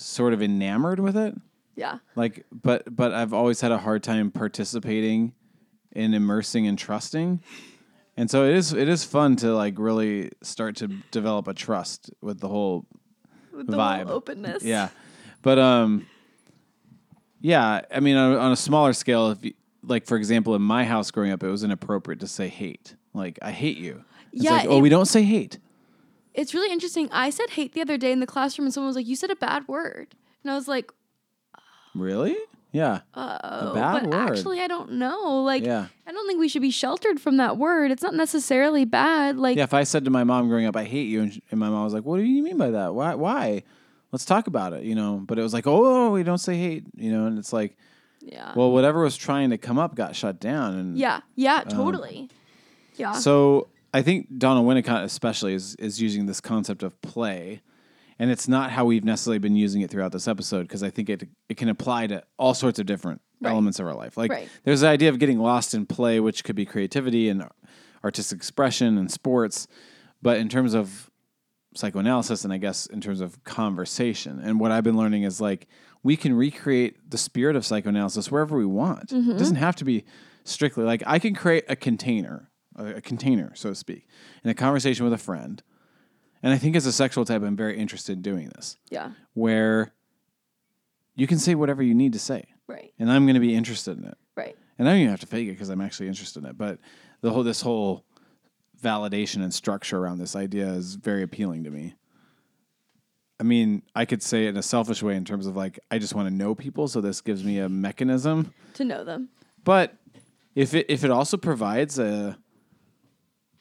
[0.00, 1.34] sort of enamored with it.
[1.76, 1.98] yeah.
[2.16, 5.32] Like but but I've always had a hard time participating
[5.92, 7.42] in immersing and trusting.
[8.16, 12.10] And so it is it is fun to like really start to develop a trust
[12.20, 12.86] with the whole
[13.52, 14.06] With the vibe.
[14.06, 14.62] whole openness.
[14.62, 14.88] yeah,
[15.42, 16.06] but um,
[17.40, 17.80] yeah.
[17.90, 21.10] I mean, on, on a smaller scale, if you, like for example, in my house
[21.10, 22.94] growing up, it was inappropriate to say hate.
[23.14, 24.04] Like I hate you.
[24.32, 25.58] It's Yeah, like, oh, it- we don't say hate.
[26.34, 27.08] It's really interesting.
[27.10, 29.30] I said hate the other day in the classroom and someone was like, You said
[29.30, 30.14] a bad word.
[30.42, 30.90] And I was like,
[31.94, 32.36] Really?
[32.72, 33.00] Yeah.
[33.14, 34.30] Oh, bad but word.
[34.30, 35.42] actually, I don't know.
[35.42, 35.86] Like, Yeah.
[36.06, 37.90] I don't think we should be sheltered from that word.
[37.90, 39.36] It's not necessarily bad.
[39.36, 41.40] Like, Yeah, if I said to my mom growing up, "I hate you," and, sh-
[41.50, 42.94] and my mom was like, "What do you mean by that?
[42.94, 43.14] Why?
[43.14, 43.64] Why?
[44.12, 45.20] Let's talk about it." You know.
[45.26, 47.26] But it was like, "Oh, oh we don't say hate," you know.
[47.26, 47.76] And it's like,
[48.20, 50.74] yeah, well, whatever was trying to come up got shut down.
[50.76, 52.30] And yeah, yeah, um, totally.
[52.96, 57.62] yeah, So I think Donald Winnicott especially is is using this concept of play,
[58.18, 61.08] and it's not how we've necessarily been using it throughout this episode because I think
[61.08, 63.52] it it can apply to all sorts of different Right.
[63.52, 64.18] elements of our life.
[64.18, 64.48] Like Right.
[64.64, 67.46] there's the idea of getting lost in play, which could be creativity and
[68.04, 69.66] artistic expression and sports,
[70.20, 71.10] but in terms of
[71.74, 74.40] psychoanalysis and I guess in terms of conversation.
[74.42, 75.68] And what I've been learning is like
[76.02, 79.12] we can recreate the spirit of psychoanalysis wherever we want.
[79.12, 79.38] It mm-hmm.
[79.38, 80.04] doesn't have to be
[80.44, 84.06] strictly like I can create a container, a, a container, so to speak,
[84.44, 85.62] in a conversation with a friend.
[86.42, 89.92] And I think as a sexual type, I'm very interested in doing this, yeah, where
[91.14, 93.98] you can say whatever you need to say, right, and I'm going to be interested
[93.98, 94.16] in it.
[94.36, 94.56] right.
[94.78, 96.56] And I don't even have to fake it because I'm actually interested in it.
[96.56, 96.78] But
[97.20, 98.06] the whole this whole
[98.82, 101.94] validation and structure around this idea is very appealing to me.
[103.38, 105.98] I mean, I could say it in a selfish way in terms of like I
[105.98, 108.54] just want to know people, so this gives me a mechanism.
[108.74, 109.28] To know them.
[109.62, 109.94] But
[110.54, 112.38] if it if it also provides a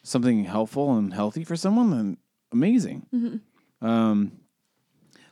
[0.10, 2.18] something helpful and healthy for someone, then
[2.52, 3.41] amazing.
[3.81, 4.31] Um,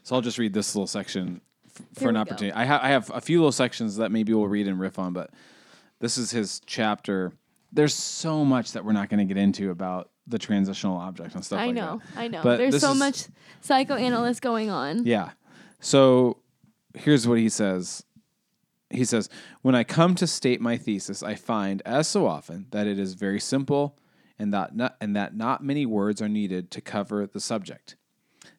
[0.04, 2.22] so I'll just read this little section f- for an go.
[2.22, 2.52] opportunity.
[2.54, 5.14] I, ha- I have a few little sections that maybe we'll read and riff on,
[5.14, 5.32] but
[6.00, 7.34] this is his chapter.
[7.74, 11.44] There's so much that we're not going to get into about the transitional object and
[11.44, 12.20] stuff I like know, that.
[12.22, 12.42] I know.
[12.44, 13.24] But There's so is- much
[13.62, 15.06] psychoanalyst going on.
[15.06, 15.32] Yeah.
[15.80, 16.38] So
[16.94, 18.04] here's what he says.
[18.90, 19.28] He says,
[19.64, 23.16] When I come to state my thesis, I find, as so often, that it is
[23.16, 23.98] very simple
[24.40, 27.96] and that not, and that not many words are needed to cover the subject.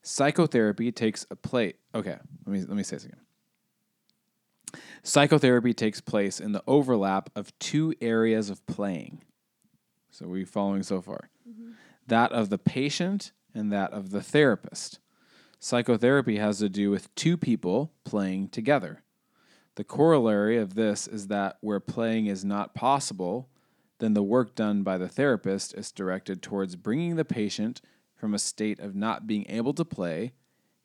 [0.03, 1.77] Psychotherapy takes a plate.
[1.95, 3.21] Okay, let me let me say this again.
[5.03, 9.23] Psychotherapy takes place in the overlap of two areas of playing.
[10.11, 11.31] So we following so far.
[11.49, 11.73] Mm-hmm.
[12.07, 14.99] That of the patient and that of the therapist.
[15.61, 19.03] Psychotherapy has to do with two people playing together.
[19.75, 23.49] The corollary of this is that where playing is not possible,
[23.99, 27.81] then the work done by the therapist is directed towards bringing the patient
[28.15, 30.33] from a state of not being able to play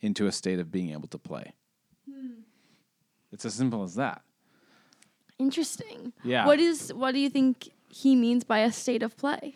[0.02, 1.54] into a state of being able to play.
[2.10, 2.42] Hmm.
[3.32, 4.22] It's as simple as that.
[5.40, 6.14] Interesting.
[6.24, 6.46] Yeah.
[6.46, 9.56] What is what do you think he means by a state of play?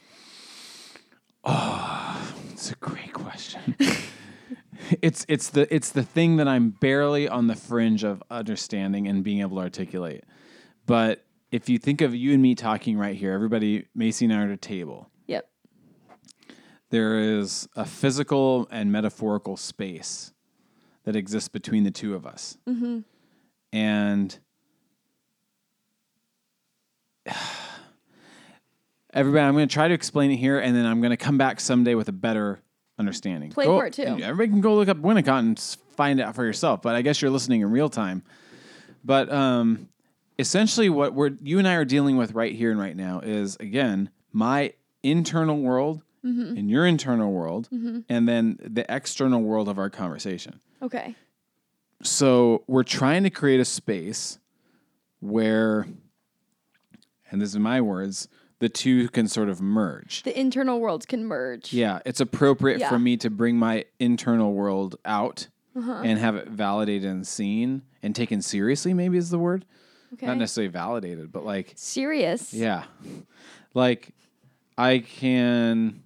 [1.43, 3.75] Oh, it's a great question.
[5.01, 9.23] it's it's the it's the thing that I'm barely on the fringe of understanding and
[9.23, 10.23] being able to articulate.
[10.85, 14.41] But if you think of you and me talking right here, everybody, Macy and I
[14.41, 15.09] are at a table.
[15.27, 15.49] Yep.
[16.89, 20.33] There is a physical and metaphorical space
[21.03, 22.57] that exists between the two of us.
[23.73, 24.37] And
[29.13, 31.37] everybody, I'm going to try to explain it here, and then I'm going to come
[31.37, 32.59] back someday with a better
[32.99, 33.51] understanding.
[33.51, 34.03] Play Go- part two.
[34.03, 35.59] Everybody can go look up Winnicott and
[35.95, 36.81] find out for yourself.
[36.81, 38.23] But I guess you're listening in real time.
[39.03, 39.89] But um,
[40.39, 43.55] essentially, what we're you and I are dealing with right here and right now is
[43.59, 44.73] again my
[45.03, 46.57] internal world Mm-hmm.
[46.57, 50.59] and your internal world, and then the external world of our conversation.
[50.81, 51.15] Okay.
[52.03, 54.39] So we're trying to create a space
[55.21, 55.87] where,
[57.31, 58.27] and this is my words,
[58.59, 60.23] the two can sort of merge.
[60.23, 61.71] The internal worlds can merge.
[61.71, 62.89] Yeah, it's appropriate Yeah.
[62.89, 65.47] for me to bring my internal world out
[65.77, 66.01] Uh-huh.
[66.03, 69.63] and have it validated and seen and taken seriously, maybe is the word.
[70.13, 70.25] Okay.
[70.25, 72.53] Not necessarily validated, but like, Serious.
[72.53, 72.85] yeah.
[73.73, 74.13] Like,
[74.77, 76.03] I can.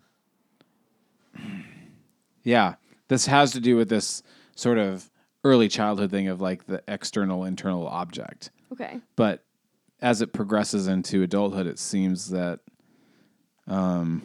[2.43, 2.75] Yeah,
[3.07, 4.23] this has to do with this
[4.55, 5.09] sort of
[5.43, 8.51] early childhood thing of like the external internal object.
[8.71, 8.99] Okay.
[9.15, 9.43] But
[10.01, 12.59] as it progresses into adulthood, it seems that
[13.67, 14.23] um,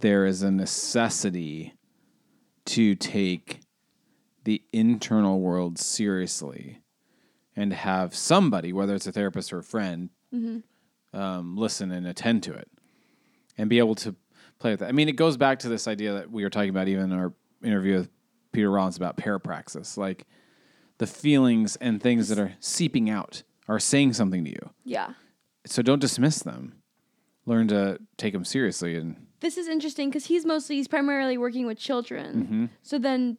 [0.00, 1.74] there is a necessity
[2.66, 3.60] to take
[4.44, 6.80] the internal world seriously
[7.58, 10.10] and have somebody, whether it's a therapist or a friend,
[11.12, 12.70] um, listen and attend to it
[13.58, 14.14] and be able to
[14.60, 14.84] play with it.
[14.86, 17.18] I mean, it goes back to this idea that we were talking about even in
[17.18, 17.32] our
[17.64, 18.10] interview with
[18.52, 20.24] Peter Rollins about parapraxis, like
[20.98, 24.70] the feelings and things that are seeping out are saying something to you.
[24.84, 25.14] Yeah.
[25.66, 26.74] So don't dismiss them.
[27.44, 31.66] Learn to take them seriously and This is interesting because he's mostly he's primarily working
[31.66, 32.44] with children.
[32.44, 32.64] Mm-hmm.
[32.82, 33.38] So then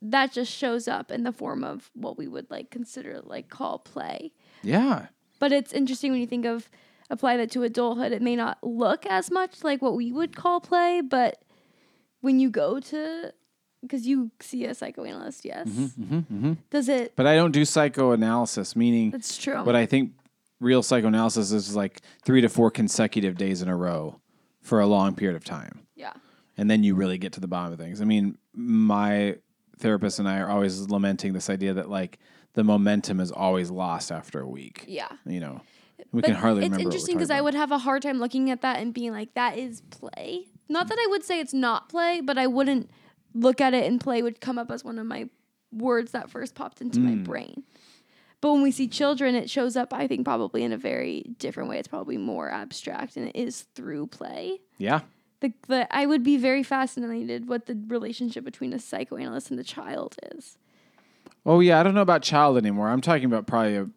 [0.00, 3.78] that just shows up in the form of what we would like consider like call
[3.78, 4.32] play.
[4.62, 5.06] yeah.
[5.40, 6.68] But it's interesting when you think of
[7.10, 8.12] apply that to adulthood.
[8.12, 11.42] It may not look as much like what we would call play, but
[12.20, 13.32] when you go to
[13.80, 15.68] because you see a psychoanalyst, yes.
[15.68, 17.12] Mm-hmm, Does it?
[17.14, 19.62] But I don't do psychoanalysis, meaning That's true.
[19.64, 20.12] But I think
[20.60, 24.20] real psychoanalysis is like three to four consecutive days in a row
[24.60, 25.86] for a long period of time.
[25.94, 26.12] yeah.
[26.56, 28.00] And then you really get to the bottom of things.
[28.00, 29.36] I mean, my
[29.78, 32.18] therapist and I are always lamenting this idea that like
[32.54, 34.84] the momentum is always lost after a week.
[34.86, 35.08] Yeah.
[35.24, 35.60] You know,
[36.12, 38.62] we But can hardly it's interesting because I would have a hard time looking at
[38.62, 40.46] that and being like, that is play.
[40.68, 42.90] Not that I would say it's not play, but I wouldn't
[43.34, 45.28] look at it and play would come up as one of my
[45.72, 47.24] words that first popped into my mm.
[47.24, 47.64] brain.
[48.40, 51.68] But when we see children, it shows up, I think, probably in a very different
[51.68, 51.78] way.
[51.78, 54.60] It's probably more abstract and it is through play.
[54.78, 55.00] Yeah.
[55.40, 59.64] The, the I would be very fascinated what the relationship between a psychoanalyst and the
[59.64, 60.58] child is.
[61.46, 62.88] Oh yeah, I don't know about child anymore.
[62.88, 63.88] I'm talking about probably a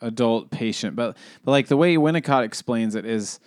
[0.00, 3.38] adult patient, but but like the way Winnicott explains it is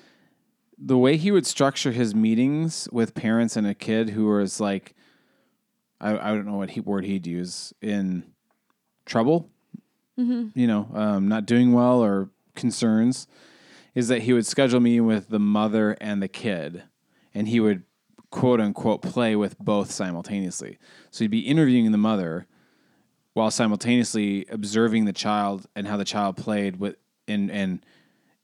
[0.78, 4.96] the way he would structure his meetings with parents and a kid who was like
[6.00, 8.24] I, I don't know what he, word he'd use in
[9.06, 9.50] trouble,
[10.56, 13.28] you know, um, not doing well or concerns,
[13.94, 16.84] is that he would schedule me with the mother and the kid,
[17.34, 17.84] and he would
[18.32, 20.78] quote unquote play with both simultaneously.
[21.12, 22.48] So he'd be interviewing the mother
[23.34, 26.96] while simultaneously observing the child and how the child played with
[27.28, 27.86] and and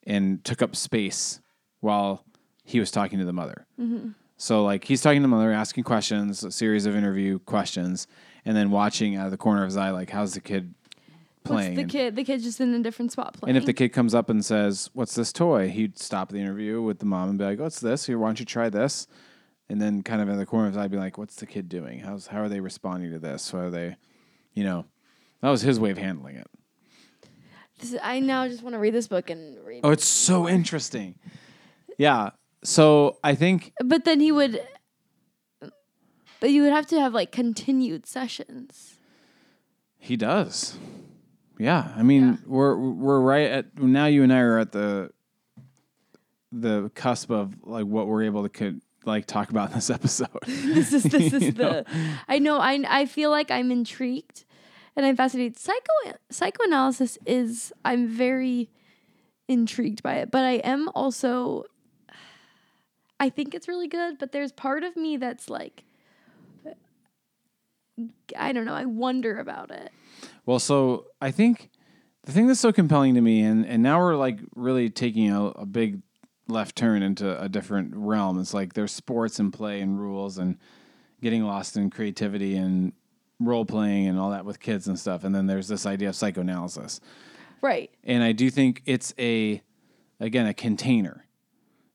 [0.06, 1.42] and took up space
[1.80, 2.24] while
[2.64, 3.66] he was talking to the mother.
[3.80, 4.10] Mm-hmm.
[4.38, 8.08] So like he's talking to the mother, asking questions, a series of interview questions,
[8.46, 10.74] and then watching out of the corner of his eye, like how's the kid
[11.48, 11.76] playing?
[11.76, 12.16] What's the kid?
[12.16, 13.50] The kid's just in a different spot playing.
[13.50, 16.82] and if the kid comes up and says, "What's this toy?" He'd stop the interview
[16.82, 18.06] with the mom and be like, "What's this?
[18.06, 19.08] Here, why don't you try this?"
[19.70, 21.68] And then, kind of in the corner of his eye, be like, "What's the kid
[21.70, 22.00] doing?
[22.00, 23.52] How's how are they responding to this?
[23.52, 23.96] How are they,
[24.54, 24.86] you know?"
[25.42, 26.48] That was his way of handling it.
[27.80, 29.82] This is- I now just want to read this book and read.
[29.84, 31.16] Oh, it's so interesting.
[31.98, 32.32] Yeah.
[32.64, 34.62] So I think But then he would.
[36.40, 38.96] But you would have to have like continued sessions.
[40.00, 40.78] he does.
[41.60, 41.92] Yeah.
[41.96, 42.36] I mean, Yeah.
[42.46, 44.06] we're we're right at now.
[44.06, 45.12] You and I are at the
[46.52, 50.30] the cusp of like what we're able to could like talk about in this episode.
[50.46, 51.84] This is this is know?
[51.84, 51.86] the.
[52.28, 52.58] I know.
[52.60, 54.46] I I feel like I'm intrigued,
[54.96, 55.58] and I'm fascinated.
[55.60, 57.74] Psycho psychoanalysis is.
[57.86, 58.70] I'm very
[59.48, 61.64] intrigued by it, but I am also.
[63.20, 65.84] I think it's really good, but there's part of me that's like.
[68.38, 68.76] I don't know.
[68.76, 69.92] I wonder about it.
[70.48, 71.70] Well, so I think
[72.24, 75.48] the thing that's so compelling to me, and, and now we're like really taking a,
[75.48, 76.02] a big
[76.48, 78.40] left turn into a different realm.
[78.40, 80.58] It's like there's sports and play and rules and
[81.22, 82.94] getting lost in creativity and
[83.42, 85.26] role playing and all that with kids and stuff.
[85.26, 87.02] And then there's this idea of psychoanalysis.
[87.62, 87.92] Right.
[88.06, 89.62] And I do think it's a,
[90.22, 91.26] again, a container.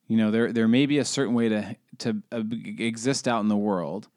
[0.08, 3.48] You know, there there may be a certain way to to uh, exist out in
[3.48, 4.08] the world,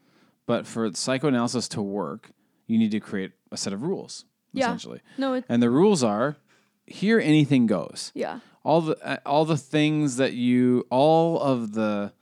[0.46, 2.32] but for psychoanalysis to work,
[2.68, 4.26] you need to create a set of rules.
[4.54, 4.66] Yeah.
[4.68, 5.34] Essentially, No.
[5.34, 6.38] It, and the rules are
[6.86, 8.12] here anything goes.
[8.14, 8.40] yeah.
[8.64, 12.14] All the uh, all the things that you all of the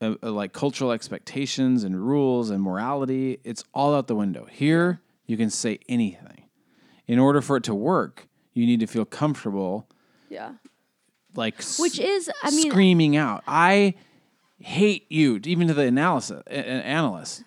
[0.00, 4.46] uh, uh, like cultural expectations and rules and morality, it's all out the window.
[4.50, 6.44] Here you can say anything.
[7.06, 9.88] In order for it to work, you need to feel comfortable
[10.30, 10.52] Yeah.
[11.34, 13.94] like Which is, I mean, screaming out, "I
[14.58, 17.44] hate you!" Even to the analysis analyst,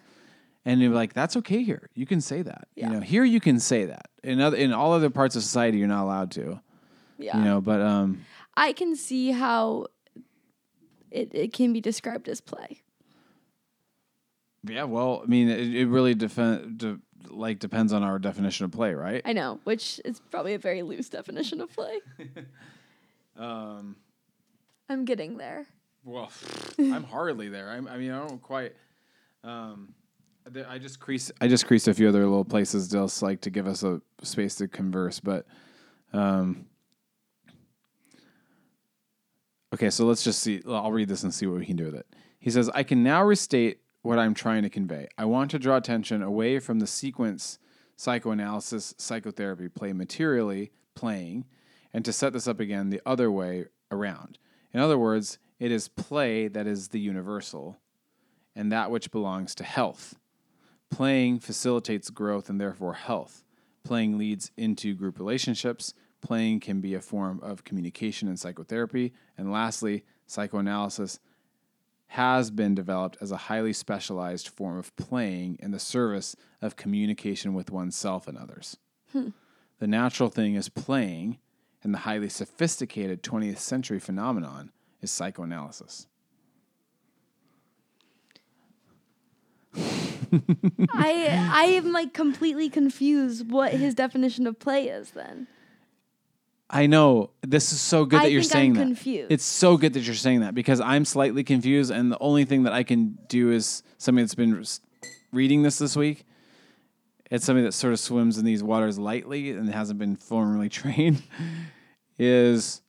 [0.66, 1.90] and you're like, "That's okay here.
[1.94, 2.68] You can say that.
[2.76, 2.88] Yeah.
[2.88, 4.10] You know, here you can say that.
[4.24, 6.62] In other in all other parts of society, you're not allowed to.
[7.18, 7.38] yeah.
[7.38, 8.26] You know, but um,
[8.56, 9.88] I can see how
[11.12, 12.82] it, it can be described as play.
[14.68, 14.84] yeah.
[14.84, 17.00] Well, I mean, it, it really defen- de-
[17.30, 19.22] like depends on our definition of play, right?
[19.26, 22.00] I know, which is probably a very loose definition of play.
[23.36, 23.96] Um,
[24.90, 25.66] I'm getting there.
[26.04, 26.32] well,
[26.80, 27.68] I'm hardly there.
[27.70, 28.74] I'm, I mean, I don't quite.
[29.44, 29.96] Um,
[30.70, 31.32] I just crease.
[31.40, 34.56] I just creased a few other little places just like to give us a space
[34.56, 35.46] to converse, but.
[36.12, 36.68] Um,
[39.74, 40.62] okay, so let's just see.
[40.68, 42.06] I'll read this and see what we can do with it.
[42.40, 45.08] He says, "I can now restate what I'm trying to convey.
[45.18, 47.58] I want to draw attention away from the sequence
[47.96, 51.46] psychoanalysis, psychotherapy play materially playing,
[51.94, 54.38] and to set this up again the other way around.
[54.74, 57.78] In other words, it is play that is the universal,
[58.56, 60.16] and that which belongs to health.
[60.94, 63.44] Playing facilitates growth and therefore health.
[63.84, 65.94] Playing leads into group relationships.
[66.22, 69.12] Playing can be a form of communication and psychotherapy.
[69.38, 71.20] And lastly, psychoanalysis
[72.08, 77.56] has been developed as a highly specialized form of playing in the service of communication
[77.56, 78.78] with oneself and others.
[79.12, 79.30] Hmm.
[79.80, 81.40] The natural thing is playing,
[81.82, 84.72] and the highly sophisticated 20th century phenomenon
[85.02, 86.08] is psychoanalysis.
[90.92, 95.48] I I am like completely confused what his definition of play is then.
[96.70, 98.84] I know this is so good I that you're saying I'm that.
[98.84, 99.32] confused.
[99.32, 102.64] It's so good that you're saying that because I'm slightly confused, and the only thing
[102.64, 104.64] that I can do is something that's been
[105.32, 106.26] reading this this week.
[107.30, 111.22] It's something that sort of swims in these waters lightly and hasn't been formally trained.
[112.18, 112.82] is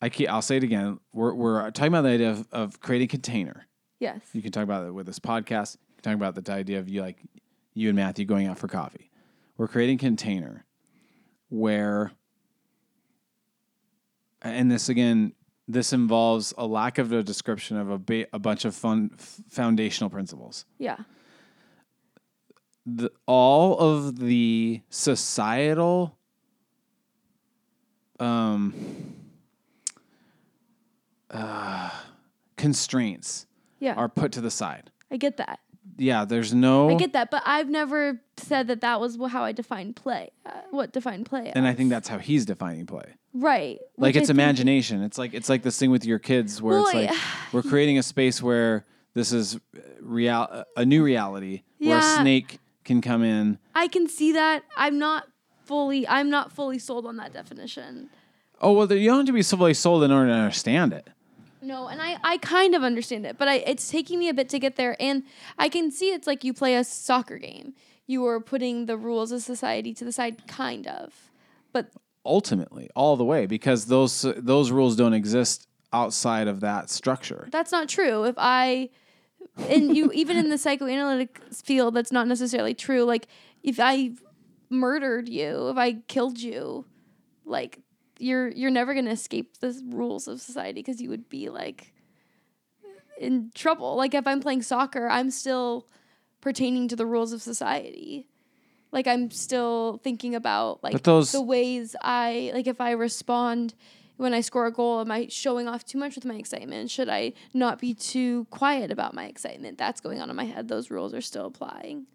[0.00, 1.00] I keep, I'll say it again.
[1.12, 3.66] We're, we're talking about the idea of, of creating a container.
[4.00, 4.20] Yes.
[4.32, 5.76] You can talk about it with this podcast.
[5.98, 7.18] You can talk about the idea of you like
[7.74, 9.10] you and Matthew going out for coffee.
[9.56, 10.64] We're creating a container
[11.48, 12.12] where,
[14.42, 15.32] and this again,
[15.66, 19.40] this involves a lack of a description of a, ba- a bunch of fun f-
[19.50, 20.64] foundational principles.
[20.78, 20.98] Yeah.
[22.86, 26.16] The, all of the societal
[28.20, 28.72] um,
[31.30, 31.90] uh,
[32.56, 33.46] constraints
[33.80, 33.94] Yeah.
[33.94, 34.90] are put to the side.
[35.10, 35.58] I get that.
[35.98, 36.90] Yeah, there's no.
[36.90, 40.30] I get that, but I've never said that that was how I define play.
[40.46, 41.52] Uh, what defined play?
[41.54, 43.14] and I think that's how he's defining play.
[43.34, 43.78] right.
[43.96, 45.02] Like which it's imagination.
[45.02, 47.10] It's like it's like this thing with your kids where it's like
[47.52, 49.58] we're creating a space where this is
[50.00, 53.58] real a new reality where a snake can come in.
[53.74, 54.62] I can see that.
[54.76, 55.26] I'm not
[55.64, 56.06] fully.
[56.06, 58.10] I'm not fully sold on that definition.
[58.60, 61.08] Oh well, you don't have to be fully sold in order to understand it.
[61.60, 64.48] No, and I, I kind of understand it, but I, it's taking me a bit
[64.50, 64.96] to get there.
[65.00, 65.24] And
[65.58, 67.74] I can see it's like you play a soccer game.
[68.06, 71.30] You are putting the rules of society to the side, kind of.
[71.72, 71.90] But
[72.24, 77.48] Ultimately, all the way, because those those rules don't exist outside of that structure.
[77.50, 78.24] that's not true.
[78.24, 78.90] If I,
[79.68, 83.04] and you, even in the psychoanalytic field, that's not necessarily true.
[83.04, 83.28] Like,
[83.62, 84.12] if I
[84.68, 86.84] murdered you, if I killed you,
[87.44, 87.80] like,
[88.18, 91.92] you're you're never gonna escape the rules of society because you would be like
[93.18, 93.96] in trouble.
[93.96, 95.86] Like if I'm playing soccer, I'm still
[96.40, 98.28] pertaining to the rules of society.
[98.92, 103.74] Like I'm still thinking about like those- the ways I like if I respond
[104.16, 106.90] when I score a goal, am I showing off too much with my excitement?
[106.90, 109.78] Should I not be too quiet about my excitement?
[109.78, 110.66] That's going on in my head.
[110.66, 112.06] Those rules are still applying.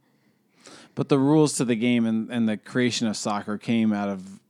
[0.95, 4.41] But the rules to the game and, and the creation of soccer came out of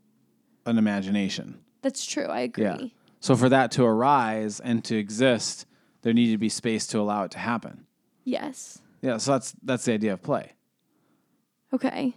[0.65, 1.59] an imagination.
[1.81, 2.25] That's true.
[2.25, 2.63] I agree.
[2.63, 2.77] Yeah.
[3.19, 5.65] So for that to arise and to exist,
[6.01, 7.85] there needed to be space to allow it to happen.
[8.23, 8.81] Yes.
[9.01, 10.53] Yeah, so that's that's the idea of play.
[11.73, 12.13] Okay.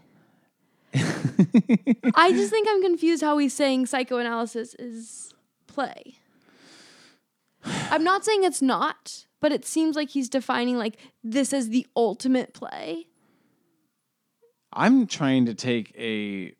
[0.94, 5.34] I just think I'm confused how he's saying psychoanalysis is
[5.66, 6.18] play.
[7.64, 11.86] I'm not saying it's not, but it seems like he's defining like this as the
[11.96, 13.06] ultimate play.
[14.72, 16.54] I'm trying to take a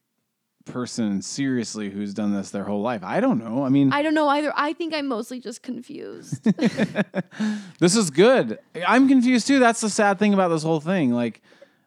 [0.66, 3.02] person seriously who's done this their whole life.
[3.02, 3.64] I don't know.
[3.64, 4.52] I mean, I don't know either.
[4.55, 6.43] I think I'm mostly just confused.
[7.80, 8.59] this is good.
[8.86, 9.59] I'm confused too.
[9.59, 11.12] That's the sad thing about this whole thing.
[11.12, 11.40] Like,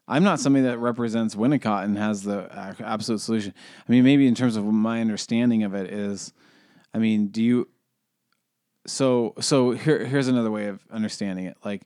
[0.08, 2.50] I'm not somebody that represents Winnicott and has the
[2.80, 3.54] absolute solution.
[3.88, 6.34] I mean, maybe in terms of my understanding of it is,
[6.94, 7.68] I mean, do you?
[8.88, 11.58] So, so here, here's another way of understanding it.
[11.64, 11.84] Like,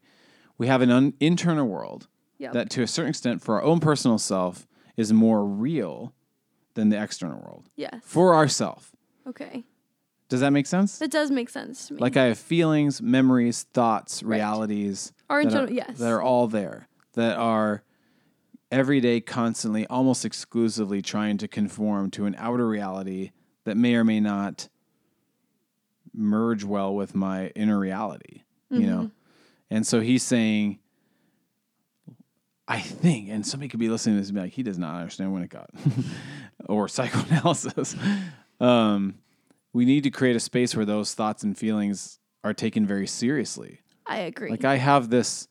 [0.57, 2.07] we have an un, internal world
[2.37, 2.53] Yep.
[2.53, 4.67] that, to a certain extent, for our own personal self,
[4.97, 6.13] is more real
[6.73, 8.01] than the external world yes.
[8.03, 8.91] for ourself.
[9.27, 9.63] Okay.
[10.29, 10.97] Does that make sense?
[10.97, 11.99] That does make sense to me.
[11.99, 15.97] Like I have feelings, memories, thoughts, realities Our that, internal- are, yes.
[15.99, 17.83] that are all there, that are
[18.71, 23.31] every day, constantly, almost exclusively trying to conform to an outer reality
[23.65, 24.69] that may or may not
[26.13, 28.89] merge well with my inner reality, you mm-hmm.
[28.89, 29.11] know?
[29.69, 30.79] And so he's saying,
[32.67, 34.95] I think, and somebody could be listening to this and be like, he does not
[34.95, 35.67] understand Winnicott
[36.67, 37.95] or psychoanalysis.
[38.59, 39.15] um,
[39.73, 43.79] we need to create a space where those thoughts and feelings are taken very seriously.
[44.05, 44.49] I agree.
[44.51, 45.47] Like I have this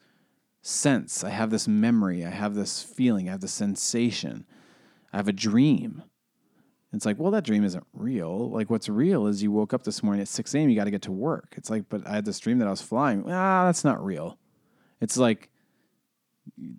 [0.61, 4.47] sense, I have this memory, I have this feeling, I have this sensation,
[5.13, 6.03] I have a dream.
[6.93, 8.51] It's like, well, that dream isn't real.
[8.51, 10.91] Like, what's real is you woke up this morning at 6 a.m., you got to
[10.91, 11.55] get to work.
[11.57, 13.25] It's like, but I had this dream that I was flying.
[13.29, 14.39] Ah, that's not real.
[15.01, 15.49] It's like,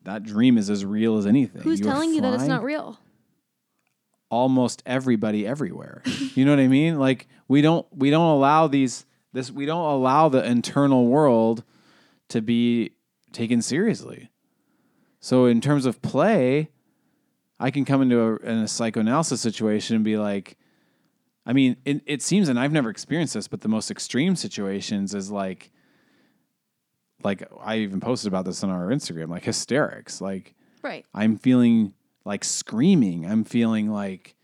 [0.03, 1.63] that dream is as real as anything.
[1.63, 2.99] Who's You telling you that it's not real?
[4.33, 6.01] Almost everybody everywhere.
[6.33, 6.97] you know what I mean?
[6.97, 11.63] Like we don't we don't allow these this we don't allow the internal world
[12.29, 12.93] to be
[13.31, 14.29] taken seriously.
[15.19, 16.71] So in terms of play,
[17.59, 20.57] I can come into a, in a psychoanalysis situation and be like,
[21.45, 25.13] I mean, it, it seems, and I've never experienced this, but the most extreme situations
[25.13, 25.71] is like,
[27.23, 31.05] like I even posted about this on our Instagram, like hysterics, like Right.
[31.13, 31.93] I'm feeling
[32.25, 33.25] like screaming.
[33.25, 34.35] I'm feeling like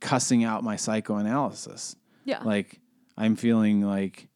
[0.00, 1.96] cussing out my psychoanalysis.
[2.24, 2.42] Yeah.
[2.42, 2.80] Like
[3.16, 4.28] I'm feeling like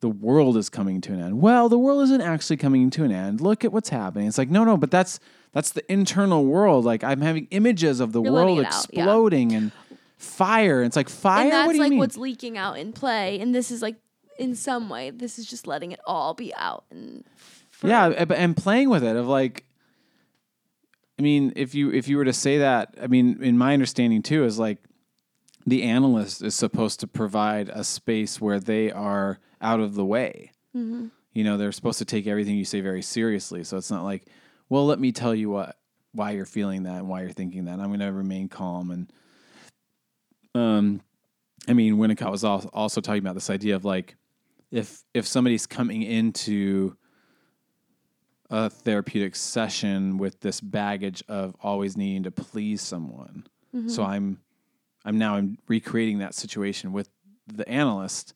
[0.00, 1.40] the world is coming to an end.
[1.40, 3.40] Well, the world isn't actually coming to an end.
[3.40, 4.28] Look at what's happening.
[4.28, 5.18] It's like, no, no, but that's
[5.52, 6.84] that's the internal world.
[6.84, 8.68] Like I'm having images of the You're world out, yeah.
[8.68, 9.72] exploding and
[10.18, 10.82] fire.
[10.82, 11.44] It's like fire.
[11.44, 11.98] and that's what do you like mean?
[11.98, 13.96] what's leaking out in play and this is like
[14.38, 17.24] in some way this is just letting it all be out and
[17.70, 19.64] for- yeah, but- and playing with it of like,
[21.18, 24.22] I mean, if you if you were to say that, I mean, in my understanding
[24.22, 24.78] too is like,
[25.66, 30.50] the analyst is supposed to provide a space where they are out of the way.
[30.76, 31.06] Mm-hmm.
[31.32, 33.64] You know, they're supposed to take everything you say very seriously.
[33.64, 34.26] So it's not like,
[34.68, 35.76] well, let me tell you what
[36.12, 37.80] why you're feeling that and why you're thinking that.
[37.80, 39.12] I'm going to remain calm and
[40.54, 41.00] um
[41.66, 44.16] I mean, Winnicott was al- also talking about this idea of like
[44.70, 46.96] if if somebody's coming into
[48.50, 53.46] a therapeutic session with this baggage of always needing to please someone.
[53.74, 53.88] Mm-hmm.
[53.88, 54.40] So I'm
[55.04, 57.08] I'm now I'm recreating that situation with
[57.46, 58.34] the analyst.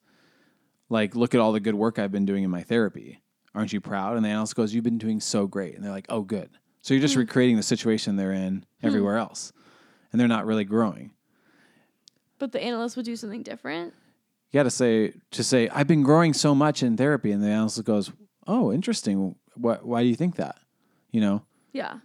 [0.91, 3.23] Like, look at all the good work I've been doing in my therapy.
[3.55, 4.17] Aren't you proud?
[4.17, 5.75] And the analyst goes, You've been doing so great.
[5.75, 6.51] And they're like, Oh, good.
[6.83, 7.19] So you're just mm.
[7.19, 8.87] recreating the situation they're in hmm.
[8.87, 9.53] everywhere else.
[10.13, 11.11] And they're not really growing.
[12.39, 13.93] but the analyst would do something different
[14.51, 17.33] You got to say, to say, I've been growing so much in therapy.
[17.33, 18.13] And the analyst goes,
[18.47, 19.35] Oh, interesting.
[19.59, 20.57] What, why do you think that?
[21.11, 21.99] You know, yeah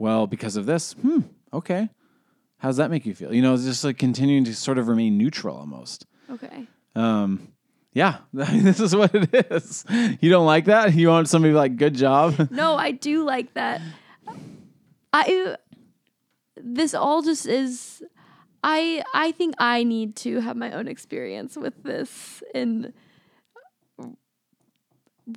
[0.00, 0.94] well, because of this.
[0.94, 1.20] Hmm.
[1.52, 1.88] Okay.
[2.56, 3.32] How does that make you feel?
[3.32, 6.06] You know, it's just like continuing to sort of remain neutral almost.
[6.32, 6.66] okay
[6.96, 7.52] Um,
[7.92, 9.84] yeah, this is what it is.
[10.20, 10.94] You don't like that?
[10.94, 12.48] You want somebody like, good job?
[12.50, 13.80] no i do like that
[15.12, 15.56] i
[16.56, 18.02] this all just is
[18.62, 22.92] i i think i need to have my own experience with this and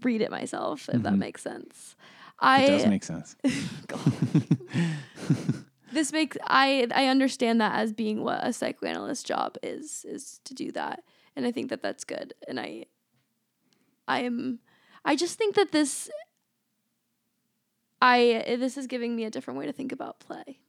[0.04, 1.20] read it myself if that mm-hmm.
[1.20, 1.96] makes sense
[2.40, 3.36] i it does make sense.
[5.94, 10.54] this makes I I understand that as being what a psychoanalyst job is is to
[10.54, 11.04] do that,
[11.36, 12.34] and I think that that's good.
[12.48, 12.86] And I
[14.08, 14.60] I am
[15.06, 16.10] I just think that this
[18.02, 20.60] I this is giving me a different way to think about play.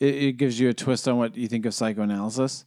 [0.00, 2.64] It, it gives you a twist on what you think of psychoanalysis.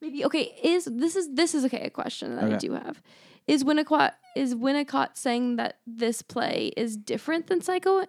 [0.00, 3.02] Maybe okay is this is this is okay a question that I do have
[3.46, 8.06] is Winnicott is Winnicott saying that this play is different than psycho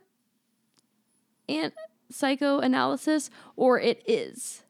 [1.50, 1.74] and
[2.10, 4.64] psychoanalysis or it is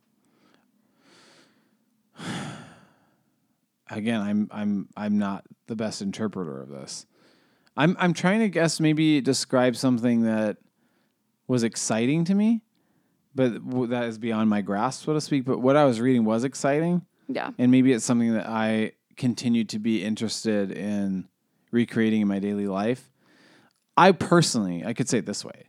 [3.90, 7.06] Again, I'm I'm I'm not the best interpreter of this.
[7.76, 10.58] I'm I'm trying to guess maybe describe something that
[11.48, 12.62] was exciting to me,
[13.36, 15.44] but that is beyond my grasp, so to speak.
[15.44, 17.06] But what I was reading was exciting.
[17.34, 21.28] Yeah and maybe it's something that I continue to be interested in
[21.72, 23.12] recreating in my daily life.
[23.98, 25.66] I personally, I could say it this way,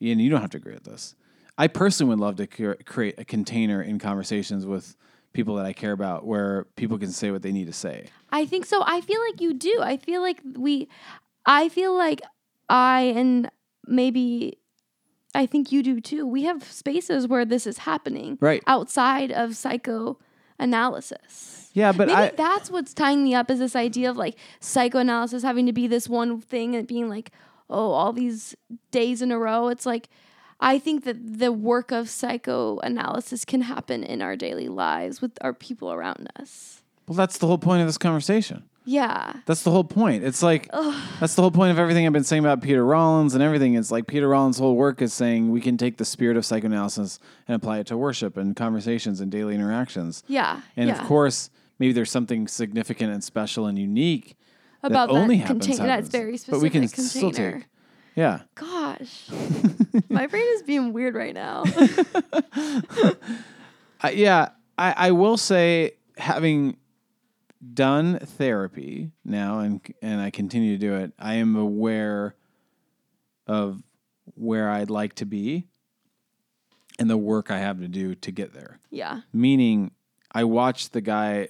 [0.00, 1.14] and you don't have to agree with this.
[1.58, 4.96] I personally would love to cre- create a container in conversations with
[5.32, 8.06] people that I care about where people can say what they need to say.
[8.30, 8.82] I think so.
[8.86, 9.80] I feel like you do.
[9.82, 10.88] I feel like we,
[11.44, 12.22] I feel like
[12.68, 13.50] I and
[13.86, 14.58] maybe
[15.34, 16.26] I think you do too.
[16.26, 18.62] We have spaces where this is happening, Right.
[18.66, 19.56] outside of
[20.58, 21.70] psychoanalysis.
[21.74, 25.42] Yeah, but maybe I that's what's tying me up is this idea of like psychoanalysis
[25.42, 27.32] having to be this one thing and being like,
[27.68, 28.54] oh, all these
[28.90, 29.68] days in a row.
[29.68, 30.08] It's like
[30.60, 35.52] I think that the work of psychoanalysis can happen in our daily lives with our
[35.52, 36.82] people around us.
[37.08, 38.64] well, that's the whole point of this conversation.
[38.84, 39.32] Yeah.
[39.46, 40.24] That's the whole point.
[40.24, 40.70] It's like
[41.20, 43.74] that's the whole point of everything I've been saying about Peter Rollins and everything.
[43.74, 47.18] It's like Peter Rollins' whole work is saying we can take the spirit of psychoanalysis
[47.48, 50.22] and apply it to worship and conversations and daily interactions.
[50.26, 50.60] Yeah.
[50.76, 51.00] And yeah.
[51.00, 54.36] of course, maybe there's something significant and special and unique
[54.82, 55.86] about that only that happens, container.
[55.88, 56.12] That's happens.
[56.12, 57.08] very But specific we can container.
[57.08, 57.66] still take.
[58.16, 58.40] Yeah.
[58.54, 59.28] Gosh,
[60.08, 61.64] my brain is being weird right now.
[64.00, 66.76] I, yeah, I, I will say having
[67.72, 72.34] done therapy now and and I continue to do it, I am aware
[73.46, 73.82] of
[74.34, 75.66] where I'd like to be
[76.98, 78.80] and the work I have to do to get there.
[78.90, 79.22] yeah.
[79.32, 79.92] Meaning
[80.32, 81.48] I watch the guy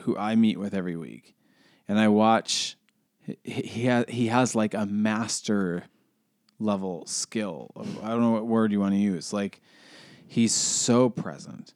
[0.00, 1.34] who I meet with every week
[1.88, 2.76] and I watch
[3.44, 5.84] he has, he has like a master
[6.58, 7.70] level skill.
[8.02, 9.32] I don't know what word you want to use.
[9.32, 9.60] Like
[10.26, 11.74] he's so present.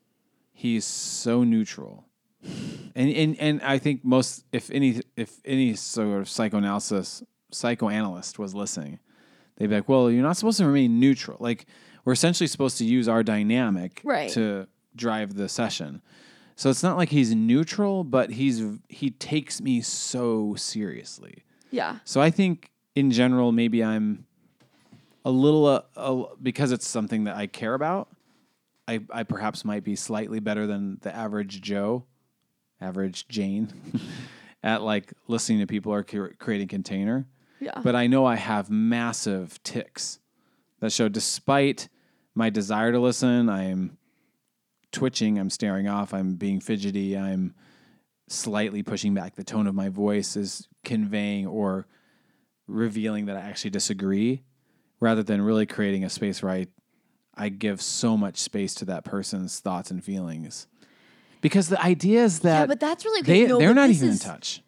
[0.53, 2.07] He's so neutral.
[2.43, 7.23] And and and I think most if any if any sort of psychoanalysis
[7.53, 8.99] psychoanalyst was listening,
[9.57, 11.37] they'd be like, "Well, you're not supposed to remain neutral.
[11.41, 11.67] Like
[12.05, 14.31] we're essentially supposed to use our dynamic Right.
[14.33, 16.01] to drive the session."
[16.59, 21.45] So it's not like he's neutral, but he's he takes me so seriously.
[21.71, 21.99] Yeah.
[22.05, 24.25] So I think in general, maybe I'm
[25.25, 28.09] a little uh, uh, because it's something that I care about.
[28.89, 32.05] I, I perhaps might be slightly better than the average Joe
[32.81, 33.73] average Jane
[34.63, 37.27] at like listening to people or creating container.
[37.61, 37.81] Yeah.
[37.83, 40.19] But I know I have massive ticks
[40.81, 41.89] that show despite
[42.35, 43.97] my desire to listen, I'm
[44.93, 47.55] twitching, I'm staring off, I'm being fidgety, I'm
[48.29, 49.37] slightly pushing back.
[49.37, 51.87] The tone of my voice is conveying or
[52.67, 54.43] revealing that I actually disagree
[55.01, 56.67] rather than really creating a space where I,
[57.35, 60.67] I give so much space to that person's thoughts and feelings.
[61.47, 63.45] Because the idea is that yeah, but that's really okay.
[63.45, 64.65] they, no, they're but not this even in touch.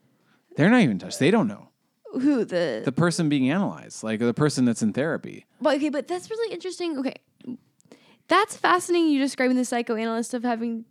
[0.56, 1.18] They're not even in touch.
[1.18, 1.70] They don't know.
[2.12, 5.44] Who the, The person being analyzed, like the person that's in therapy.
[5.60, 6.96] But okay, but that's really interesting.
[6.98, 7.16] Okay.
[8.28, 10.84] That's fascinating you describing the psychoanalyst of having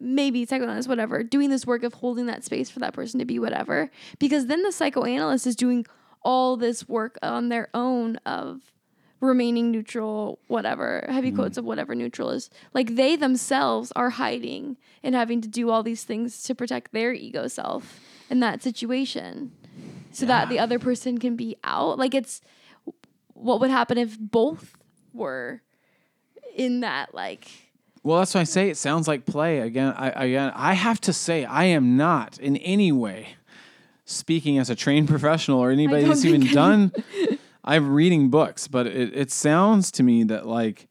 [0.00, 3.38] maybe psychoanalyst, whatever, doing this work of holding that space for that person to be
[3.38, 3.92] whatever.
[4.18, 5.86] Because then the psychoanalyst is doing
[6.22, 8.72] all this work on their own of
[9.20, 11.36] remaining neutral, whatever, heavy mm.
[11.36, 12.50] quotes of whatever neutral is.
[12.72, 17.12] Like they themselves are hiding and having to do all these things to protect their
[17.12, 18.00] ego self
[18.30, 19.52] in that situation.
[20.10, 21.98] So that the other person can be out.
[21.98, 22.40] Like it's
[23.34, 24.76] what would happen if both
[25.12, 25.62] were
[26.56, 27.48] in that like
[28.02, 29.60] Well, that's why I say it sounds like play.
[29.60, 33.36] Again, I again I have to say I am not in any way
[34.04, 36.92] speaking as a trained professional or anybody that's even done.
[37.64, 40.88] I'm reading books, but it, it sounds to me that like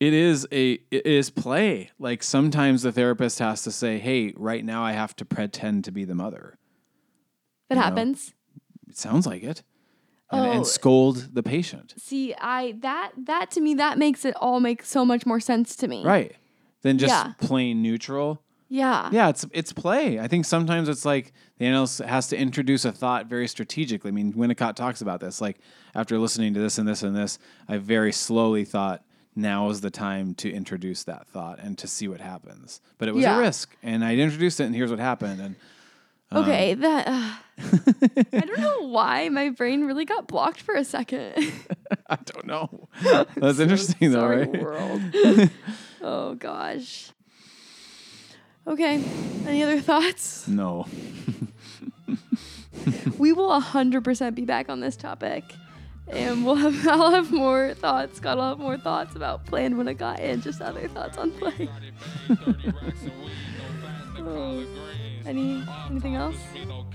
[0.00, 1.90] it is a it is play.
[1.98, 5.92] Like sometimes the therapist has to say, "Hey, right now I have to pretend to
[5.92, 6.58] be the mother."
[7.68, 7.82] that You know?
[7.86, 8.34] happens.
[8.88, 9.62] It sounds like it,
[10.30, 10.50] and, Oh.
[10.50, 11.94] and scold the patient.
[11.96, 15.76] See, I that that to me that makes it all make so much more sense
[15.76, 16.04] to me.
[16.04, 16.34] Right.
[16.82, 17.32] Than just Yeah.
[17.38, 18.42] plain neutral.
[18.72, 19.10] Yeah.
[19.12, 20.18] Yeah, it's it's play.
[20.18, 24.08] I think sometimes it's like the analyst has to introduce a thought very strategically.
[24.08, 25.42] I mean, Winnicott talks about this.
[25.42, 25.58] Like
[25.94, 27.38] after listening to this and this and this,
[27.68, 29.04] I very slowly thought
[29.36, 32.80] now is the time to introduce that thought and to see what happens.
[32.96, 33.36] But it was Yeah.
[33.36, 35.40] a risk, and I introduced it, and here's what happened.
[35.42, 35.56] And
[36.32, 37.30] Okay, that uh,
[38.32, 41.34] I don't know why my brain really got blocked for a second.
[42.08, 42.88] I don't know.
[43.36, 44.50] That's interesting, though, right?
[44.62, 45.02] world.
[46.00, 47.10] oh gosh.
[48.66, 49.02] Okay.
[49.46, 50.46] Any other thoughts?
[50.46, 50.86] No.
[53.18, 55.44] we will 100% be back on this topic.
[56.08, 58.20] And we'll have I'll have more thoughts.
[58.20, 61.68] Got a lot more thoughts about playing Winnicott and just other thoughts on play.
[64.24, 64.64] Oh,
[65.26, 66.36] any anything else?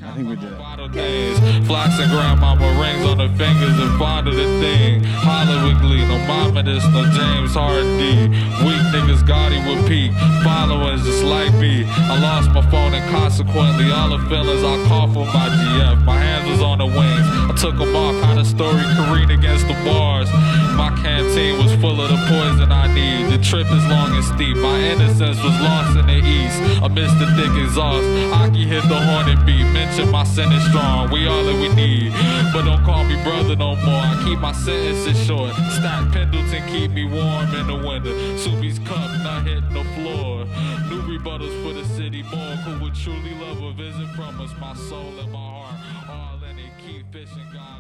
[0.04, 0.58] I think we did it.
[0.58, 5.04] Bottle days, flocks and grandmama rings on the fingers and fond of the thing.
[5.04, 8.30] Hollywood Glee, no mama this, no James Hardy.
[8.66, 10.12] Weak niggas gaudy with peak,
[10.44, 11.86] followers just like me.
[11.86, 16.04] I lost my phone and consequently all the feelings I call for my GF.
[16.04, 19.68] My hands was on the wings, I took them off, had a story careen against
[19.68, 20.30] the bars.
[20.78, 23.32] My canteen was full of the poison I need.
[23.32, 26.58] The trip is long and steep, my innocence was lost in the east.
[26.84, 29.64] Amidst the thick exhaust, Aki hit the horn and beat.
[29.74, 32.12] Mention my sentence strong, we all that we need.
[32.54, 34.02] But don't call me brother no more.
[34.02, 35.54] I keep my sentences short.
[35.54, 38.14] Stack Pendleton keep me warm in the winter.
[38.38, 40.46] Soupy's cup not hitting the floor.
[40.90, 42.56] New rebuttals for the city more.
[42.66, 44.52] Who would truly love a visit from us?
[44.60, 46.72] My soul and my heart, all in it.
[46.86, 47.77] Keep fishing, God.